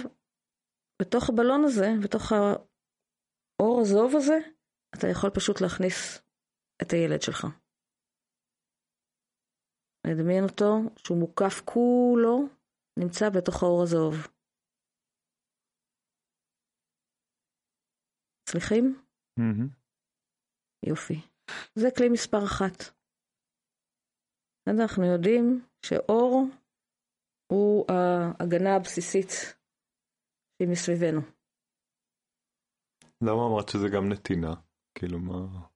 בתוך 1.02 1.24
הבלון 1.30 1.64
הזה, 1.64 1.88
בתוך 2.04 2.32
האור 2.32 3.80
הזהוב 3.80 4.12
הזה, 4.16 4.38
אתה 4.94 5.06
יכול 5.12 5.30
פשוט 5.30 5.60
להכניס 5.60 5.98
את 6.82 6.88
הילד 6.92 7.22
שלך. 7.22 7.46
לדמיין 10.06 10.44
אותו 10.44 10.70
שהוא 10.98 11.18
מוקף 11.18 11.60
כולו 11.64 12.36
נמצא 12.98 13.26
בתוך 13.36 13.62
האור 13.62 13.82
הזהוב. 13.82 14.14
מצליחים? 18.42 19.02
Mm-hmm. 19.40 19.68
יופי. 20.86 21.20
זה 21.74 21.88
כלי 21.96 22.08
מספר 22.08 22.44
אחת. 22.44 22.94
אנחנו 24.68 25.04
יודעים 25.04 25.66
שאור 25.86 26.46
הוא 27.52 27.86
ההגנה 27.88 28.76
הבסיסית 28.76 29.30
שהיא 30.56 30.68
מסביבנו. 30.72 31.20
למה 33.22 33.46
אמרת 33.46 33.68
שזה 33.68 33.88
גם 33.94 34.12
נתינה? 34.12 34.54
כאילו 34.94 35.18
מה... 35.18 35.68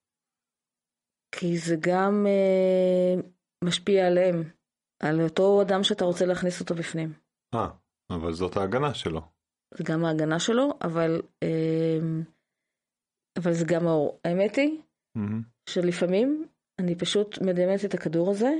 כי 1.34 1.58
זה 1.58 1.74
גם 1.80 2.26
אה, 2.26 3.14
משפיע 3.64 4.06
עליהם. 4.06 4.57
על 5.02 5.20
אותו 5.20 5.62
אדם 5.62 5.82
שאתה 5.82 6.04
רוצה 6.04 6.26
להכניס 6.26 6.60
אותו 6.60 6.74
בפנים. 6.74 7.12
אה, 7.54 7.68
אבל 8.10 8.32
זאת 8.32 8.56
ההגנה 8.56 8.94
שלו. 8.94 9.20
זה 9.74 9.84
גם 9.84 10.04
ההגנה 10.04 10.38
שלו, 10.38 10.78
אבל, 10.82 11.22
אה, 11.42 11.98
אבל 13.38 13.52
זה 13.52 13.64
גם 13.68 13.86
האור. 13.86 14.20
האמת 14.24 14.56
היא 14.56 14.80
mm-hmm. 15.18 15.70
שלפעמים 15.70 16.46
אני 16.78 16.94
פשוט 16.94 17.38
מדמיינת 17.38 17.84
את 17.84 17.94
הכדור 17.94 18.30
הזה, 18.30 18.50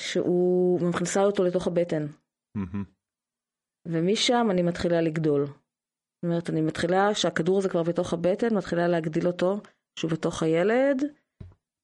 שהוא 0.00 0.80
מכניסה 0.88 1.20
אותו 1.20 1.44
לתוך 1.44 1.66
הבטן. 1.66 2.06
Mm-hmm. 2.58 2.84
ומשם 3.88 4.46
אני 4.50 4.62
מתחילה 4.62 5.00
לגדול. 5.00 5.46
זאת 5.46 6.24
אומרת, 6.24 6.50
אני 6.50 6.60
מתחילה, 6.60 7.14
שהכדור 7.14 7.58
הזה 7.58 7.68
כבר 7.68 7.82
בתוך 7.82 8.12
הבטן, 8.12 8.54
מתחילה 8.56 8.88
להגדיל 8.88 9.26
אותו, 9.26 9.60
שהוא 9.98 10.10
בתוך 10.10 10.42
הילד, 10.42 11.02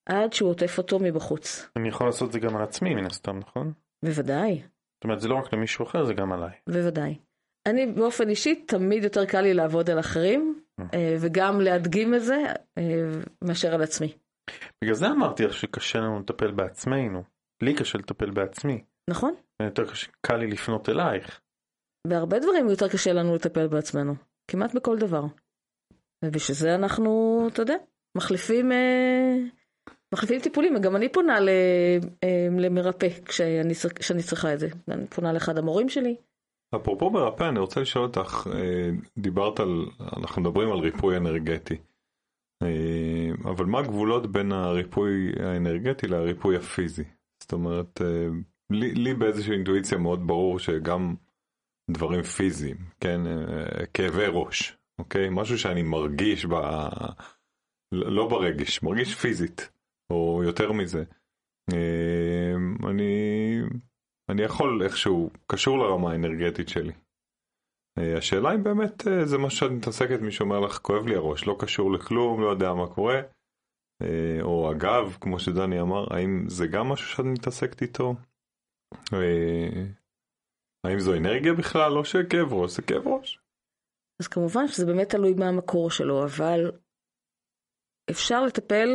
עד 0.06 0.32
שהוא 0.32 0.50
עוטף 0.50 0.78
אותו 0.78 0.98
מבחוץ. 0.98 1.68
אני 1.76 1.88
יכול 1.88 2.06
לעשות 2.06 2.28
את 2.28 2.32
זה 2.32 2.38
גם 2.38 2.56
על 2.56 2.62
עצמי 2.62 2.94
מן 2.94 3.06
הסתם, 3.06 3.38
נכון? 3.38 3.72
בוודאי. 4.04 4.62
זאת 5.00 5.04
אומרת, 5.04 5.20
זה 5.20 5.28
לא 5.28 5.34
רק 5.34 5.52
למישהו 5.54 5.84
אחר, 5.86 6.04
זה 6.04 6.14
גם 6.14 6.32
עליי. 6.32 6.52
בוודאי. 6.68 7.18
אני 7.66 7.86
באופן 7.86 8.28
אישי, 8.28 8.54
תמיד 8.54 9.04
יותר 9.04 9.26
קל 9.26 9.40
לי 9.40 9.54
לעבוד 9.54 9.90
על 9.90 10.00
אחרים, 10.00 10.60
אה. 10.80 10.84
אה, 10.94 11.16
וגם 11.20 11.60
להדגים 11.60 12.14
את 12.14 12.22
זה, 12.22 12.36
אה, 12.78 12.82
מאשר 13.44 13.74
על 13.74 13.82
עצמי. 13.82 14.12
בגלל 14.84 14.94
זה 14.94 15.06
אמרתי 15.06 15.44
לך 15.44 15.54
שקשה 15.54 15.98
לנו 15.98 16.20
לטפל 16.20 16.50
בעצמנו. 16.50 17.22
לי 17.62 17.74
קשה 17.74 17.98
לטפל 17.98 18.30
בעצמי. 18.30 18.84
נכון. 19.10 19.34
יותר 19.62 19.90
קשה, 19.90 20.10
קל 20.20 20.36
לי 20.36 20.46
לפנות 20.46 20.88
אלייך. 20.88 21.40
בהרבה 22.06 22.38
דברים 22.38 22.68
יותר 22.68 22.88
קשה 22.88 23.12
לנו 23.12 23.34
לטפל 23.34 23.66
בעצמנו. 23.66 24.14
כמעט 24.50 24.74
בכל 24.74 24.98
דבר. 24.98 25.24
ובשביל 26.24 26.56
זה 26.56 26.74
אנחנו, 26.74 27.44
אתה 27.52 27.62
יודע, 27.62 27.76
מחליפים 28.16 28.72
מחליפים 30.14 30.40
טיפולים, 30.40 30.76
וגם 30.76 30.96
אני 30.96 31.08
פונה 31.08 31.38
אה, 31.38 32.48
למרפא 32.58 33.08
כשאני, 33.24 34.22
צריכה 34.22 34.54
את 34.54 34.58
זה. 34.58 34.68
אני 34.88 35.06
פונה 35.06 35.32
לאחד 35.32 35.58
המורים 35.58 35.88
שלי. 35.88 36.16
אפרופו 36.76 37.10
מרפא, 37.10 37.48
אני 37.48 37.58
רוצה 37.58 37.80
לשאול 37.80 38.04
אותך, 38.04 38.46
אה, 38.54 38.90
דיברת 39.18 39.60
על, 39.60 39.86
אנחנו 40.16 40.42
מדברים 40.42 40.72
על 40.72 40.78
ריפוי 40.78 41.16
אנרגטי, 41.16 41.76
אה, 42.62 43.50
אבל 43.50 43.64
מה 43.64 43.78
הגבולות 43.78 44.32
בין 44.32 44.52
הריפוי 44.52 45.32
האנרגטי 45.40 46.06
לריפוי 46.06 46.56
הפיזי? 46.56 47.04
זאת 47.42 47.52
אומרת, 47.52 48.00
לי, 48.70 48.94
לי 48.94 49.14
באיזושהי 49.14 49.52
אינטואיציה 49.52 49.98
מאוד 49.98 50.26
ברור 50.26 50.58
שגם 50.58 51.14
דברים 51.90 52.22
פיזיים, 52.22 52.76
כן, 53.00 53.20
כאבי 53.94 54.24
ראש, 54.28 54.76
אוקיי? 54.98 55.28
משהו 55.30 55.58
שאני 55.58 55.82
מרגיש 55.82 56.46
ב... 56.46 56.54
לא 57.92 58.28
ברגש, 58.28 58.82
מרגיש 58.82 59.14
פיזית. 59.14 59.70
או 60.10 60.42
יותר 60.44 60.72
מזה. 60.72 61.04
אמ, 61.72 62.88
אני, 62.90 63.12
אני 64.28 64.42
יכול 64.42 64.82
איכשהו, 64.84 65.30
קשור 65.46 65.78
לרמה 65.78 66.12
האנרגטית 66.12 66.68
שלי. 66.68 66.92
אה, 67.98 68.18
השאלה 68.18 68.54
אם 68.54 68.62
באמת 68.62 69.08
אה, 69.08 69.26
זה 69.26 69.38
מה 69.38 69.50
שאת 69.50 69.70
מתעסקת, 69.70 70.20
מישהו 70.20 70.44
אומר 70.44 70.60
לך, 70.60 70.78
כואב 70.78 71.06
לי 71.06 71.14
הראש, 71.14 71.46
לא 71.46 71.56
קשור 71.60 71.92
לכלום, 71.92 72.40
לא 72.40 72.48
יודע 72.48 72.74
מה 72.74 72.94
קורה. 72.94 73.20
אה, 74.02 74.38
או 74.42 74.72
אגב, 74.72 75.16
כמו 75.20 75.38
שדני 75.38 75.80
אמר, 75.80 76.14
האם 76.14 76.44
זה 76.48 76.66
גם 76.66 76.86
משהו 76.86 77.06
שאת 77.08 77.24
מתעסקת 77.24 77.82
איתו? 77.82 78.14
האם 80.84 80.98
זו 80.98 81.14
אנרגיה 81.14 81.52
בכלל, 81.54 81.98
או 81.98 82.04
שכאב 82.04 82.52
ראש 82.52 82.76
זה 82.76 82.82
כאב 82.82 83.08
ראש? 83.08 83.40
אז 84.20 84.28
כמובן 84.28 84.68
שזה 84.68 84.86
באמת 84.86 85.08
תלוי 85.08 85.34
מה 85.34 85.48
המקור 85.48 85.90
שלו, 85.90 86.24
אבל 86.24 86.72
אפשר 88.10 88.44
לטפל 88.44 88.88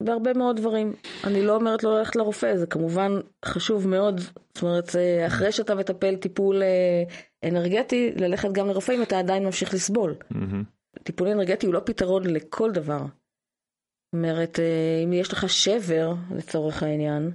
בהרבה 0.00 0.32
מאוד 0.34 0.56
דברים. 0.56 0.92
אני 1.24 1.42
לא 1.42 1.54
אומרת 1.54 1.82
לא 1.84 1.98
ללכת 1.98 2.16
לרופא, 2.16 2.56
זה 2.56 2.66
כמובן 2.66 3.12
חשוב 3.44 3.88
מאוד. 3.88 4.20
זאת 4.20 4.62
אומרת, 4.62 4.88
אחרי 5.26 5.52
שאתה 5.52 5.74
מטפל 5.74 6.16
טיפול 6.16 6.62
אה, 6.62 7.02
אנרגטי, 7.48 8.12
ללכת 8.16 8.52
גם 8.52 8.68
לרופא 8.68 8.92
אם 8.92 9.02
אתה 9.02 9.18
עדיין 9.18 9.44
ממשיך 9.44 9.74
לסבול. 9.74 10.14
Mm-hmm. 10.32 11.00
טיפול 11.02 11.28
אנרגטי 11.28 11.66
הוא 11.66 11.74
לא 11.74 11.80
פתרון 11.84 12.26
לכל 12.26 12.72
דבר. 12.72 12.98
זאת 12.98 14.14
אומרת, 14.14 14.60
אה, 14.60 15.00
אם 15.04 15.12
יש 15.12 15.32
לך 15.32 15.48
שבר, 15.48 16.14
לצורך 16.36 16.82
העניין, 16.82 17.30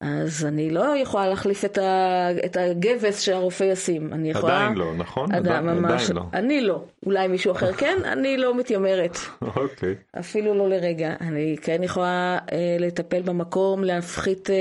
אז 0.00 0.44
אני 0.44 0.70
לא 0.70 0.96
יכולה 0.96 1.28
להחליף 1.28 1.64
את, 1.64 1.78
ה, 1.78 2.28
את 2.44 2.56
הגבס 2.56 3.20
שהרופא 3.20 3.64
ישים. 3.64 4.12
אני 4.12 4.30
יכולה... 4.30 4.56
עדיין 4.56 4.78
לא, 4.78 4.94
נכון? 4.94 5.34
עדיין, 5.34 5.64
ממש, 5.64 6.02
עדיין 6.02 6.16
לא. 6.16 6.22
אני 6.32 6.60
לא. 6.60 6.84
אולי 7.06 7.28
מישהו 7.28 7.52
אחר 7.52 7.72
כן, 7.80 7.98
אני 8.04 8.36
לא 8.36 8.58
מתיימרת. 8.58 9.16
אוקיי. 9.42 9.94
אפילו 10.18 10.54
לא 10.54 10.68
לרגע. 10.68 11.14
אני 11.20 11.56
כן 11.62 11.82
יכולה 11.82 12.38
אה, 12.52 12.76
לטפל 12.80 13.22
במקום, 13.22 13.84
להפחית, 13.84 14.50
אה, 14.50 14.56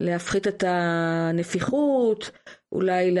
להפחית 0.00 0.48
את 0.48 0.64
הנפיחות, 0.66 2.30
אולי, 2.72 3.16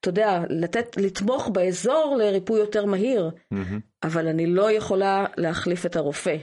אתה 0.00 0.08
יודע, 0.08 0.40
לתת, 0.48 0.96
לתמוך 0.96 1.48
באזור 1.48 2.16
לריפוי 2.18 2.60
יותר 2.60 2.86
מהיר, 2.86 3.30
mm-hmm. 3.54 3.56
אבל 4.02 4.28
אני 4.28 4.46
לא 4.46 4.70
יכולה 4.70 5.26
להחליף 5.36 5.86
את 5.86 5.96
הרופא. 5.96 6.36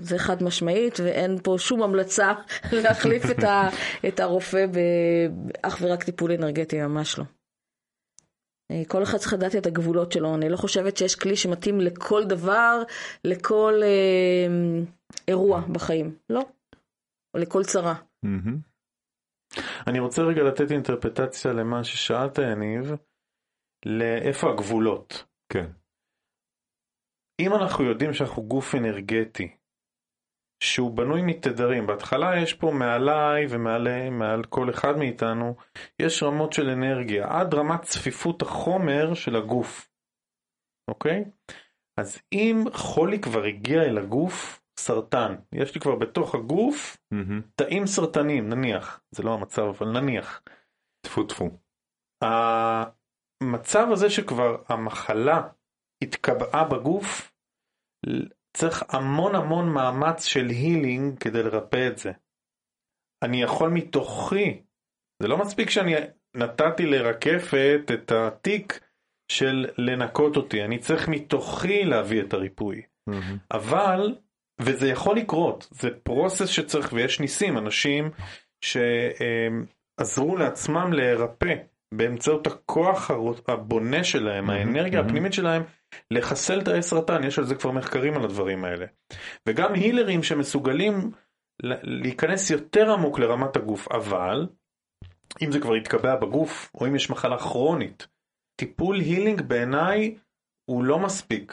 זה 0.00 0.18
חד 0.18 0.42
משמעית, 0.42 1.00
ואין 1.00 1.38
פה 1.42 1.54
שום 1.58 1.82
המלצה 1.82 2.32
להחליף 2.82 3.22
את, 3.30 3.44
ה, 3.44 3.68
את 4.08 4.20
הרופא 4.20 4.66
באך 4.66 5.78
ורק 5.80 6.04
טיפול 6.04 6.32
אנרגטי, 6.32 6.82
ממש 6.82 7.18
לא. 7.18 7.24
אה, 8.70 8.82
כל 8.88 9.02
אחד 9.02 9.18
צריך 9.18 9.32
לדעת 9.32 9.56
את 9.56 9.66
הגבולות 9.66 10.12
שלו, 10.12 10.34
אני 10.34 10.48
לא 10.48 10.56
חושבת 10.56 10.96
שיש 10.96 11.16
כלי 11.16 11.36
שמתאים 11.36 11.80
לכל 11.80 12.24
דבר, 12.24 12.82
לכל 13.24 13.74
אה, 13.82 14.46
אירוע 15.28 15.60
בחיים, 15.72 16.16
לא, 16.30 16.46
או 17.34 17.40
לכל 17.40 17.64
צרה. 17.64 17.94
אני 19.86 19.98
רוצה 20.00 20.22
רגע 20.22 20.42
לתת 20.42 20.70
אינטרפטציה 20.70 21.52
למה 21.52 21.84
ששאלת, 21.84 22.38
יניב, 22.38 22.92
לאיפה 23.86 24.50
הגבולות. 24.50 25.24
כן. 25.52 25.66
אם 27.40 27.54
אנחנו 27.54 27.84
יודעים 27.84 28.12
שאנחנו 28.12 28.42
גוף 28.42 28.74
אנרגטי, 28.74 29.56
שהוא 30.60 30.96
בנוי 30.96 31.22
מתדרים. 31.22 31.86
בהתחלה 31.86 32.36
יש 32.36 32.54
פה 32.54 32.70
מעליי 32.70 33.46
ומעל 33.50 34.10
מעל 34.10 34.44
כל 34.44 34.70
אחד 34.70 34.98
מאיתנו, 34.98 35.56
יש 35.98 36.22
רמות 36.22 36.52
של 36.52 36.68
אנרגיה, 36.70 37.40
עד 37.40 37.54
רמת 37.54 37.82
צפיפות 37.82 38.42
החומר 38.42 39.14
של 39.14 39.36
הגוף, 39.36 39.90
אוקיי? 40.90 41.24
אז 42.00 42.18
אם 42.32 42.64
חולי 42.72 43.20
כבר 43.20 43.44
הגיע 43.44 43.82
אל 43.82 43.98
הגוף, 43.98 44.62
סרטן, 44.78 45.34
יש 45.52 45.74
לי 45.74 45.80
כבר 45.80 45.94
בתוך 45.94 46.34
הגוף 46.34 46.96
mm-hmm. 47.14 47.42
תאים 47.54 47.86
סרטנים, 47.86 48.48
נניח, 48.48 49.00
זה 49.10 49.22
לא 49.22 49.34
המצב, 49.34 49.62
אבל 49.62 50.00
נניח. 50.00 50.42
טפו 51.06 51.24
טפו. 51.24 51.50
המצב 52.22 53.88
הזה 53.92 54.10
שכבר 54.10 54.62
המחלה 54.68 55.48
התקבעה 56.02 56.64
בגוף, 56.64 57.32
צריך 58.58 58.82
המון 58.88 59.34
המון 59.34 59.68
מאמץ 59.68 60.24
של 60.24 60.48
הילינג 60.48 61.18
כדי 61.18 61.42
לרפא 61.42 61.86
את 61.86 61.98
זה. 61.98 62.12
אני 63.22 63.42
יכול 63.42 63.70
מתוכי, 63.70 64.62
זה 65.22 65.28
לא 65.28 65.38
מספיק 65.38 65.70
שאני 65.70 65.94
נתתי 66.36 66.86
לרקפת 66.86 67.90
את 67.94 68.12
התיק 68.12 68.80
של 69.32 69.66
לנקות 69.78 70.36
אותי, 70.36 70.64
אני 70.64 70.78
צריך 70.78 71.08
מתוכי 71.08 71.84
להביא 71.84 72.22
את 72.22 72.32
הריפוי. 72.32 72.82
Mm-hmm. 73.10 73.38
אבל, 73.52 74.16
וזה 74.60 74.88
יכול 74.88 75.16
לקרות, 75.16 75.68
זה 75.70 75.90
פרוסס 76.02 76.48
שצריך 76.48 76.92
ויש 76.92 77.20
ניסים, 77.20 77.58
אנשים 77.58 78.10
שעזרו 78.64 80.36
לעצמם 80.36 80.92
להירפא 80.92 81.54
באמצעות 81.94 82.46
הכוח 82.46 83.10
הבונה 83.48 84.04
שלהם, 84.04 84.50
mm-hmm. 84.50 84.52
האנרגיה 84.52 85.00
mm-hmm. 85.00 85.04
הפנימית 85.04 85.32
שלהם. 85.32 85.62
לחסל 86.10 86.64
תאי 86.64 86.82
סרטן, 86.82 87.24
יש 87.24 87.38
על 87.38 87.44
זה 87.44 87.54
כבר 87.54 87.70
מחקרים 87.70 88.14
על 88.16 88.24
הדברים 88.24 88.64
האלה. 88.64 88.86
וגם 89.48 89.74
הילרים 89.74 90.22
שמסוגלים 90.22 91.10
להיכנס 91.82 92.50
יותר 92.50 92.92
עמוק 92.92 93.18
לרמת 93.18 93.56
הגוף, 93.56 93.88
אבל 93.92 94.46
אם 95.42 95.52
זה 95.52 95.60
כבר 95.60 95.76
יתקבע 95.76 96.16
בגוף, 96.16 96.70
או 96.74 96.86
אם 96.86 96.96
יש 96.96 97.10
מחלה 97.10 97.38
כרונית, 97.38 98.06
טיפול 98.60 98.96
הילינג 98.96 99.42
בעיניי 99.42 100.18
הוא 100.70 100.84
לא 100.84 100.98
מספיק. 100.98 101.52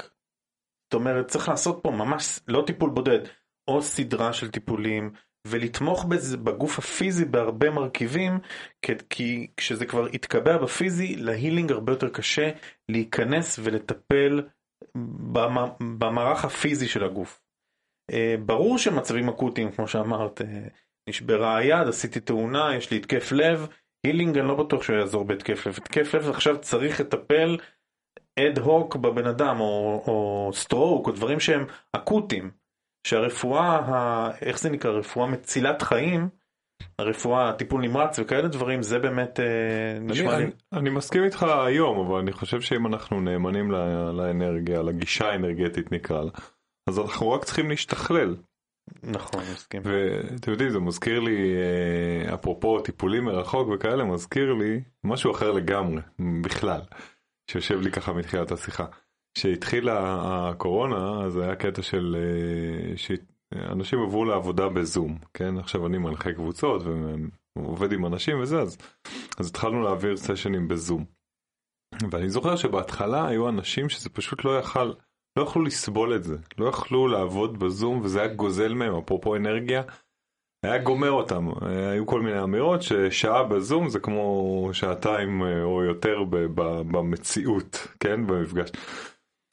זאת 0.85 0.93
אומרת, 0.93 1.27
צריך 1.27 1.49
לעשות 1.49 1.79
פה 1.83 1.91
ממש, 1.91 2.39
לא 2.47 2.63
טיפול 2.67 2.89
בודד, 2.89 3.19
או 3.67 3.81
סדרה 3.81 4.33
של 4.33 4.51
טיפולים, 4.51 5.13
ולתמוך 5.45 6.05
בזה, 6.05 6.37
בגוף 6.37 6.79
הפיזי 6.79 7.25
בהרבה 7.25 7.69
מרכיבים, 7.69 8.39
כי 9.09 9.47
כשזה 9.57 9.85
כבר 9.85 10.07
יתקבע 10.15 10.57
בפיזי, 10.57 11.15
להילינג 11.15 11.71
הרבה 11.71 11.91
יותר 11.91 12.09
קשה 12.09 12.51
להיכנס 12.89 13.59
ולטפל 13.63 14.43
במערך 15.97 16.45
הפיזי 16.45 16.87
של 16.87 17.03
הגוף. 17.03 17.41
אה, 18.11 18.35
ברור 18.45 18.77
שמצבים 18.77 19.29
אקוטיים, 19.29 19.71
כמו 19.71 19.87
שאמרת, 19.87 20.41
אה, 20.41 20.67
נשברה 21.09 21.57
היד, 21.57 21.87
עשיתי 21.87 22.19
תאונה, 22.19 22.75
יש 22.75 22.91
לי 22.91 22.97
התקף 22.97 23.31
לב, 23.31 23.67
הילינג 24.05 24.37
אני 24.37 24.47
לא 24.47 24.55
בטוח 24.55 24.83
שהוא 24.83 24.95
יעזור 24.95 25.23
בהתקף 25.23 25.67
לב. 25.67 25.73
התקף 25.77 26.13
לב 26.15 26.29
עכשיו 26.29 26.61
צריך 26.61 26.99
לטפל 26.99 27.57
ad 28.39 28.59
hoc 28.59 28.95
בבן 28.95 29.25
אדם, 29.27 29.59
או, 29.59 30.03
או 30.07 30.51
stroke, 30.53 31.07
או 31.07 31.11
דברים 31.11 31.39
שהם 31.39 31.65
אקוטיים. 31.91 32.64
שהרפואה, 33.05 33.79
ה... 33.79 34.29
איך 34.41 34.59
זה 34.59 34.69
נקרא, 34.69 34.91
רפואה 34.91 35.27
מצילת 35.27 35.81
חיים, 35.81 36.29
הרפואה, 36.99 37.53
טיפול 37.53 37.81
נמרץ 37.81 38.19
וכאלה 38.19 38.47
דברים, 38.47 38.81
זה 38.81 38.99
באמת 38.99 39.39
אה, 39.39 39.99
נשמע 40.01 40.37
לי... 40.37 40.43
אני, 40.43 40.51
אני 40.73 40.89
מסכים 40.89 41.23
איתך 41.23 41.43
היום, 41.43 42.07
אבל 42.07 42.19
אני 42.19 42.31
חושב 42.31 42.61
שאם 42.61 42.87
אנחנו 42.87 43.21
נאמנים 43.21 43.71
לאנרגיה, 44.13 44.81
לגישה 44.81 45.29
האנרגטית 45.29 45.91
נקרא 45.91 46.23
לה, 46.23 46.31
אז 46.89 46.99
אנחנו 46.99 47.31
רק 47.31 47.43
צריכים 47.43 47.69
להשתכלל. 47.69 48.35
נכון, 49.03 49.41
מסכים. 49.53 49.81
ואתם 49.85 50.51
יודעים, 50.51 50.69
זה 50.69 50.79
מזכיר 50.79 51.19
לי, 51.19 51.55
אה, 51.55 52.33
אפרופו 52.33 52.79
טיפולים 52.79 53.23
מרחוק 53.25 53.69
וכאלה, 53.69 54.03
מזכיר 54.03 54.53
לי 54.53 54.81
משהו 55.03 55.31
אחר 55.31 55.51
לגמרי, 55.51 56.01
בכלל, 56.41 56.81
שיושב 57.51 57.81
לי 57.81 57.91
ככה 57.91 58.13
מתחילת 58.13 58.51
השיחה. 58.51 58.85
כשהתחילה 59.35 60.15
הקורונה, 60.49 61.23
אז 61.25 61.37
היה 61.37 61.55
קטע 61.55 61.81
של... 61.81 62.15
אה, 62.19 62.97
שאנשים 62.97 63.99
עברו 64.03 64.25
לעבודה 64.25 64.69
בזום, 64.69 65.17
כן? 65.33 65.57
עכשיו 65.57 65.87
אני 65.87 65.97
מנחה 65.97 66.33
קבוצות 66.33 66.81
ועובד 67.57 67.91
עם 67.91 68.05
אנשים 68.05 68.41
וזה, 68.41 68.59
אז, 68.59 68.77
אז 69.39 69.49
התחלנו 69.49 69.83
להעביר 69.83 70.17
סשנים 70.17 70.67
בזום. 70.67 71.05
ואני 72.11 72.29
זוכר 72.29 72.55
שבהתחלה 72.55 73.27
היו 73.27 73.49
אנשים 73.49 73.89
שזה 73.89 74.09
פשוט 74.09 74.45
לא 74.45 74.59
יכל, 74.59 74.93
לא 75.37 75.43
יכלו 75.43 75.63
לסבול 75.63 76.15
את 76.15 76.23
זה, 76.23 76.37
לא 76.57 76.69
יכלו 76.69 77.07
לעבוד 77.07 77.59
בזום 77.59 78.01
וזה 78.01 78.21
היה 78.21 78.33
גוזל 78.33 78.73
מהם, 78.73 78.95
אפרופו 78.95 79.35
אנרגיה, 79.35 79.81
היה 80.65 80.77
גומר 80.77 81.11
אותם, 81.11 81.47
היו 81.91 82.05
כל 82.05 82.21
מיני 82.21 82.43
אמירות 82.43 82.81
ששעה 82.81 83.43
בזום 83.43 83.89
זה 83.89 83.99
כמו 83.99 84.69
שעתיים 84.73 85.43
אה, 85.43 85.63
או 85.63 85.83
יותר 85.83 86.23
במציאות, 86.91 87.87
כן? 87.99 88.27
במפגש. 88.27 88.69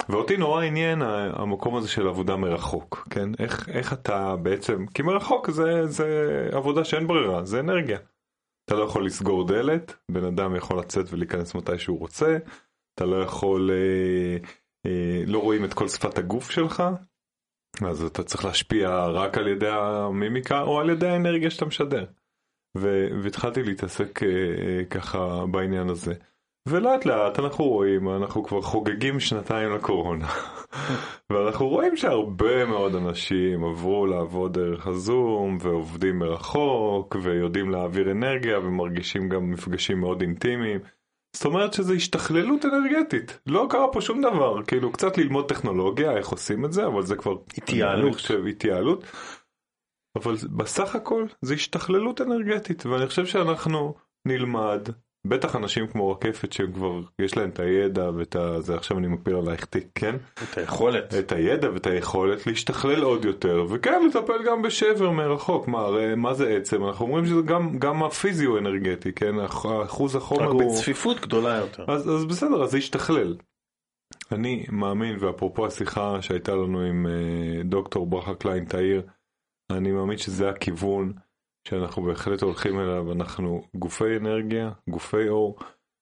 ואותי 0.09 0.37
נורא 0.37 0.65
עניין 0.65 1.03
המקום 1.03 1.77
הזה 1.77 1.89
של 1.89 2.09
עבודה 2.09 2.37
מרחוק, 2.37 3.09
כן? 3.11 3.29
איך, 3.39 3.69
איך 3.69 3.93
אתה 3.93 4.37
בעצם, 4.37 4.87
כי 4.87 5.03
מרחוק 5.03 5.51
זה, 5.51 5.87
זה 5.87 6.49
עבודה 6.53 6.85
שאין 6.85 7.07
ברירה, 7.07 7.45
זה 7.45 7.61
אנרגיה. 7.61 7.99
אתה 8.65 8.75
לא 8.75 8.85
יכול 8.85 9.07
לסגור 9.07 9.47
דלת, 9.47 9.95
בן 10.11 10.25
אדם 10.25 10.57
יכול 10.57 10.79
לצאת 10.79 11.07
ולהיכנס 11.13 11.55
מתי 11.55 11.79
שהוא 11.79 11.99
רוצה, 11.99 12.39
אתה 12.95 13.05
לא 13.05 13.23
יכול, 13.23 13.71
אה, 13.71 14.37
אה, 14.87 15.23
לא 15.27 15.39
רואים 15.39 15.65
את 15.65 15.75
כל 15.75 15.89
שפת 15.89 16.19
הגוף 16.19 16.51
שלך, 16.51 16.83
אז 17.87 18.03
אתה 18.03 18.23
צריך 18.23 18.45
להשפיע 18.45 19.07
רק 19.07 19.39
על 19.39 19.49
ידי 19.49 19.69
המימיקה 19.69 20.63
או 20.63 20.81
על 20.81 20.91
ידי 20.91 21.09
האנרגיה 21.09 21.51
שאתה 21.51 21.65
משדר. 21.65 22.05
והתחלתי 23.23 23.63
להתעסק 23.63 24.23
אה, 24.23 24.29
אה, 24.29 24.85
ככה 24.85 25.47
בעניין 25.51 25.89
הזה. 25.89 26.15
ולאט 26.69 27.07
לאט 27.07 27.39
אנחנו 27.39 27.65
רואים, 27.65 28.09
אנחנו 28.09 28.45
כבר 28.45 28.63
חוגגים 28.63 29.21
שנתיים 29.21 29.73
לקורונה, 29.73 30.29
ואנחנו 31.31 31.69
רואים 31.69 31.97
שהרבה 31.97 32.65
מאוד 32.65 32.95
אנשים 32.95 33.65
עברו 33.65 34.07
לעבוד 34.07 34.59
דרך 34.59 34.87
הזום, 34.87 35.59
ועובדים 35.61 36.19
מרחוק, 36.19 37.17
ויודעים 37.23 37.71
להעביר 37.71 38.11
אנרגיה, 38.11 38.59
ומרגישים 38.59 39.29
גם 39.29 39.51
מפגשים 39.51 40.01
מאוד 40.01 40.23
אינטימיים. 40.23 40.81
זאת 41.37 41.45
אומרת 41.45 41.73
שזה 41.73 41.95
השתכללות 41.95 42.65
אנרגטית, 42.65 43.41
לא 43.47 43.67
קרה 43.71 43.93
פה 43.93 44.01
שום 44.01 44.21
דבר, 44.21 44.63
כאילו 44.63 44.93
קצת 44.93 45.19
ללמוד 45.19 45.49
טכנולוגיה, 45.49 46.17
איך 46.17 46.29
עושים 46.29 46.65
את 46.65 46.73
זה, 46.73 46.87
אבל 46.87 47.03
זה 47.03 47.17
כבר 47.17 47.35
התייעלות. 47.57 48.05
אני 48.05 48.13
חושב, 48.13 48.47
התייעלות. 48.47 49.05
אבל 50.17 50.35
בסך 50.57 50.95
הכל 50.95 51.27
זה 51.43 51.55
השתכללות 51.55 52.21
אנרגטית, 52.21 52.87
ואני 52.87 53.07
חושב 53.07 53.27
שאנחנו 53.27 53.95
נלמד, 54.29 54.89
בטח 55.27 55.57
אנשים 55.57 55.87
כמו 55.87 56.11
רקפת 56.11 56.53
שהם 56.53 56.73
כבר, 56.73 57.01
יש 57.19 57.37
להם 57.37 57.49
את 57.49 57.61
הידע 57.61 58.11
ואת 58.17 58.37
ה... 58.37 58.61
זה 58.61 58.75
עכשיו 58.75 58.99
אני 58.99 59.09
מפיל 59.09 59.37
עלייך 59.37 59.65
תיק, 59.65 59.87
כן? 59.95 60.17
את 60.43 60.59
היכולת. 60.59 61.15
את 61.15 61.33
הידע 61.33 61.71
ואת 61.73 61.87
היכולת 61.87 62.47
להשתכלל 62.47 63.03
עוד 63.03 63.25
יותר, 63.25 63.67
וכן 63.69 64.07
לטפל 64.07 64.43
גם 64.47 64.63
בשבר 64.63 65.11
מרחוק, 65.11 65.69
מה, 65.69 65.79
הרי, 65.79 66.15
מה 66.15 66.35
זה 66.35 66.57
עצם? 66.57 66.85
אנחנו 66.85 67.07
אומרים 67.07 67.27
שזה 67.27 67.43
גם, 67.43 67.79
גם 67.79 68.03
הפיזי 68.03 68.45
הוא 68.45 68.59
אנרגטי, 68.59 69.13
כן? 69.13 69.35
החומר 69.85 70.49
רק 70.49 70.53
הוא... 70.53 70.73
בצפיפות 70.73 71.21
גדולה 71.21 71.57
יותר. 71.57 71.85
אז, 71.89 72.11
אז 72.11 72.25
בסדר, 72.25 72.63
אז 72.63 72.71
זה 72.71 72.79
ישתכלל. 72.79 73.37
אני 74.33 74.65
מאמין, 74.73 75.17
ואפרופו 75.21 75.67
השיחה 75.67 76.23
שהייתה 76.23 76.55
לנו 76.55 76.81
עם 76.81 77.07
אה, 77.07 77.63
דוקטור 77.65 78.07
ברכה 78.07 78.35
קליין 78.35 78.65
תאיר, 78.65 79.03
אני 79.71 79.93
מאמין 79.93 80.19
שזה 80.19 80.49
הכיוון 80.49 81.13
שאנחנו 81.69 82.03
בהחלט 82.03 82.43
הולכים 82.43 82.81
אליו, 82.81 83.13
אנחנו 83.13 83.63
גופי 83.77 84.17
אנרגיה, 84.17 84.71
גופי 84.91 85.29
אור, 85.29 85.59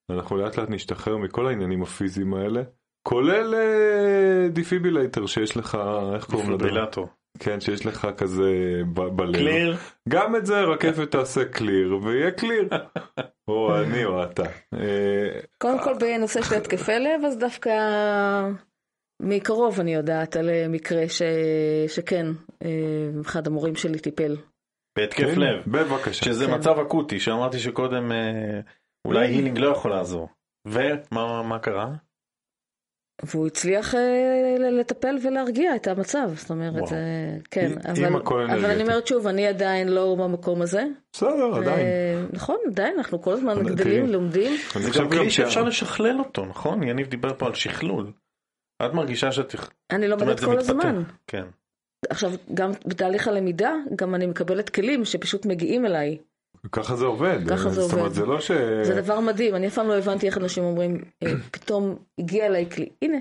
ואנחנו 0.08 0.36
לאט 0.36 0.56
לאט 0.56 0.70
נשתחרר 0.70 1.16
מכל 1.16 1.46
העניינים 1.46 1.82
הפיזיים 1.82 2.34
האלה, 2.34 2.62
כולל 3.02 3.54
אה, 3.54 4.48
דפיברילייטר 4.48 5.26
שיש 5.26 5.56
לך, 5.56 5.78
איך 6.14 6.24
קוראים 6.24 6.50
לזה? 6.50 6.56
דפיברילטור. 6.56 7.08
כן, 7.38 7.60
שיש 7.60 7.86
לך 7.86 8.08
כזה 8.16 8.52
בלב. 9.16 9.36
קליר. 9.36 9.76
גם 10.08 10.36
את 10.36 10.46
זה 10.46 10.60
רקפת 10.60 11.10
תעשה 11.10 11.44
קליר, 11.44 11.98
ויהיה 12.02 12.30
קליר. 12.30 12.68
או 13.48 13.80
אני 13.80 14.04
או 14.04 14.24
אתה. 14.24 14.42
אה, 14.74 15.40
קודם 15.58 15.82
כל 15.84 15.94
בנושא 16.00 16.42
של 16.42 16.54
התקפי 16.54 16.98
לב, 16.98 17.24
אז 17.26 17.38
דווקא 17.38 17.70
מקרוב 19.20 19.80
אני 19.80 19.94
יודעת 19.94 20.36
על 20.36 20.50
אה, 20.50 20.68
מקרה 20.68 21.08
ש... 21.08 21.22
שכן, 21.88 22.26
אה, 22.64 23.20
אחד 23.20 23.46
המורים 23.46 23.74
שלי 23.74 23.98
טיפל. 23.98 24.36
בהתקף 25.00 25.28
הנה, 25.36 25.52
לב. 25.52 25.62
בבקשה. 25.66 26.24
שזה 26.24 26.46
כן. 26.46 26.54
מצב 26.54 26.78
אקוטי, 26.78 27.20
שאמרתי 27.20 27.58
שקודם 27.58 28.12
אה, 28.12 28.60
אולי 29.06 29.26
כן. 29.28 29.32
הילינג 29.34 29.58
לא 29.58 29.68
יכול 29.68 29.90
לעזור. 29.90 30.28
ומה 30.68 31.42
מה 31.42 31.58
קרה? 31.58 31.88
והוא 33.24 33.46
הצליח 33.46 33.94
אה, 33.94 34.00
לטפל 34.80 35.16
ולהרגיע 35.22 35.76
את 35.76 35.86
המצב, 35.86 36.30
זאת 36.34 36.50
אומרת, 36.50 36.72
וואו. 36.74 36.86
זה, 36.86 36.96
כן, 37.50 37.70
עם 37.98 38.16
אבל, 38.16 38.22
אבל 38.32 38.44
אני 38.44 38.54
אנרגטי. 38.64 38.82
אומרת 38.82 39.06
שוב, 39.06 39.26
אני 39.26 39.46
עדיין 39.46 39.88
לא 39.88 40.16
במקום 40.18 40.62
הזה. 40.62 40.84
בסדר, 41.12 41.54
עדיין. 41.54 41.86
אה, 41.86 42.22
נכון, 42.32 42.56
עדיין, 42.66 42.94
אנחנו 42.98 43.22
כל 43.22 43.32
הזמן 43.32 43.50
אבל 43.50 43.74
גדלים, 43.74 44.06
לומדים. 44.06 44.52
אני 44.76 44.82
זה 44.84 44.90
גם 44.98 45.10
כלי 45.10 45.30
שה- 45.30 45.42
שאפשר 45.42 45.62
לשכלל 45.64 46.18
אותו, 46.18 46.44
נכון? 46.46 46.82
יניב 46.82 47.06
דיבר 47.08 47.34
פה 47.38 47.46
על 47.46 47.54
שכלול. 47.54 48.12
את 48.86 48.92
מרגישה 48.94 49.32
שאת... 49.32 49.54
אני 49.90 50.08
לומדת 50.08 50.40
כל. 50.40 50.58
הזמן. 50.58 51.02
כן. 51.26 51.44
עכשיו, 52.08 52.30
גם 52.54 52.70
בתהליך 52.86 53.28
הלמידה, 53.28 53.74
גם 53.96 54.14
אני 54.14 54.26
מקבלת 54.26 54.68
כלים 54.68 55.04
שפשוט 55.04 55.46
מגיעים 55.46 55.86
אליי. 55.86 56.18
ככה 56.72 56.96
זה 56.96 57.04
עובד. 57.04 57.38
ככה 57.48 57.68
זה 57.70 57.80
זאת 57.80 57.92
אומרת, 57.92 58.04
עובד. 58.04 58.14
זה 58.14 58.26
לא 58.26 58.40
ש... 58.40 58.50
זה 58.82 59.02
דבר 59.02 59.20
מדהים, 59.20 59.54
אני 59.54 59.66
אף 59.66 59.74
פעם 59.74 59.88
לא 59.88 59.98
הבנתי 59.98 60.26
איך 60.26 60.38
אנשים 60.38 60.64
אומרים, 60.64 61.04
אה, 61.22 61.32
פתאום 61.50 61.98
הגיע 62.18 62.46
אליי 62.46 62.70
כלי, 62.70 62.88
הנה, 63.02 63.18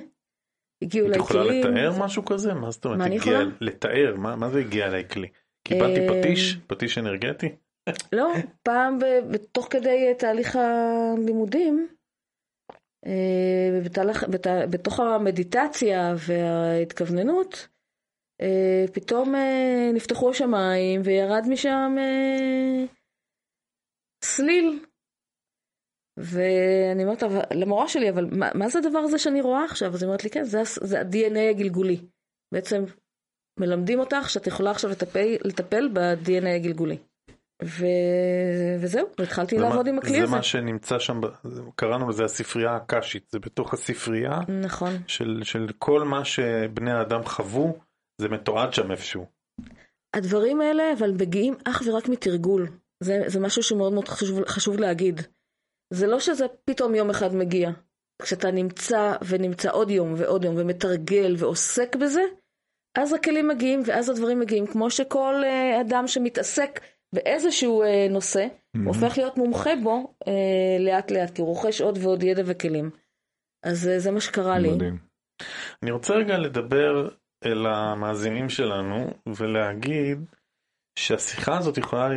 הגיעו 0.83 1.07
את 1.07 1.11
אליי 1.11 1.23
יכולה 1.23 1.43
כלים. 1.43 1.67
לתאר 1.67 1.99
משהו 1.99 2.25
כזה? 2.25 2.53
מה 2.53 2.71
זאת 2.71 2.85
אומרת? 2.85 2.97
מה 2.99 3.05
אני 3.05 3.15
יכולה? 3.15 3.43
לתאר, 3.61 4.15
מה 4.17 4.49
זה 4.49 4.59
הגיע 4.59 4.87
אליי 4.87 5.09
כלי? 5.09 5.27
קיבלתי 5.67 5.99
אה, 5.99 6.21
פטיש? 6.21 6.57
פטיש 6.67 6.97
אנרגטי? 6.97 7.55
לא, 8.11 8.33
פעם 8.63 8.97
בתוך 9.31 9.67
כדי 9.69 10.13
תהליך 10.17 10.55
הלימודים, 10.55 11.87
אה, 13.05 13.81
בתוך 14.69 14.99
המדיטציה 14.99 16.15
וההתכווננות, 16.27 17.67
פתאום 18.93 19.35
אה, 19.35 19.91
נפתחו 19.93 20.29
השמיים 20.29 21.01
וירד 21.03 21.45
משם 21.49 21.95
אה, 21.97 22.85
סליל. 24.23 24.79
ואני 26.17 27.03
אומרת 27.03 27.23
למורה 27.51 27.87
שלי, 27.87 28.09
אבל 28.09 28.25
מה, 28.31 28.49
מה 28.55 28.69
זה 28.69 28.79
הדבר 28.79 28.99
הזה 28.99 29.17
שאני 29.17 29.41
רואה 29.41 29.63
עכשיו? 29.63 29.93
אז 29.93 30.03
היא 30.03 30.07
אומרת 30.07 30.23
לי, 30.23 30.29
כן, 30.29 30.43
זה, 30.43 30.61
זה 30.81 30.99
ה-DNA 30.99 31.49
הגלגולי. 31.49 31.97
בעצם 32.53 32.83
מלמדים 33.59 33.99
אותך 33.99 34.29
שאת 34.29 34.47
יכולה 34.47 34.71
עכשיו 34.71 34.89
לטפל, 34.89 35.35
לטפל 35.45 35.89
ב-DNA 35.93 36.47
הגלגולי. 36.55 36.97
ו... 37.63 37.85
וזהו, 38.79 39.07
התחלתי 39.19 39.55
זה 39.55 39.61
לעבוד 39.61 39.87
עם 39.87 39.97
הכלי 39.97 40.17
הזה. 40.17 40.27
זה 40.27 40.35
מה 40.35 40.43
שנמצא 40.43 40.99
שם, 40.99 41.21
קראנו 41.75 42.09
לזה 42.09 42.23
הספרייה 42.23 42.75
הקשית, 42.75 43.29
זה 43.29 43.39
בתוך 43.39 43.73
הספרייה 43.73 44.39
נכון. 44.63 44.93
של 45.07 45.41
של 45.43 45.67
כל 45.77 46.03
מה 46.03 46.25
שבני 46.25 46.91
האדם 46.91 47.23
חוו, 47.23 47.79
זה 48.21 48.29
מתועד 48.29 48.73
שם 48.73 48.91
איפשהו. 48.91 49.25
הדברים 50.13 50.61
האלה 50.61 50.93
אבל 50.99 51.11
מגיעים 51.11 51.53
אך 51.65 51.81
ורק 51.85 52.09
מתרגול. 52.09 52.67
זה, 53.03 53.23
זה 53.27 53.39
משהו 53.39 53.63
שמאוד 53.63 53.93
מאוד 53.93 54.07
חשוב, 54.07 54.45
חשוב 54.45 54.79
להגיד. 54.79 55.21
זה 55.93 56.07
לא 56.07 56.19
שזה 56.19 56.45
פתאום 56.65 56.95
יום 56.95 57.09
אחד 57.09 57.35
מגיע. 57.35 57.69
כשאתה 58.21 58.51
נמצא 58.51 59.15
ונמצא 59.27 59.71
עוד 59.71 59.91
יום 59.91 60.13
ועוד 60.17 60.43
יום 60.43 60.55
ומתרגל 60.57 61.35
ועוסק 61.37 61.95
בזה, 61.95 62.21
אז 62.97 63.13
הכלים 63.13 63.47
מגיעים 63.47 63.81
ואז 63.85 64.09
הדברים 64.09 64.39
מגיעים. 64.39 64.67
כמו 64.67 64.89
שכל 64.89 65.35
אה, 65.43 65.81
אדם 65.81 66.07
שמתעסק 66.07 66.79
באיזשהו 67.15 67.83
אה, 67.83 68.07
נושא, 68.09 68.47
Mhm. 68.77 68.87
הופך 68.87 69.17
להיות 69.17 69.37
מומחה 69.37 69.69
בו 69.83 70.13
אה, 70.27 70.77
לאט 70.79 71.11
לאט, 71.11 71.35
כי 71.35 71.41
הוא 71.41 71.47
רוכש 71.49 71.81
עוד 71.81 71.97
ועוד 72.01 72.23
ידע 72.23 72.43
וכלים. 72.45 72.89
אז 73.65 73.87
אה, 73.87 73.99
זה 73.99 74.11
מה 74.11 74.21
שקרה 74.21 74.59
לי. 74.59 74.71
מדהים. 74.71 74.97
אני 75.83 75.91
רוצה 75.91 76.13
רגע 76.13 76.37
לדבר 76.37 77.09
אל 77.45 77.65
המאזינים 77.65 78.49
שלנו 78.49 79.07
ולהגיד 79.37 80.17
שהשיחה 80.99 81.57
הזאת 81.57 81.77
יכולה 81.77 82.09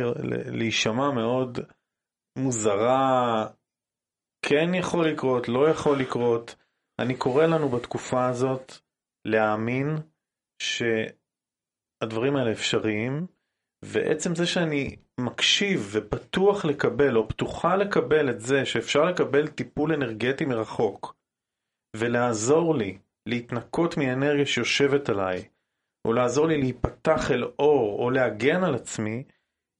להישמע 0.45 1.11
מאוד 1.11 1.59
מוזרה, 2.37 3.47
כן 4.45 4.73
יכול 4.73 5.09
לקרות, 5.09 5.49
לא 5.49 5.69
יכול 5.69 5.99
לקרות. 5.99 6.55
אני 6.99 7.17
קורא 7.17 7.45
לנו 7.45 7.69
בתקופה 7.69 8.27
הזאת 8.29 8.71
להאמין 9.25 9.87
שהדברים 10.61 12.35
האלה 12.35 12.51
אפשריים, 12.51 13.27
ועצם 13.85 14.35
זה 14.35 14.45
שאני 14.45 14.95
מקשיב 15.19 15.89
ופתוח 15.93 16.65
לקבל 16.65 17.17
או 17.17 17.27
פתוחה 17.27 17.75
לקבל 17.75 18.29
את 18.29 18.39
זה 18.39 18.65
שאפשר 18.65 19.05
לקבל 19.05 19.47
טיפול 19.47 19.93
אנרגטי 19.93 20.45
מרחוק 20.45 21.15
ולעזור 21.97 22.75
לי 22.75 22.97
להתנקות 23.25 23.97
מאנרגיה 23.97 24.45
שיושבת 24.45 25.09
עליי, 25.09 25.43
או 26.07 26.13
לעזור 26.13 26.47
לי 26.47 26.57
להיפתח 26.57 27.31
אל 27.31 27.43
אור, 27.59 28.03
או 28.03 28.09
להגן 28.09 28.63
על 28.63 28.75
עצמי, 28.75 29.23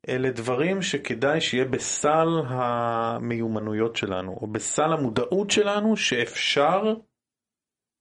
אלה 0.09 0.31
דברים 0.31 0.81
שכדאי 0.81 1.41
שיהיה 1.41 1.65
בסל 1.65 2.27
המיומנויות 2.47 3.95
שלנו, 3.95 4.37
או 4.41 4.47
בסל 4.47 4.93
המודעות 4.93 5.51
שלנו 5.51 5.97
שאפשר 5.97 6.93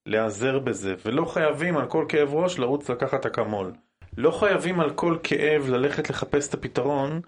להיעזר 0.09 0.59
בזה, 0.59 0.95
ולא 1.05 1.24
חייבים 1.24 1.76
על 1.76 1.88
כל 1.88 2.07
כאב 2.09 2.34
ראש 2.34 2.59
לרוץ 2.59 2.90
לקחת 2.90 3.26
אקמול. 3.26 3.72
לא 4.16 4.30
חייבים 4.30 4.80
על 4.80 4.90
כל 4.95 5.18
כאב 5.22 5.68
ללכת 5.68 6.11
לחפש 6.11 6.49
את 6.49 6.55
הפתרון, 6.55 7.20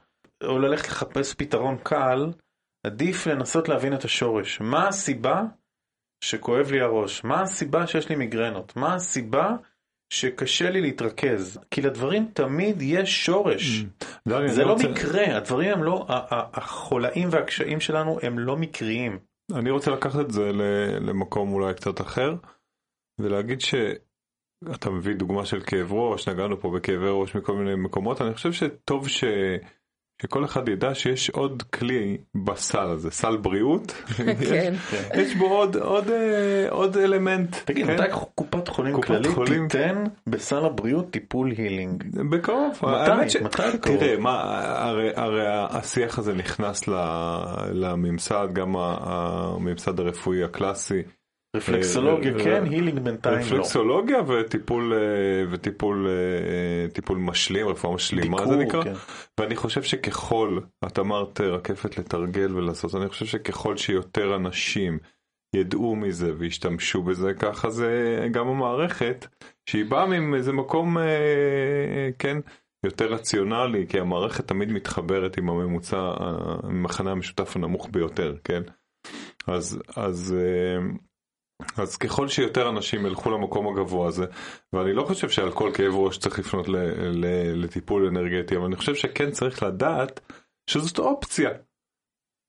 או 0.44 0.58
ללכת 0.58 0.88
לחפש 0.88 1.34
פתרון 1.34 1.76
קל, 1.82 2.32
עדיף 2.86 3.26
לנסות 3.26 3.68
להבין 3.68 3.94
את 3.94 4.04
השורש. 4.04 4.60
מה 4.60 4.88
הסיבה 4.88 5.42
שכואב 6.28 6.70
לי 6.72 6.80
הראש? 6.80 7.24
מה 7.24 7.42
הסיבה 7.42 7.86
שיש 7.86 8.08
לי 8.08 8.16
מיגרנות? 8.16 8.76
מה 8.76 8.94
הסיבה 8.94 9.50
שקשה 10.12 10.70
לי 10.70 10.80
להתרכז? 10.80 11.58
כי 11.70 11.82
לדברים 11.82 12.26
תמיד 12.34 12.82
יש 12.82 13.24
שורש. 13.26 13.84
דני, 14.28 14.48
זה 14.48 14.60
אני 14.60 14.68
לא 14.68 14.72
רוצה- 14.72 14.88
מקרה, 14.88 15.36
הדברים 15.36 15.70
הם 15.72 15.84
לא, 15.84 16.06
החולאים 16.52 17.28
והקשיים 17.30 17.80
שלנו 17.80 18.18
הם 18.22 18.38
לא 18.38 18.56
מקריים. 18.56 19.18
אני 19.54 19.70
רוצה 19.70 19.90
לקחת 19.90 20.20
את 20.20 20.30
זה 20.30 20.50
למקום 21.00 21.52
אולי 21.52 21.74
קצת 21.74 22.00
אחר, 22.00 22.34
ולהגיד 23.20 23.60
שאתה 23.60 24.90
מביא 24.90 25.14
דוגמה 25.14 25.46
של 25.46 25.60
כאב 25.60 25.92
ראש, 25.92 26.28
נגענו 26.28 26.60
פה 26.60 26.70
בכאבי 26.70 27.06
ראש 27.10 27.36
מכל 27.36 27.52
מיני 27.54 27.74
מקומות, 27.74 28.20
אני 28.22 28.34
חושב 28.34 28.52
שטוב 28.52 29.08
שכל 30.22 30.44
אחד 30.44 30.68
ידע 30.68 30.94
שיש 30.94 31.30
עוד 31.30 31.62
כלי 31.62 32.16
בסל 32.44 32.78
הזה, 32.86 33.10
סל 33.10 33.36
בריאות, 33.36 33.92
כן. 34.50 34.74
יש 35.14 35.34
בו 35.36 35.46
עוד, 35.46 35.76
עוד, 35.76 36.10
אה, 36.10 36.66
עוד 36.70 36.96
אלמנט. 36.96 37.56
תגיד, 37.64 37.86
כן? 37.86 37.94
מתי 37.94 38.02
קופת 38.34 38.68
חולים 38.68 39.00
כללית 39.00 39.26
חולים- 39.34 39.68
תיתן 39.68 40.04
בסל 40.26 40.64
הבריאות 40.64 41.10
טיפול 41.10 41.50
הילינג? 41.50 42.04
בקרוב, 42.30 42.70
מתי? 42.82 43.38
מתי 43.44 43.62
בקרוב? 43.74 43.98
תראה, 43.98 44.18
מה, 44.18 44.40
הרי, 44.78 45.10
הרי 45.16 45.42
השיח 45.46 46.18
הזה 46.18 46.34
נכנס 46.34 46.88
לממסד, 47.72 48.48
גם 48.52 48.76
ה- 48.76 48.96
הממסד 49.00 50.00
הרפואי 50.00 50.44
הקלאסי, 50.44 51.02
רפלקסולוגיה 51.54 52.32
אה, 52.32 52.44
כן, 52.44 52.64
אה, 52.64 52.70
הילינג 52.70 52.98
בינתיים 52.98 53.38
לא. 53.38 53.44
רפלקסולוגיה 53.44 54.18
וטיפול, 55.50 56.08
אה, 57.10 57.14
משלים, 57.16 57.68
רפואה 57.68 57.94
משלימה 57.94 58.46
זה 58.46 58.56
נקרא. 58.56 58.82
כן. 58.82 58.92
ואני 59.40 59.56
חושב 59.56 59.82
שככל, 59.82 60.58
את 60.86 60.98
אמרת 60.98 61.40
רקפת 61.40 61.98
לתרגל 61.98 62.56
ולעשות, 62.56 62.94
אני 62.94 63.08
חושב 63.08 63.26
שככל 63.26 63.76
שיותר 63.76 64.36
אנשים 64.36 64.98
ידעו 65.56 65.96
מזה 65.96 66.32
וישתמשו 66.38 67.02
בזה, 67.02 67.34
ככה 67.34 67.70
זה 67.70 68.18
גם 68.30 68.48
המערכת, 68.48 69.26
שהיא 69.70 69.84
באה 69.84 70.06
מאיזה 70.06 70.52
מקום, 70.52 70.96
כן, 72.18 72.38
יותר 72.86 73.12
רציונלי, 73.12 73.86
כי 73.88 74.00
המערכת 74.00 74.48
תמיד 74.48 74.72
מתחברת 74.72 75.38
עם 75.38 75.50
הממוצע, 75.50 76.14
המחנה 76.18 77.10
המשותף 77.10 77.56
הנמוך 77.56 77.88
ביותר, 77.92 78.36
כן? 78.44 78.62
אז, 79.46 79.82
אז, 79.96 80.36
אז 81.76 81.96
ככל 81.96 82.28
שיותר 82.28 82.68
אנשים 82.68 83.06
ילכו 83.06 83.30
למקום 83.30 83.68
הגבוה 83.68 84.08
הזה, 84.08 84.24
ואני 84.72 84.92
לא 84.92 85.04
חושב 85.04 85.30
שעל 85.30 85.52
כל 85.52 85.70
כאב 85.74 85.94
ראש 85.94 86.18
צריך 86.18 86.38
לפנות 86.38 86.68
ל, 86.68 86.76
ל, 86.96 87.26
לטיפול 87.64 88.06
אנרגטי, 88.06 88.56
אבל 88.56 88.64
אני 88.64 88.76
חושב 88.76 88.94
שכן 88.94 89.30
צריך 89.30 89.62
לדעת 89.62 90.20
שזאת 90.70 90.98
אופציה. 90.98 91.50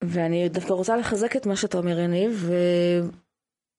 ואני 0.04 0.50
דווקא 0.50 0.74
רוצה 0.74 0.98
לחזק 0.98 1.36
את 1.36 1.46
מה 1.46 1.56
שאתה 1.56 1.78
אומר, 1.78 2.00
יניב, 2.00 2.50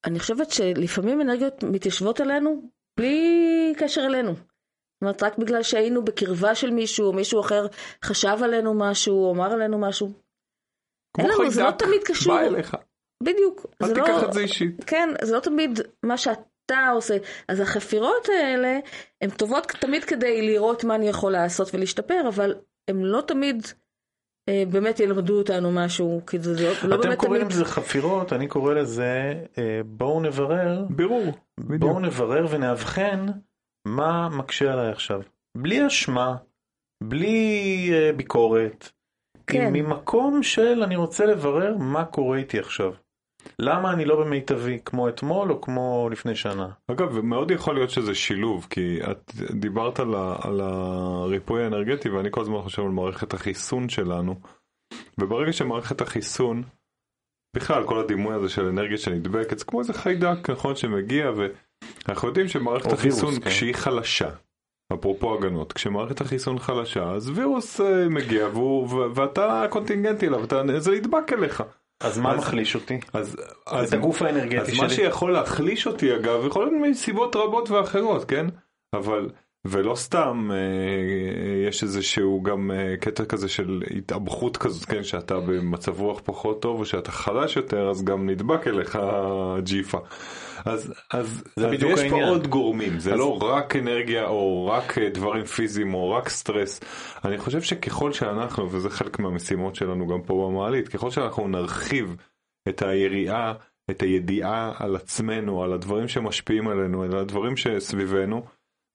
ואני 0.04 0.18
חושבת 0.18 0.50
שלפעמים 0.50 1.20
אנרגיות 1.20 1.64
מתיישבות 1.64 2.20
עלינו 2.20 2.62
בלי 2.98 3.74
קשר 3.78 4.00
אלינו. 4.06 4.34
זאת 4.34 5.02
אומרת, 5.02 5.22
רק 5.22 5.38
בגלל 5.38 5.62
שהיינו 5.62 6.04
בקרבה 6.04 6.54
של 6.54 6.70
מישהו, 6.70 7.06
או 7.06 7.12
מישהו 7.12 7.40
אחר 7.40 7.66
חשב 8.04 8.36
עלינו 8.42 8.74
משהו, 8.74 9.24
או 9.24 9.34
אמר 9.34 9.52
עלינו 9.52 9.78
משהו. 9.78 10.12
אין 11.18 11.26
לנו, 11.26 11.50
זה 11.50 11.62
לא 11.62 11.70
תמיד 11.70 12.02
קשור. 12.04 12.34
בא 12.34 12.40
אליך, 12.40 12.76
בדיוק. 13.22 13.66
אל 13.82 13.94
תיקח 13.94 14.08
לא... 14.08 14.28
את 14.28 14.32
זה 14.32 14.40
אישית. 14.40 14.84
כן, 14.84 15.08
זה 15.22 15.34
לא 15.34 15.40
תמיד 15.40 15.80
מה 16.02 16.16
שאתה 16.16 16.88
עושה. 16.94 17.16
אז 17.48 17.60
החפירות 17.60 18.28
האלה, 18.28 18.78
הן 19.20 19.30
טובות 19.30 19.66
תמיד 19.66 20.04
כדי 20.04 20.42
לראות 20.42 20.84
מה 20.84 20.94
אני 20.94 21.08
יכול 21.08 21.32
לעשות 21.32 21.74
ולהשתפר, 21.74 22.28
אבל 22.28 22.54
הן 22.88 23.00
לא 23.02 23.20
תמיד 23.20 23.66
אה, 24.48 24.62
באמת 24.70 25.00
ילמדו 25.00 25.38
אותנו 25.38 25.72
משהו, 25.72 26.20
כי 26.26 26.38
זה 26.38 26.64
לא, 26.64 26.88
לא 26.88 26.94
אתם 26.94 27.08
באמת 27.08 27.18
קוראים 27.18 27.42
תמיד... 27.42 27.52
לזה 27.52 27.64
חפירות, 27.64 28.32
אני 28.32 28.48
קורא 28.48 28.74
לזה 28.74 29.34
אה, 29.58 29.80
בואו 29.86 30.20
נברר, 30.20 30.84
בירור, 30.90 31.24
בואו 31.60 31.68
בדיוק. 31.68 31.98
נברר 31.98 32.46
ונאבחן 32.50 33.26
מה 33.86 34.28
מקשה 34.28 34.72
עליי 34.72 34.90
עכשיו. 34.90 35.20
בלי 35.56 35.86
אשמה, 35.86 36.36
בלי 37.02 37.90
אה, 37.92 38.12
ביקורת, 38.12 38.88
כן. 39.46 39.72
ממקום 39.72 40.42
של 40.42 40.82
אני 40.82 40.96
רוצה 40.96 41.26
לברר 41.26 41.76
מה 41.76 42.04
קורה 42.04 42.38
איתי 42.38 42.58
עכשיו. 42.58 42.92
למה 43.58 43.92
אני 43.92 44.04
לא 44.04 44.24
במיטבי 44.24 44.78
כמו 44.84 45.08
אתמול 45.08 45.52
או 45.52 45.60
כמו 45.60 46.08
לפני 46.12 46.36
שנה. 46.36 46.68
אגב, 46.90 47.20
מאוד 47.20 47.50
יכול 47.50 47.74
להיות 47.74 47.90
שזה 47.90 48.14
שילוב, 48.14 48.66
כי 48.70 48.98
את 49.10 49.32
דיברת 49.50 50.00
על, 50.00 50.14
ה, 50.14 50.36
על 50.42 50.60
הריפוי 50.60 51.64
האנרגטי, 51.64 52.08
ואני 52.08 52.28
כל 52.30 52.40
הזמן 52.40 52.62
חושב 52.62 52.82
על 52.82 52.88
מערכת 52.88 53.34
החיסון 53.34 53.88
שלנו, 53.88 54.34
וברגע 55.20 55.52
שמערכת 55.52 56.00
החיסון, 56.00 56.62
בכלל, 57.56 57.86
כל 57.86 57.98
הדימוי 57.98 58.34
הזה 58.34 58.48
של 58.48 58.64
אנרגיה 58.64 58.98
שנדבקת, 58.98 59.58
זה 59.58 59.64
כמו 59.64 59.80
איזה 59.80 59.92
חיידק, 59.92 60.50
נכון, 60.50 60.76
שמגיע, 60.76 61.30
ואנחנו 61.36 62.28
יודעים 62.28 62.48
שמערכת 62.48 62.92
החיסון, 62.92 63.28
וירוס, 63.28 63.44
כן. 63.44 63.50
כשהיא 63.50 63.74
חלשה, 63.74 64.30
אפרופו 64.92 65.34
הגנות, 65.34 65.72
כשמערכת 65.72 66.20
החיסון 66.20 66.58
חלשה, 66.58 67.10
אז 67.10 67.30
וירוס 67.30 67.80
אה, 67.80 68.08
מגיע, 68.08 68.48
והוא, 68.48 68.88
ואתה 69.14 69.66
קונטינגנטי 69.70 70.26
אליו, 70.26 70.44
אתה, 70.44 70.62
זה 70.78 70.90
נדבק 70.90 71.32
אליך. 71.32 71.62
אז 72.00 72.18
מה 72.18 72.32
אז- 72.32 72.38
מחליש 72.38 72.74
אותי? 72.74 73.00
אז, 73.12 73.34
את 73.34 73.38
אז 73.66 73.92
הגוף 73.92 74.22
האנרגטי 74.22 74.58
אז 74.58 74.68
מה 74.80 74.88
שלי. 74.88 74.96
שיכול 74.96 75.32
להחליש 75.32 75.86
אותי 75.86 76.16
אגב, 76.16 76.46
יכול 76.46 76.62
להיות 76.66 76.90
מסיבות 76.90 77.36
רבות 77.36 77.70
ואחרות, 77.70 78.24
כן? 78.24 78.46
אבל, 78.94 79.28
ולא 79.64 79.94
סתם 79.94 80.50
אה, 80.52 80.56
יש 81.68 81.82
איזשהו 81.82 82.42
גם 82.42 82.70
אה, 82.70 82.96
קטע 83.00 83.24
כזה 83.24 83.48
של 83.48 83.82
התאבכות 83.96 84.56
כזאת, 84.56 84.84
כן? 84.84 85.02
שאתה 85.04 85.40
במצב 85.40 86.00
רוח 86.00 86.20
פחות 86.24 86.62
טוב, 86.62 86.80
או 86.80 86.84
שאתה 86.84 87.12
חלש 87.12 87.56
יותר, 87.56 87.90
אז 87.90 88.04
גם 88.04 88.28
נדבק 88.30 88.66
אליך 88.66 88.98
ג'יפה. 89.62 89.98
אז, 90.66 90.94
אז, 91.10 91.44
זה 91.56 91.66
אז 91.68 91.74
בדיוק 91.74 91.92
יש 91.92 91.98
העניין. 92.00 92.22
פה 92.24 92.28
עוד 92.28 92.46
גורמים, 92.46 92.98
זה 92.98 93.12
אז- 93.12 93.18
לא 93.18 93.38
רק 93.42 93.76
אנרגיה 93.76 94.26
או 94.26 94.66
רק 94.66 94.98
אה, 94.98 95.10
דברים 95.10 95.44
פיזיים 95.44 95.94
או 95.94 96.10
רק 96.10 96.28
סטרס. 96.28 96.80
אני 97.24 97.38
חושב 97.38 97.62
שככל 97.62 98.12
שאנחנו, 98.12 98.72
וזה 98.72 98.90
חלק 98.90 99.18
מהמשימות 99.18 99.74
שלנו 99.74 100.06
גם 100.06 100.22
פה 100.22 100.48
במעלית, 100.50 100.88
ככל 100.88 101.10
שאנחנו 101.10 101.48
נרחיב 101.48 102.16
את 102.68 102.82
היריעה, 102.82 103.52
את 103.90 104.02
הידיעה 104.02 104.72
על 104.78 104.96
עצמנו, 104.96 105.62
על 105.62 105.72
הדברים 105.72 106.08
שמשפיעים 106.08 106.68
עלינו, 106.68 107.02
על 107.02 107.16
הדברים 107.16 107.56
שסביבנו, 107.56 108.42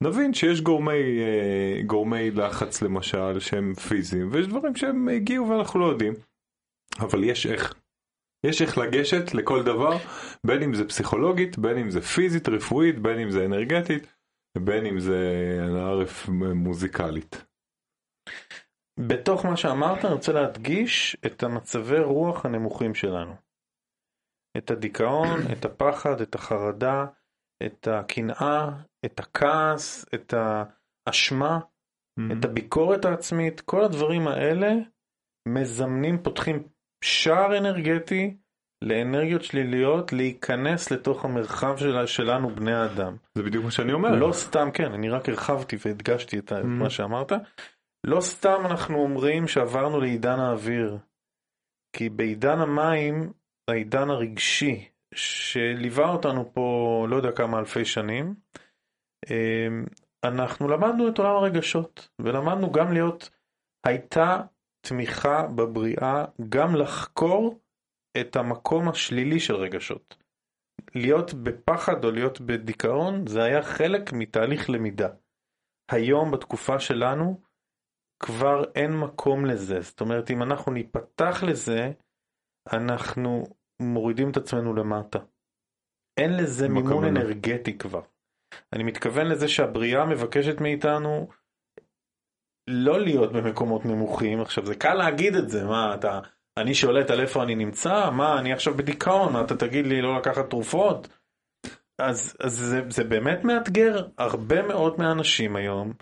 נבין 0.04 0.34
שיש 0.34 0.62
גורמי, 0.62 0.92
אה, 1.22 1.82
גורמי 1.86 2.32
לחץ 2.32 2.82
למשל 2.82 3.40
שהם 3.40 3.74
פיזיים, 3.74 4.30
ויש 4.32 4.48
דברים 4.48 4.76
שהם 4.76 5.08
הגיעו 5.08 5.50
ואנחנו 5.50 5.80
לא 5.80 5.86
יודעים, 5.86 6.14
אבל 7.00 7.24
יש 7.24 7.46
איך. 7.46 7.74
יש 8.46 8.62
איך 8.62 8.78
לגשת 8.78 9.34
לכל 9.34 9.64
דבר, 9.64 9.98
בין 10.46 10.64
אם 10.64 10.74
זה 10.74 10.88
פסיכולוגית, 10.88 11.58
בין 11.58 11.78
אם 11.78 11.90
זה 11.90 12.02
פיזית, 12.02 12.50
רפואית, 12.50 13.00
בין 13.00 13.20
אם 13.20 13.32
זה 13.32 13.46
אנרגטית, 13.46 14.14
ובין 14.58 14.86
אם 14.86 15.00
זה 15.00 15.20
ערף 15.76 16.30
מוזיקלית. 16.56 17.46
בתוך 19.00 19.46
מה 19.46 19.58
שאמרת 19.58 20.06
אני 20.06 20.14
רוצה 20.14 20.34
להדגיש 20.34 21.18
את 21.26 21.44
המצבי 21.44 22.00
רוח 22.00 22.46
הנמוכים 22.46 22.96
שלנו. 22.96 23.36
את 24.58 24.72
הדיכאון, 24.72 25.40
את 25.52 25.66
הפחד, 25.66 26.22
את 26.22 26.36
החרדה, 26.36 27.06
את 27.66 27.88
הקנאה, 27.88 28.70
את 29.06 29.20
הכעס, 29.20 30.06
את 30.14 30.34
האשמה, 31.08 31.60
את 32.32 32.46
הביקורת 32.46 33.06
העצמית, 33.06 33.62
כל 33.62 33.84
הדברים 33.84 34.28
האלה 34.28 34.72
מזמנים, 35.48 36.24
פותחים 36.24 36.64
שער 37.04 37.58
אנרגטי 37.58 38.38
לאנרגיות 38.82 39.44
שליליות 39.44 40.14
להיכנס 40.14 40.92
לתוך 40.92 41.26
המרחב 41.26 41.78
של, 41.78 42.06
שלנו 42.06 42.50
בני 42.56 42.74
האדם. 42.74 43.16
זה 43.36 43.44
בדיוק 43.44 43.66
מה 43.66 43.72
שאני 43.72 43.94
אומר. 43.94 44.16
לא 44.16 44.32
סתם, 44.34 44.70
כן, 44.74 44.92
אני 44.92 45.10
רק 45.10 45.30
הרחבתי 45.30 45.78
והדגשתי 45.86 46.40
את 46.40 46.52
Mhm. 46.52 46.66
מה 46.66 46.90
שאמרת. 46.90 47.32
לא 48.08 48.22
סתם 48.22 48.62
אנחנו 48.66 48.98
אומרים 48.98 49.48
שעברנו 49.48 50.00
לעידן 50.02 50.40
האוויר. 50.40 50.98
כי 51.96 52.10
בעידן 52.10 52.60
המים, 52.60 53.34
העידן 53.68 54.10
הרגשי, 54.10 54.90
שליווה 55.14 56.10
אותנו 56.10 56.54
פה 56.54 57.06
לא 57.10 57.16
יודע 57.16 57.32
כמה 57.32 57.60
אלפי 57.60 57.86
שנים, 57.86 58.36
אמ, 59.30 59.86
אנחנו 60.24 60.68
למדנו 60.68 61.08
את 61.08 61.18
עולם 61.18 61.36
הרגשות, 61.36 62.10
ולמדנו 62.20 62.72
גם 62.72 62.94
להיות, 62.94 63.30
הייתה 63.86 64.42
תמיכה 64.82 65.48
בבריאה, 65.48 66.26
גם 66.50 66.76
לחקור 66.76 67.60
את 68.22 68.36
המקום 68.36 68.90
השלילי 68.90 69.40
של 69.40 69.56
רגשות. 69.56 70.18
להיות 70.96 71.34
בפחד 71.34 72.04
או 72.06 72.12
להיות 72.12 72.42
בדיכאון 72.42 73.28
זה 73.28 73.44
היה 73.44 73.64
חלק 73.64 74.14
מתהליך 74.14 74.70
למידה. 74.70 75.10
היום 75.92 76.32
בתקופה 76.32 76.80
שלנו 76.80 77.42
כבר 78.24 78.64
אין 78.76 79.00
מקום 79.00 79.46
לזה. 79.46 79.82
זאת 79.82 80.02
אומרת 80.02 80.32
אם 80.32 80.44
אנחנו 80.44 80.72
ניפתח 80.72 81.44
לזה 81.44 81.92
אנחנו 82.74 83.44
מורידים 83.82 84.32
את 84.32 84.38
עצמנו 84.38 84.74
למטה. 84.74 85.20
אין 86.18 86.38
לזה 86.38 86.70
מימון? 86.70 87.04
אנרגטי 87.06 87.78
כבר. 87.78 88.02
אני 88.74 88.84
מתכוון 88.84 89.28
לזה 89.28 89.48
שהבריאה 89.48 90.06
מבקשת 90.06 90.62
מאיתנו 90.62 91.28
לא 92.68 93.00
להיות 93.00 93.32
במקומות 93.32 93.86
נמוכים. 93.86 94.42
עכשיו 94.42 94.66
זה 94.66 94.76
קל 94.76 94.94
להגיד 94.94 95.36
את 95.36 95.50
זה, 95.50 95.66
מה 95.66 95.96
אתה, 95.96 96.20
אני 96.58 96.74
שולט 96.74 97.12
על 97.12 97.22
איפה 97.22 97.44
אני 97.44 97.56
נמצא, 97.56 98.10
מה 98.10 98.40
אני 98.40 98.54
עכשיו 98.54 98.74
בדיכאון, 98.74 99.46
אתה 99.46 99.56
תגיד 99.56 99.88
לי 99.88 100.02
לא 100.02 100.18
לקחת 100.18 100.50
תרופות? 100.50 101.08
אז, 102.00 102.36
אז 102.40 102.54
זה, 102.58 102.82
זה 102.90 103.04
באמת 103.04 103.44
מאתגר 103.44 104.08
הרבה 104.18 104.62
מאוד 104.62 104.96
מהאנשים 104.98 105.56
היום. 105.56 105.94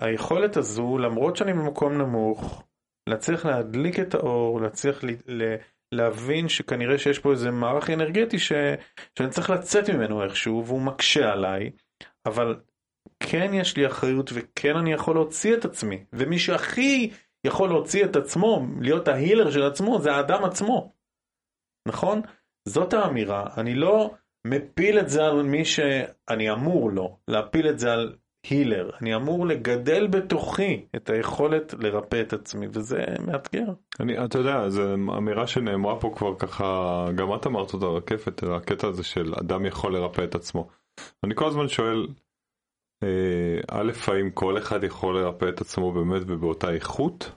היכולת 0.00 0.56
הזו, 0.56 0.98
למרות 0.98 1.36
שאני 1.36 1.52
במקום 1.52 1.98
נמוך, 1.98 2.64
להצליח 3.08 3.46
להדליק 3.46 4.00
את 4.00 4.14
האור, 4.14 4.60
להצליח 4.60 5.04
ל, 5.04 5.08
ל, 5.26 5.54
להבין 5.92 6.48
שכנראה 6.48 6.98
שיש 6.98 7.18
פה 7.18 7.30
איזה 7.30 7.50
מערך 7.50 7.90
אנרגטי 7.90 8.38
ש, 8.38 8.52
שאני 9.18 9.30
צריך 9.30 9.50
לצאת 9.50 9.90
ממנו 9.90 10.24
איכשהו, 10.24 10.66
והוא 10.66 10.82
מקשה 10.82 11.32
עליי, 11.32 11.70
אבל 12.26 12.60
כן 13.20 13.50
יש 13.54 13.76
לי 13.76 13.86
אחריות 13.86 14.30
וכן 14.34 14.76
אני 14.76 14.92
יכול 14.92 15.14
להוציא 15.14 15.54
את 15.54 15.64
עצמי. 15.64 16.04
ומי 16.12 16.38
שהכי 16.38 17.10
יכול 17.44 17.68
להוציא 17.68 18.04
את 18.04 18.16
עצמו, 18.16 18.66
להיות 18.80 19.08
ההילר 19.08 19.50
של 19.50 19.62
עצמו, 19.62 20.00
זה 20.00 20.12
האדם 20.12 20.44
עצמו. 20.44 20.92
נכון? 21.88 22.20
זאת 22.68 22.92
האמירה. 22.92 23.46
אני 23.56 23.74
לא 23.74 24.14
מפיל 24.46 24.98
את 24.98 25.08
זה 25.08 25.26
על 25.26 25.42
מי 25.42 25.64
שאני 25.64 26.52
אמור 26.52 26.90
לו, 26.90 27.16
להפיל 27.28 27.68
את 27.68 27.78
זה 27.78 27.92
על 27.92 28.16
הילר. 28.50 28.90
אני 29.00 29.14
אמור 29.14 29.46
לגדל 29.46 30.06
בתוכי 30.06 30.86
את 30.96 31.10
היכולת 31.10 31.74
לרפא 31.78 32.20
את 32.20 32.32
עצמי, 32.32 32.66
וזה 32.72 33.04
מאתגר. 33.26 33.66
אני, 34.00 34.24
אתה 34.24 34.38
יודע, 34.38 34.68
זו 34.68 34.94
אמירה 34.94 35.46
שנאמרה 35.46 36.00
פה 36.00 36.12
כבר 36.16 36.34
ככה, 36.38 37.04
גם 37.14 37.34
את 37.34 37.46
אמרת 37.46 37.74
אותה 37.74 37.86
רקפת, 37.86 38.42
הקטע 38.42 38.88
הזה 38.88 39.04
של 39.04 39.34
אדם 39.40 39.66
יכול 39.66 39.96
לרפא 39.96 40.24
את 40.24 40.34
עצמו. 40.34 40.68
אני 41.24 41.34
כל 41.34 41.46
הזמן 41.46 41.68
שואל, 41.68 42.06
א', 43.70 43.92
האם 44.06 44.30
כל 44.30 44.58
אחד 44.58 44.84
יכול 44.84 45.20
לרפא 45.20 45.48
את 45.48 45.60
עצמו 45.60 45.92
באמת 45.92 46.22
ובאותה 46.26 46.70
איכות? 46.70 47.30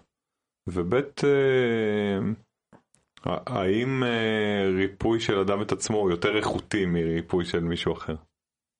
וב', 0.68 0.93
אה, 1.24 2.20
האם 3.26 4.03
אה, 4.03 4.70
ריפוי 4.78 5.20
של 5.20 5.39
אדם 5.39 5.62
את 5.62 5.72
עצמו 5.72 5.97
הוא 5.97 6.12
יותר 6.12 6.38
איכותי 6.38 6.86
מריפוי 6.86 7.45
של 7.45 7.59
מישהו 7.59 7.93
אחר? 7.93 8.16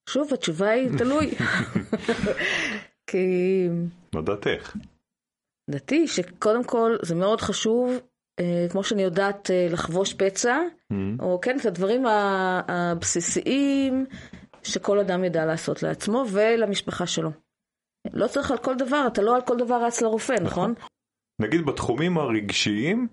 שוב, 0.10 0.34
התשובה 0.34 0.70
היא 0.70 0.90
תלוי. 0.98 1.32
כי... 3.08 3.68
מה 4.16 4.22
דעתך? 4.22 4.76
דעתי 5.70 6.08
שקודם 6.08 6.64
כל 6.64 6.96
זה 7.02 7.16
מאוד 7.16 7.42
חשוב, 7.42 7.92
אה, 8.40 8.66
כמו 8.72 8.84
שאני 8.84 9.04
יודעת 9.04 9.52
אה, 9.52 9.68
לחבוש 9.72 10.14
פצע, 10.14 10.62
Mm-hmm. 10.92 11.24
או 11.24 11.40
כן, 11.42 11.58
את 11.60 11.66
הדברים 11.66 12.04
הבסיסיים 12.68 14.06
שכל 14.64 15.00
אדם 15.00 15.24
ידע 15.24 15.46
לעשות 15.46 15.84
לעצמו 15.84 16.26
ולמשפחה 16.32 17.08
שלו. 17.08 17.30
לא 18.14 18.28
צריך 18.28 18.52
על 18.52 18.58
כל 18.58 18.76
דבר, 18.76 19.08
אתה 19.08 19.22
לא 19.22 19.36
על 19.36 19.42
כל 19.42 19.58
דבר 19.58 19.86
רץ 19.86 20.02
לרופא, 20.02 20.34
נכון? 20.44 20.74
נגיד 21.42 21.66
בתחומים 21.66 22.18
הרגשיים, 22.18 23.08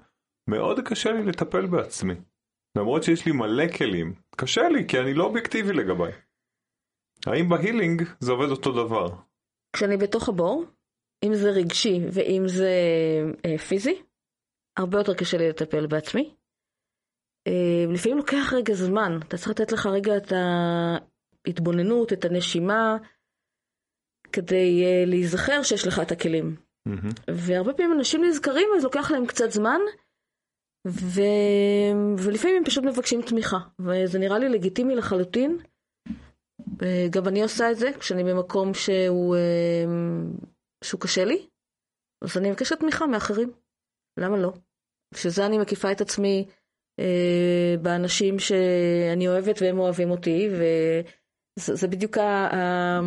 מאוד 0.51 0.81
קשה 0.89 1.13
לי 1.13 1.23
לטפל 1.23 1.67
בעצמי. 1.67 2.15
למרות 2.77 3.03
שיש 3.03 3.27
לי 3.27 3.33
מלא 3.33 3.69
כלים, 3.79 4.15
קשה 4.37 4.69
לי 4.69 4.89
כי 4.89 4.99
אני 4.99 5.15
לא 5.15 5.25
אובייקטיבי 5.25 5.73
לגביי. 5.73 6.13
האם 7.27 7.49
בהילינג 7.49 8.03
זה 8.21 8.33
עובד 8.33 8.51
אותו 8.51 8.73
דבר? 8.73 9.09
כשאני 9.73 9.97
בתוך 9.97 10.29
הבור, 10.29 10.65
אם 11.25 11.35
זה 11.35 11.51
רגשי 11.51 12.01
ואם 12.13 12.43
זה 12.47 12.71
אה, 13.45 13.59
פיזי, 13.59 14.03
הרבה 14.79 14.99
יותר 14.99 15.15
קשה 15.15 15.39
לי 15.39 15.49
לטפל 15.49 15.87
בעצמי. 15.87 16.35
אה, 17.47 17.93
לפעמים 17.95 18.19
לוקח 18.19 18.53
רגע 18.53 18.75
זמן, 18.75 19.19
אתה 19.29 19.37
צריך 19.37 19.51
לתת 19.51 19.73
לך 19.73 19.87
רגע 19.87 20.17
את 20.17 20.33
ההתבוננות, 21.49 22.13
את 22.13 22.25
הנשימה, 22.25 22.97
כדי 24.33 24.85
אה, 24.85 25.05
להיזכר 25.07 25.63
שיש 25.63 25.87
לך 25.87 26.01
את 26.03 26.13
הכלים. 26.13 26.57
מהמם. 26.87 27.11
והרבה 27.31 27.73
פעמים 27.73 27.93
אנשים 27.93 28.25
נזכרים, 28.25 28.69
אז 28.77 28.85
לוקח 28.85 29.11
להם 29.11 29.27
קצת 29.27 29.51
זמן, 29.51 29.81
ו... 30.87 31.21
ולפעמים 32.19 32.57
הם 32.57 32.65
פשוט 32.65 32.85
מבקשים 32.85 33.23
תמיכה, 33.23 33.59
וזה 33.79 34.19
נראה 34.19 34.39
לי 34.39 34.49
לגיטימי 34.49 34.95
לחלוטין. 34.95 35.59
אה, 36.83 37.07
גם 37.11 37.29
אני 37.29 37.43
עושה 37.43 37.71
את 37.71 37.77
זה 37.77 37.91
כשאני 38.01 38.25
במקום 38.25 38.75
שהוא, 38.75 39.37
אה, 39.37 39.85
שהוא 40.85 41.01
קשה 41.01 41.25
לי, 41.25 41.47
אז 42.25 42.39
אני 42.39 42.51
מבקשת 42.51 42.79
תמיכה 42.79 43.07
מאחרים. 43.07 43.53
למה 44.21 44.37
לא? 44.37 44.53
בשביל 45.15 45.33
זה 45.33 45.47
אני 45.47 45.59
מקיפה 45.59 45.93
את 45.93 46.01
עצמי 46.01 46.49
אה, 47.01 47.75
באנשים 47.83 48.39
שאני 48.39 49.29
אוהבת 49.29 49.63
והם 49.63 49.79
אוהבים 49.79 50.11
אותי, 50.11 50.49
זה 51.59 51.89
בדיוק 51.89 52.19
ה, 52.19 52.23
ה, 52.23 53.01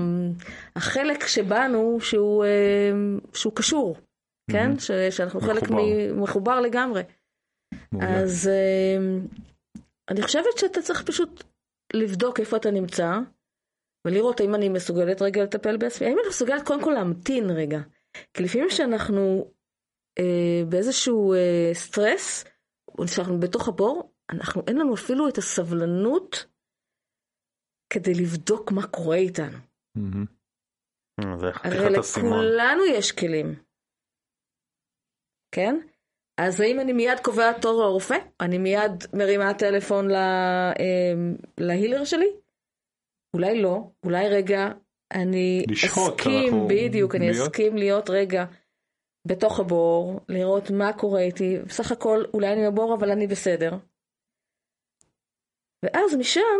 החלק 0.75 1.27
שבנו 1.27 1.97
שהוא, 2.01 2.45
אה, 2.45 2.91
שהוא 3.33 3.53
קשור, 3.55 3.97
כן? 4.51 4.79
ש, 4.79 4.91
שאנחנו 4.91 5.41
חלק 5.41 5.63
מחובר. 5.63 5.81
מ- 5.83 6.23
מחובר 6.23 6.61
לגמרי. 6.61 7.01
מעולה. 7.91 8.19
אז 8.19 8.47
אה, 8.47 8.97
אני 10.09 10.21
חושבת 10.21 10.57
שאתה 10.57 10.81
צריך 10.81 11.03
פשוט 11.03 11.43
לבדוק 11.93 12.39
איפה 12.39 12.57
אתה 12.57 12.71
נמצא, 12.71 13.19
ולראות 14.07 14.39
האם 14.39 14.55
אני 14.55 14.69
מסוגלת 14.69 15.21
רגע 15.21 15.43
לטפל 15.43 15.77
בעצמי, 15.77 16.07
האם 16.07 16.19
אני 16.19 16.27
מסוגלת 16.27 16.67
קודם 16.67 16.83
כל 16.83 16.91
להמתין 16.91 17.49
רגע. 17.49 17.79
כי 18.33 18.43
לפעמים 18.43 18.67
כשאנחנו 18.69 19.51
אה, 20.19 20.63
באיזשהו 20.69 21.33
אה, 21.33 21.69
סטרס, 21.73 22.45
או 22.99 23.05
כשאנחנו 23.05 23.39
בתוך 23.39 23.67
הבור, 23.67 24.11
אנחנו, 24.31 24.61
אין 24.67 24.77
לנו 24.77 24.93
אפילו 24.93 25.27
את 25.27 25.37
הסבלנות 25.37 26.45
כדי 27.93 28.13
לבדוק 28.13 28.71
מה 28.71 28.87
קורה 28.87 29.15
איתנו. 29.15 29.57
אה, 29.97 30.03
הרי. 31.63 31.89
לכולנו 31.89 32.85
יש 32.85 33.11
כלים, 33.11 33.55
כן? 35.55 35.75
אז 36.37 36.59
האם 36.61 36.79
אני 36.79 36.93
מיד 36.93 37.19
קובעת 37.23 37.61
תור 37.61 37.81
לרופא? 37.83 38.15
אני 38.41 38.57
מיד 38.57 38.91
מרימה 39.13 39.53
טלפון 39.53 40.07
ל... 40.11 40.15
אה, 40.15 41.13
להילר 41.57 42.05
שלי? 42.05 42.27
אולי 43.35 43.61
לא, 43.61 43.77
אולי 44.03 44.29
רגע 44.29 44.67
אני 45.13 45.65
לשהות, 45.69 46.19
אסכים, 46.19 46.43
אנחנו- 46.53 46.67
בדיוק, 46.67 47.15
אני 47.15 47.29
להיות- 47.31 47.47
אסכים 47.47 47.77
להיות 47.77 48.09
רגע 48.09 48.45
בתוך 49.27 49.59
הבור, 49.59 50.19
לראות 50.29 50.71
מה 50.71 50.93
קורה 50.97 51.21
איתי, 51.21 51.57
בסך 51.67 51.91
הכל 51.91 52.23
אולי 52.33 52.53
אני 52.53 52.61
בבור 52.71 52.95
אבל 52.99 53.11
אני 53.11 53.27
בסדר. 53.27 53.71
ואז 55.85 56.15
משם 56.19 56.59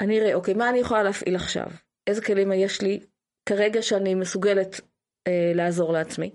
אני 0.00 0.20
אראה, 0.20 0.34
אוקיי, 0.34 0.54
מה 0.54 0.68
אני 0.68 0.78
יכולה 0.78 1.02
להפעיל 1.02 1.36
עכשיו? 1.36 1.66
איזה 2.06 2.24
כלים 2.24 2.52
יש 2.52 2.82
לי 2.82 3.00
כרגע 3.48 3.82
שאני 3.82 4.14
מסוגלת 4.14 4.80
אה, 5.28 5.52
לעזור 5.54 5.92
לעצמי? 5.92 6.30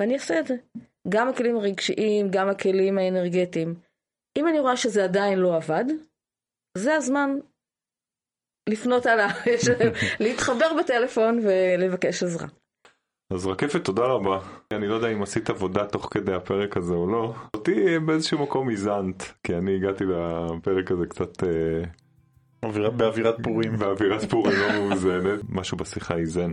ואני 0.00 0.14
אעשה 0.14 0.40
את 0.40 0.46
זה. 0.46 0.54
גם 1.08 1.28
הכלים 1.28 1.56
הרגשיים, 1.56 2.30
גם 2.30 2.48
הכלים 2.48 2.98
האנרגטיים. 2.98 3.74
אם 4.38 4.48
אני 4.48 4.60
רואה 4.60 4.76
שזה 4.76 5.04
עדיין 5.04 5.38
לא 5.38 5.56
עבד, 5.56 5.84
זה 6.78 6.94
הזמן 6.94 7.30
לפנות 8.68 9.06
הלאה, 9.06 9.28
להתחבר 10.20 10.66
בטלפון 10.78 11.38
ולבקש 11.38 12.22
עזרה. 12.22 12.48
אז 13.32 13.46
רקפת, 13.46 13.84
תודה 13.84 14.02
רבה. 14.02 14.38
אני 14.72 14.88
לא 14.88 14.94
יודע 14.94 15.08
אם 15.08 15.22
עשית 15.22 15.50
עבודה 15.50 15.86
תוך 15.86 16.08
כדי 16.14 16.34
הפרק 16.34 16.76
הזה 16.76 16.94
או 16.94 17.06
לא. 17.06 17.34
אותי 17.54 17.98
באיזשהו 18.06 18.42
מקום 18.42 18.70
איזנת, 18.70 19.22
כי 19.42 19.54
אני 19.54 19.76
הגעתי 19.76 20.04
לפרק 20.04 20.90
הזה 20.90 21.06
קצת 21.06 21.44
אה, 21.44 21.82
באווירת 22.96 23.36
פורים. 23.42 23.76
באווירת 23.76 24.24
פורים 24.24 24.58
לא 24.58 24.72
מאוזנת. 24.72 25.40
משהו 25.48 25.76
בשיחה 25.76 26.16
איזן. 26.16 26.52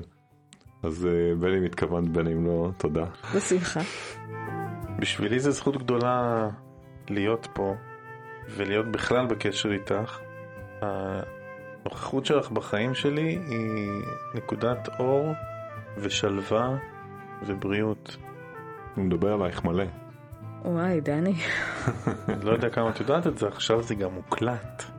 אז 0.83 1.05
אה, 1.05 1.35
בין 1.35 1.53
אם 1.53 1.63
התכוונת 1.63 2.09
בין 2.09 2.27
אם 2.27 2.45
לא, 2.45 2.69
תודה. 2.77 3.05
בשמחה. 3.35 3.79
בשבילי 4.99 5.39
זו 5.39 5.51
זכות 5.51 5.77
גדולה 5.77 6.47
להיות 7.09 7.47
פה 7.53 7.75
ולהיות 8.49 8.91
בכלל 8.91 9.25
בקשר 9.25 9.71
איתך. 9.71 10.19
הנוכחות 10.81 12.25
שלך 12.25 12.51
בחיים 12.51 12.93
שלי 12.93 13.39
היא 13.47 13.91
נקודת 14.35 14.89
אור 14.99 15.33
ושלווה 15.97 16.77
ובריאות. 17.45 18.17
הוא 18.95 19.05
מדבר 19.05 19.33
עלייך 19.33 19.63
מלא. 19.63 19.85
וואי, 20.65 21.01
דני. 21.01 21.35
אני 22.29 22.45
לא 22.45 22.51
יודע 22.51 22.69
כמה 22.69 22.89
את 22.89 22.99
יודעת 22.99 23.27
את 23.27 23.37
זה, 23.37 23.47
עכשיו 23.47 23.83
זה 23.83 23.95
גם 23.95 24.13
מוקלט. 24.13 24.94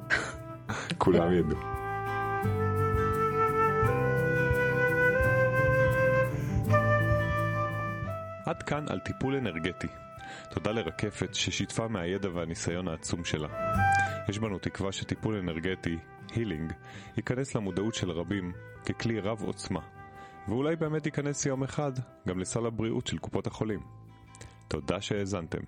כולם 0.98 1.32
ידעו. 1.32 1.58
עד 8.46 8.62
כאן 8.62 8.84
על 8.88 9.00
טיפול 9.00 9.34
אנרגטי. 9.36 9.88
תודה 10.50 10.72
לרקפת 10.72 11.34
ששיתפה 11.34 11.88
מהידע 11.88 12.28
והניסיון 12.34 12.88
העצום 12.88 13.24
שלה. 13.24 13.48
יש 14.28 14.38
בנו 14.38 14.58
תקווה 14.58 14.92
שטיפול 14.92 15.36
אנרגטי, 15.36 15.98
הילינג, 16.34 16.72
ייכנס 17.16 17.54
למודעות 17.54 17.94
של 17.94 18.10
רבים 18.10 18.52
ככלי 18.84 19.20
רב 19.20 19.42
עוצמה, 19.42 19.80
ואולי 20.48 20.76
באמת 20.76 21.06
ייכנס 21.06 21.46
יום 21.46 21.62
אחד 21.62 21.92
גם 22.28 22.38
לסל 22.38 22.66
הבריאות 22.66 23.06
של 23.06 23.18
קופות 23.18 23.46
החולים. 23.46 23.80
תודה 24.68 25.00
שהאזנתם. 25.00 25.60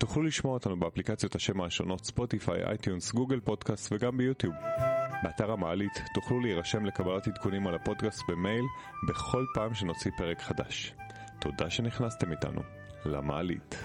תוכלו 0.00 0.22
לשמוע 0.22 0.54
אותנו 0.54 0.80
באפליקציות 0.80 1.34
השמע 1.34 1.60
השונות 1.60 2.04
ספוטיפיי, 2.04 2.64
אייטיונס, 2.64 3.12
גוגל 3.12 3.40
פודקאסט 3.40 3.92
וגם 3.92 4.16
ביוטיוב. 4.16 4.54
באתר 5.22 5.50
המעלית 5.52 6.02
תוכלו 6.14 6.40
להירשם 6.40 6.84
לקבלת 6.84 7.28
עדכונים 7.28 7.66
על 7.66 7.74
הפודקאסט 7.74 8.22
במייל 8.28 8.64
בכל 9.08 9.44
פעם 9.54 9.74
שנוציא 9.74 10.10
פרק 10.18 10.40
חדש. 10.40 10.94
תודה 11.38 11.70
שנכנסתם 11.70 12.32
איתנו 12.32 12.60
למעלית. 13.04 13.82